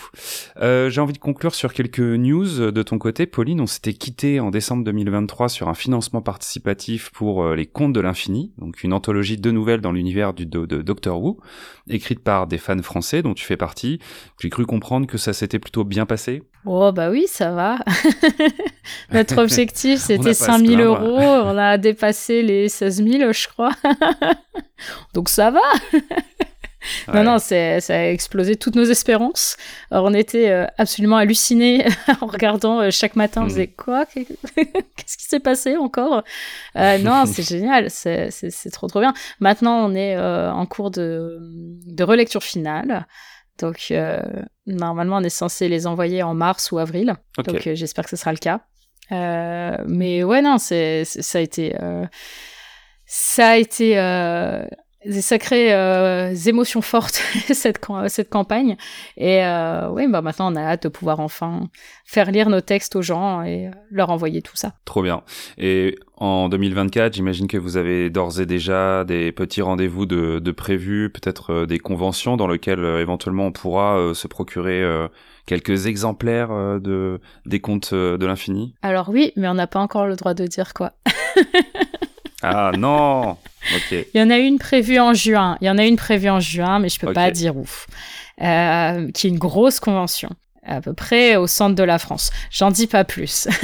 J'ai 0.60 1.00
envie 1.00 1.12
de 1.12 1.18
conclure 1.18 1.54
sur 1.54 1.72
quelques 1.72 1.97
news 2.00 2.70
de 2.70 2.82
ton 2.82 2.98
côté, 2.98 3.26
Pauline. 3.26 3.60
On 3.60 3.66
s'était 3.66 3.92
quitté 3.92 4.40
en 4.40 4.50
décembre 4.50 4.84
2023 4.84 5.48
sur 5.48 5.68
un 5.68 5.74
financement 5.74 6.22
participatif 6.22 7.10
pour 7.10 7.44
euh, 7.44 7.54
les 7.54 7.66
Contes 7.66 7.92
de 7.92 8.00
l'Infini, 8.00 8.52
donc 8.58 8.82
une 8.82 8.92
anthologie 8.92 9.36
de 9.36 9.50
nouvelles 9.50 9.80
dans 9.80 9.92
l'univers 9.92 10.34
du 10.34 10.46
de, 10.46 10.66
de 10.66 10.82
Doctor 10.82 11.22
Who, 11.22 11.38
écrite 11.88 12.20
par 12.20 12.46
des 12.46 12.58
fans 12.58 12.82
français 12.82 13.22
dont 13.22 13.34
tu 13.34 13.44
fais 13.44 13.56
partie. 13.56 13.98
J'ai 14.40 14.50
cru 14.50 14.66
comprendre 14.66 15.06
que 15.06 15.18
ça 15.18 15.32
s'était 15.32 15.58
plutôt 15.58 15.84
bien 15.84 16.06
passé. 16.06 16.42
Oh 16.64 16.92
bah 16.92 17.10
oui, 17.10 17.26
ça 17.28 17.52
va. 17.52 17.78
Notre 19.12 19.38
objectif, 19.38 19.98
c'était 20.00 20.22
pas 20.22 20.30
à 20.30 20.34
se 20.34 20.44
5000 20.44 20.76
plaindre. 20.76 21.02
euros. 21.02 21.20
On 21.20 21.56
a 21.58 21.78
dépassé 21.78 22.42
les 22.42 22.68
16 22.68 23.04
000, 23.04 23.32
je 23.32 23.48
crois. 23.48 23.72
Donc 25.14 25.28
ça 25.28 25.50
va. 25.50 25.60
Non, 27.14 27.22
non, 27.24 27.38
c'est, 27.38 27.80
ça 27.80 27.94
a 27.98 28.04
explosé 28.06 28.56
toutes 28.56 28.76
nos 28.76 28.84
espérances. 28.84 29.56
Alors, 29.90 30.04
on 30.06 30.14
était 30.14 30.50
euh, 30.50 30.66
absolument 30.78 31.16
hallucinés 31.16 31.86
en 32.20 32.26
regardant 32.26 32.80
euh, 32.80 32.90
chaque 32.90 33.16
matin. 33.16 33.40
On 33.42 33.44
Mhm. 33.44 33.50
faisait 33.50 33.66
quoi? 33.68 34.06
Qu'est-ce 34.14 35.16
qui 35.16 35.24
s'est 35.24 35.40
passé 35.40 35.76
encore? 35.76 36.22
Euh, 36.76 36.98
Non, 36.98 37.24
c'est 37.26 37.42
génial. 37.48 37.90
C'est, 37.90 38.30
trop, 38.72 38.86
trop 38.86 39.00
bien. 39.00 39.14
Maintenant, 39.40 39.84
on 39.88 39.94
est 39.94 40.18
en 40.18 40.66
cours 40.66 40.90
de, 40.90 41.38
de 41.40 42.04
relecture 42.04 42.42
finale. 42.42 43.06
Donc, 43.58 43.92
normalement, 44.66 45.16
on 45.16 45.22
est 45.24 45.28
censé 45.30 45.68
les 45.68 45.86
envoyer 45.86 46.22
en 46.22 46.34
mars 46.34 46.70
ou 46.72 46.78
avril. 46.78 47.14
Donc, 47.44 47.68
j'espère 47.74 48.04
que 48.04 48.10
ce 48.10 48.16
sera 48.16 48.32
le 48.32 48.38
cas. 48.38 48.60
Mais 49.10 50.22
ouais, 50.22 50.42
non, 50.42 50.58
c'est, 50.58 51.04
ça 51.04 51.38
a 51.38 51.40
été, 51.40 51.74
ça 53.06 53.48
a 53.48 53.56
été 53.56 53.98
euh, 53.98 54.64
des 55.08 55.20
sacrées 55.22 55.74
euh, 55.74 56.34
émotions 56.46 56.82
fortes 56.82 57.22
cette 57.52 57.80
cette 58.08 58.30
campagne. 58.30 58.76
Et 59.16 59.44
euh, 59.44 59.88
oui, 59.90 60.06
bah 60.08 60.22
maintenant, 60.22 60.52
on 60.52 60.56
a 60.56 60.60
hâte 60.60 60.84
de 60.84 60.88
pouvoir 60.88 61.20
enfin 61.20 61.68
faire 62.04 62.30
lire 62.30 62.48
nos 62.48 62.60
textes 62.60 62.94
aux 62.94 63.02
gens 63.02 63.42
et 63.42 63.70
leur 63.90 64.10
envoyer 64.10 64.42
tout 64.42 64.56
ça. 64.56 64.74
Trop 64.84 65.02
bien. 65.02 65.22
Et 65.56 65.98
en 66.16 66.48
2024, 66.48 67.14
j'imagine 67.14 67.46
que 67.46 67.56
vous 67.56 67.76
avez 67.76 68.10
d'ores 68.10 68.40
et 68.40 68.46
déjà 68.46 69.04
des 69.04 69.32
petits 69.32 69.62
rendez-vous 69.62 70.06
de, 70.06 70.38
de 70.38 70.50
prévus, 70.52 71.10
peut-être 71.10 71.52
euh, 71.52 71.66
des 71.66 71.78
conventions 71.78 72.36
dans 72.36 72.48
lesquelles 72.48 72.84
euh, 72.84 73.00
éventuellement 73.00 73.46
on 73.46 73.52
pourra 73.52 73.98
euh, 73.98 74.14
se 74.14 74.26
procurer 74.26 74.82
euh, 74.82 75.08
quelques 75.48 75.86
exemplaires 75.86 76.50
euh, 76.52 76.78
de 76.78 77.20
des 77.46 77.60
contes 77.60 77.90
euh, 77.92 78.18
de 78.18 78.26
l'infini? 78.26 78.74
Alors 78.82 79.08
oui, 79.08 79.32
mais 79.36 79.48
on 79.48 79.54
n'a 79.54 79.66
pas 79.66 79.80
encore 79.80 80.06
le 80.06 80.14
droit 80.14 80.34
de 80.34 80.46
dire 80.46 80.74
quoi. 80.74 80.92
Ah 82.42 82.70
non. 82.76 83.30
Ok. 83.74 83.90
Il 84.14 84.18
y 84.18 84.22
en 84.22 84.30
a 84.30 84.38
une 84.38 84.58
prévue 84.58 84.98
en 85.00 85.14
juin. 85.14 85.58
Il 85.60 85.66
y 85.66 85.70
en 85.70 85.78
a 85.78 85.84
une 85.84 85.96
prévue 85.96 86.28
en 86.30 86.40
juin, 86.40 86.78
mais 86.78 86.88
je 86.88 86.98
peux 86.98 87.08
Ok. 87.08 87.14
pas 87.14 87.30
dire 87.30 87.56
où. 87.56 87.66
Euh, 88.40 89.10
qui 89.12 89.26
est 89.26 89.30
une 89.30 89.38
grosse 89.38 89.80
convention, 89.80 90.30
à 90.64 90.80
peu 90.80 90.92
près 90.94 91.34
au 91.36 91.46
centre 91.48 91.74
de 91.74 91.82
la 91.82 91.98
France. 91.98 92.30
J'en 92.50 92.70
dis 92.70 92.86
pas 92.86 93.02
plus. 93.04 93.48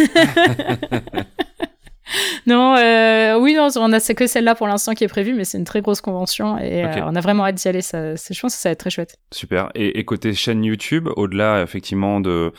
non, 2.47 2.77
euh, 2.77 3.39
oui, 3.39 3.55
non, 3.55 3.69
on 3.77 3.93
a 3.93 4.01
c'est 4.01 4.15
que 4.15 4.27
celle-là 4.27 4.55
pour 4.55 4.67
l'instant 4.67 4.95
qui 4.95 5.05
est 5.05 5.09
prévue, 5.09 5.35
mais 5.35 5.45
c'est 5.45 5.59
une 5.59 5.65
très 5.65 5.81
grosse 5.81 6.01
convention 6.01 6.59
et 6.59 6.85
euh, 6.85 7.05
on 7.05 7.15
a 7.15 7.21
vraiment 7.21 7.45
hâte 7.47 7.57
d'y 7.57 7.69
aller. 7.69 7.83
Ça, 7.83 8.15
je 8.15 8.41
pense 8.41 8.55
que 8.55 8.61
ça 8.61 8.69
va 8.69 8.73
être 8.73 8.81
très 8.81 8.91
chouette. 8.91 9.17
Super. 9.33 9.71
Et, 9.75 9.99
et 9.99 10.05
côté 10.05 10.35
chaîne 10.35 10.65
YouTube, 10.65 11.09
au-delà 11.17 11.63
effectivement 11.63 12.21
de 12.21 12.53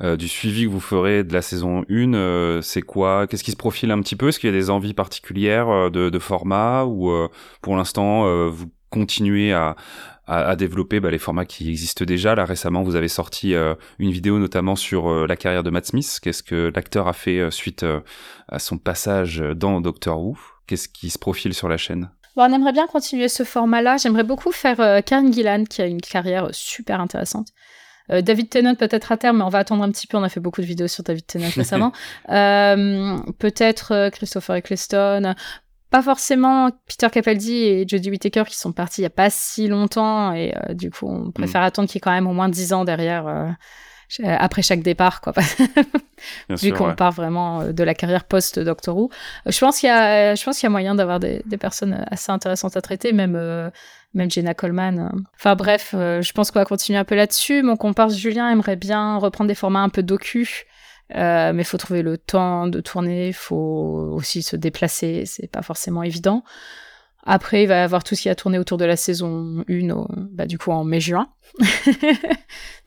euh, 0.00 0.16
du 0.16 0.28
suivi 0.28 0.64
que 0.64 0.70
vous 0.70 0.80
ferez 0.80 1.24
de 1.24 1.32
la 1.32 1.42
saison 1.42 1.84
1, 1.90 2.14
euh, 2.14 2.62
c'est 2.62 2.82
quoi? 2.82 3.26
Qu'est-ce 3.26 3.44
qui 3.44 3.50
se 3.50 3.56
profile 3.56 3.90
un 3.90 4.00
petit 4.00 4.16
peu? 4.16 4.28
Est-ce 4.28 4.38
qu'il 4.38 4.50
y 4.50 4.52
a 4.52 4.56
des 4.56 4.70
envies 4.70 4.94
particulières 4.94 5.90
de, 5.90 6.10
de 6.10 6.18
format 6.18 6.84
ou 6.84 7.10
pour 7.60 7.76
l'instant 7.76 8.48
vous 8.48 8.66
continuez 8.90 9.52
à, 9.52 9.74
à, 10.26 10.48
à 10.48 10.56
développer 10.56 11.00
bah, 11.00 11.10
les 11.10 11.18
formats 11.18 11.44
qui 11.44 11.68
existent 11.68 12.04
déjà 12.04 12.34
Là 12.34 12.44
récemment, 12.44 12.82
vous 12.82 12.96
avez 12.96 13.08
sorti 13.08 13.54
euh, 13.54 13.74
une 13.98 14.10
vidéo 14.10 14.38
notamment 14.38 14.76
sur 14.76 15.10
euh, 15.10 15.26
la 15.26 15.36
carrière 15.36 15.62
de 15.62 15.70
Matt 15.70 15.86
Smith. 15.86 16.18
Qu'est-ce 16.22 16.42
que 16.42 16.72
l'acteur 16.74 17.08
a 17.08 17.12
fait 17.12 17.38
euh, 17.38 17.50
suite 17.50 17.84
à 18.48 18.58
son 18.58 18.78
passage 18.78 19.38
dans 19.56 19.80
Doctor 19.80 20.20
Who? 20.20 20.36
Qu'est-ce 20.66 20.88
qui 20.88 21.10
se 21.10 21.18
profile 21.18 21.54
sur 21.54 21.68
la 21.68 21.76
chaîne? 21.76 22.10
Bon, 22.34 22.44
on 22.44 22.54
aimerait 22.54 22.72
bien 22.72 22.86
continuer 22.86 23.28
ce 23.28 23.44
format-là. 23.44 23.98
J'aimerais 23.98 24.24
beaucoup 24.24 24.52
faire 24.52 24.80
euh, 24.80 25.00
Karen 25.02 25.32
Gillan, 25.32 25.64
qui 25.64 25.82
a 25.82 25.86
une 25.86 26.00
carrière 26.00 26.46
euh, 26.46 26.52
super 26.52 27.00
intéressante. 27.00 27.48
Euh, 28.10 28.22
David 28.22 28.48
Tennant 28.48 28.74
peut-être 28.74 29.12
à 29.12 29.18
terme, 29.18 29.38
mais 29.38 29.44
on 29.44 29.50
va 29.50 29.58
attendre 29.58 29.82
un 29.82 29.90
petit 29.90 30.06
peu. 30.06 30.16
On 30.16 30.22
a 30.22 30.30
fait 30.30 30.40
beaucoup 30.40 30.62
de 30.62 30.66
vidéos 30.66 30.88
sur 30.88 31.04
David 31.04 31.26
Tennant 31.26 31.50
récemment. 31.54 31.92
Peut-être 32.26 34.08
Christopher 34.10 34.56
Eccleston. 34.56 35.34
Pas 35.92 36.02
forcément 36.02 36.70
Peter 36.88 37.08
Capaldi 37.12 37.52
et 37.54 37.84
Jodie 37.86 38.10
Whittaker 38.10 38.44
qui 38.48 38.56
sont 38.58 38.72
partis 38.72 39.02
il 39.02 39.04
y 39.04 39.06
a 39.06 39.10
pas 39.10 39.30
si 39.30 39.68
longtemps 39.68 40.32
et 40.32 40.52
euh, 40.68 40.74
du 40.74 40.90
coup 40.90 41.06
on 41.08 41.30
préfère 41.30 41.62
attendre 41.62 41.86
qu'il 41.88 41.96
y 41.96 41.98
ait 41.98 42.00
quand 42.00 42.10
même 42.10 42.26
au 42.26 42.32
moins 42.32 42.48
10 42.48 42.72
ans 42.72 42.84
derrière 42.84 43.26
euh, 43.28 43.48
ch- 44.08 44.26
après 44.40 44.62
chaque 44.62 44.82
départ 44.82 45.20
quoi 45.20 45.32
vu 46.50 46.72
qu'on 46.72 46.88
ouais. 46.88 46.94
part 46.94 47.12
vraiment 47.12 47.60
euh, 47.60 47.72
de 47.72 47.84
la 47.84 47.94
carrière 47.94 48.24
post 48.24 48.58
Doctor 48.58 48.96
Who. 48.96 49.10
Euh, 49.46 49.50
Je 49.50 49.58
pense 49.58 49.78
qu'il 49.80 49.88
y 49.88 49.92
a, 49.92 50.34
je 50.34 50.42
pense 50.44 50.58
qu'il 50.58 50.66
y 50.66 50.68
a 50.68 50.70
moyen 50.70 50.94
d'avoir 50.94 51.20
des, 51.20 51.42
des 51.46 51.56
personnes 51.58 52.04
assez 52.10 52.30
intéressantes 52.32 52.76
à 52.76 52.80
traiter, 52.80 53.12
même 53.12 53.34
euh, 53.36 53.70
même 54.14 54.30
Jenna 54.30 54.54
Coleman. 54.54 54.98
euh. 54.98 55.18
Enfin 55.38 55.54
bref, 55.56 55.94
euh, 55.94 56.22
je 56.22 56.32
pense 56.32 56.50
qu'on 56.50 56.58
va 56.60 56.64
continuer 56.64 56.98
un 56.98 57.04
peu 57.04 57.14
là-dessus. 57.14 57.62
Mon 57.62 57.76
comparse 57.76 58.16
Julien 58.16 58.50
aimerait 58.50 58.76
bien 58.76 59.16
reprendre 59.18 59.48
des 59.48 59.54
formats 59.54 59.80
un 59.82 59.88
peu 59.88 60.02
docu. 60.02 60.64
Euh, 61.14 61.52
mais 61.52 61.62
il 61.62 61.64
faut 61.66 61.76
trouver 61.78 62.02
le 62.02 62.16
temps 62.18 62.66
de 62.68 62.80
tourner, 62.80 63.28
il 63.28 63.34
faut 63.34 64.10
aussi 64.12 64.42
se 64.42 64.56
déplacer, 64.56 65.24
c'est 65.26 65.46
pas 65.50 65.62
forcément 65.62 66.02
évident. 66.02 66.42
Après, 67.24 67.62
il 67.62 67.66
va 67.68 67.76
y 67.76 67.80
avoir 67.80 68.02
tout 68.02 68.14
ce 68.16 68.22
qui 68.22 68.28
a 68.28 68.34
tourné 68.34 68.58
autour 68.58 68.78
de 68.78 68.84
la 68.84 68.96
saison 68.96 69.62
1, 69.68 69.90
au- 69.90 70.08
bah, 70.32 70.46
du 70.46 70.58
coup 70.58 70.70
en 70.72 70.84
mai-juin. 70.84 71.28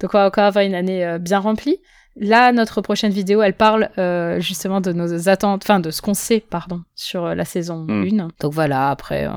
Donc 0.02 0.14
on 0.14 0.18
va 0.18 0.28
encore 0.28 0.44
avoir 0.46 0.66
une 0.66 0.76
année 0.76 1.06
euh, 1.06 1.20
bien 1.20 1.40
remplie. 1.40 1.78
Là, 2.18 2.52
notre 2.54 2.82
prochaine 2.82 3.12
vidéo, 3.12 3.42
elle 3.42 3.56
parle 3.56 3.90
euh, 3.98 4.40
justement 4.40 4.80
de 4.82 4.94
nos 4.94 5.28
attentes, 5.30 5.64
enfin 5.66 5.80
de 5.82 5.92
ce 5.92 6.02
qu'on 6.02 6.14
sait, 6.14 6.40
pardon, 6.40 6.82
sur 6.96 7.36
la 7.36 7.44
saison 7.46 7.86
Mm. 7.88 8.20
1. 8.22 8.28
Donc 8.40 8.54
voilà, 8.54 8.90
après, 8.90 9.28
euh, 9.28 9.32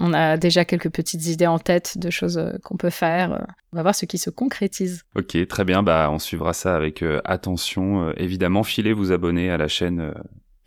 on 0.00 0.14
a 0.14 0.36
déjà 0.36 0.64
quelques 0.64 0.90
petites 0.90 1.26
idées 1.26 1.46
en 1.46 1.58
tête 1.58 1.98
de 1.98 2.10
choses 2.10 2.38
euh, 2.38 2.52
qu'on 2.64 2.76
peut 2.76 2.90
faire. 2.90 3.46
On 3.72 3.76
va 3.76 3.82
voir 3.82 3.94
ce 3.94 4.06
qui 4.06 4.18
se 4.18 4.30
concrétise. 4.30 5.04
Ok, 5.14 5.36
très 5.46 5.64
bien. 5.64 5.82
Bah, 5.82 6.08
on 6.10 6.18
suivra 6.18 6.54
ça 6.54 6.74
avec 6.74 7.02
euh, 7.02 7.20
attention. 7.24 8.08
Euh, 8.08 8.12
évidemment, 8.16 8.62
filez 8.62 8.94
vous 8.94 9.12
abonner 9.12 9.50
à 9.50 9.58
la 9.58 9.68
chaîne 9.68 10.12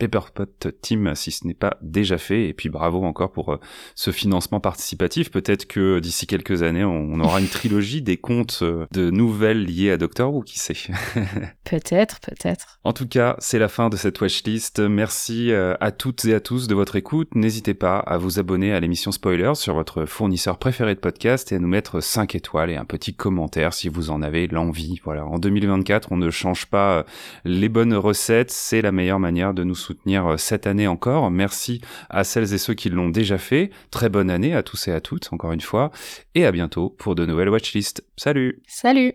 Pepperpot 0.08 0.70
Team 0.82 1.16
si 1.16 1.32
ce 1.32 1.48
n'est 1.48 1.54
pas 1.54 1.78
déjà 1.82 2.18
fait. 2.18 2.50
Et 2.50 2.54
puis 2.54 2.68
bravo 2.68 3.04
encore 3.04 3.32
pour 3.32 3.54
euh, 3.54 3.60
ce 3.96 4.12
financement 4.12 4.60
participatif. 4.60 5.32
Peut-être 5.32 5.66
que 5.66 6.00
d'ici 6.00 6.28
quelques 6.28 6.62
années, 6.62 6.84
on, 6.84 7.20
aura 7.22 7.40
une 7.40 7.48
trilogie 7.48 8.02
des 8.02 8.18
contes 8.18 8.60
euh, 8.64 8.86
de 8.92 9.10
nouvelles 9.10 9.64
liées 9.64 9.92
à 9.92 9.98
Doctor 9.98 10.34
Who, 10.34 10.42
qui 10.42 10.60
sait. 10.60 10.74
Peut-être, 11.64 12.20
peut-être. 12.20 12.80
En 12.84 12.92
tout 12.92 13.08
cas, 13.08 13.36
c'est 13.40 13.60
la 13.60 13.70
fin 13.70 13.90
de 13.90 13.96
cette 13.96 14.20
watchlist. 14.20 14.80
Merci 14.80 15.52
euh, 15.52 15.76
à 15.80 15.92
toutes 15.92 16.26
et 16.26 16.34
à 16.34 16.40
tous 16.40 16.68
de 16.68 16.76
votre 16.76 16.98
écoute. 16.98 17.34
N'hésitez 17.36 17.74
pas 17.74 18.00
à 18.00 18.18
vous 18.18 18.40
abonner 18.40 18.74
à 18.74 18.80
l'émission 18.80 19.12
Spoilers 19.12 19.56
sur 19.56 19.74
votre 19.74 20.06
fournisseur 20.06 20.58
préféré 20.58 20.94
de 20.96 21.00
podcast 21.00 21.52
et 21.52 21.56
à 21.56 21.60
nous 21.60 21.68
mettre 21.68 22.02
5 22.02 22.36
étoiles 22.36 22.72
et 22.72 22.76
un 22.76 22.86
petit 22.86 23.16
commentaire 23.16 23.74
si 23.74 23.88
vous 23.88 24.10
en 24.10 24.22
avez 24.22 24.48
l'envie. 24.48 25.00
Voilà, 25.04 25.26
en 25.26 25.40
2024, 25.40 26.12
on 26.12 26.18
ne 26.18 26.30
change 26.30 26.66
pas 26.66 27.06
les 27.46 27.70
bonnes 27.70 27.96
recettes. 27.96 28.52
C'est 28.52 28.82
la 28.82 28.92
meilleure 28.92 29.20
manière 29.20 29.54
de 29.54 29.64
nous 29.64 29.76
soutenir 29.76 29.93
euh, 30.08 30.38
cette 30.38 30.68
année 30.68 30.88
encore. 30.88 31.32
Merci 31.32 31.82
à 32.10 32.24
celles 32.24 32.54
et 32.54 32.58
ceux 32.58 32.74
qui 32.74 32.90
l'ont 32.90 33.10
déjà 33.10 33.38
fait. 33.38 33.72
Très 33.92 34.10
bonne 34.10 34.30
année 34.30 34.54
à 34.54 34.64
tous 34.64 34.88
et 34.88 34.92
à 34.92 35.02
toutes, 35.02 35.32
encore 35.32 35.52
une 35.52 35.62
fois. 35.62 35.92
Et 36.36 36.46
à 36.46 36.52
bientôt 36.52 36.90
pour 36.90 37.16
de 37.16 37.26
nouvelles 37.26 37.50
watchlists. 37.50 38.04
Salut 38.18 38.62
Salut 38.68 39.14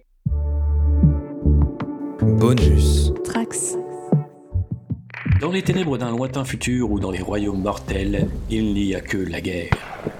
Bonus. 2.22 3.12
Trax. 3.24 3.76
Dans 5.40 5.52
les 5.52 5.62
ténèbres 5.62 5.98
d'un 5.98 6.10
lointain 6.10 6.44
futur 6.44 6.90
ou 6.90 6.98
dans 6.98 7.12
les 7.12 7.20
royaumes 7.20 7.62
mortels, 7.62 8.28
il 8.50 8.74
n'y 8.74 8.94
a 8.94 9.00
que 9.00 9.18
la 9.18 9.40
guerre. 9.40 9.70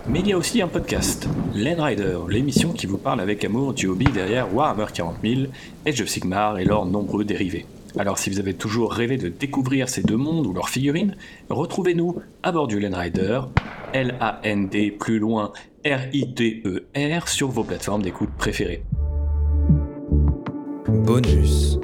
Mais 0.09 0.21
il 0.21 0.29
y 0.29 0.33
a 0.33 0.39
aussi 0.39 0.63
un 0.63 0.69
podcast, 0.69 1.29
Len 1.55 1.81
Rider, 1.81 2.19
l'émission 2.29 2.73
qui 2.73 2.87
vous 2.87 2.99
parle 2.99 3.21
avec 3.21 3.45
amour 3.45 3.75
du 3.75 3.89
hobby 3.89 4.07
derrière 4.07 4.55
Warhammer 4.55 4.87
40 4.95 5.17
000, 5.23 5.43
Age 5.87 6.01
of 6.01 6.09
Sigmar 6.09 6.59
et 6.59 6.65
leurs 6.65 6.87
nombreux 6.87 7.25
dérivés. 7.25 7.67
Alors 7.97 8.19
si 8.19 8.31
vous 8.31 8.39
avez 8.39 8.55
toujours 8.55 8.93
rêvé 8.93 9.17
de 9.17 9.29
découvrir 9.29 9.89
ces 9.89 10.03
deux 10.03 10.17
mondes 10.17 10.47
ou 10.47 10.53
leurs 10.53 10.69
figurines, 10.69 11.17
retrouvez-nous 11.49 12.17
à 12.43 12.53
bord 12.53 12.69
du 12.69 12.79
Len 12.79 12.95
Rider, 12.95 13.41
L-A-N-D 13.93 14.91
plus 14.93 15.19
loin 15.19 15.53
R-I-D-E-R 15.85 17.29
sur 17.29 17.49
vos 17.49 17.65
plateformes 17.65 18.03
d'écoute 18.03 18.31
préférées. 18.37 18.83
Bonus. 20.89 21.78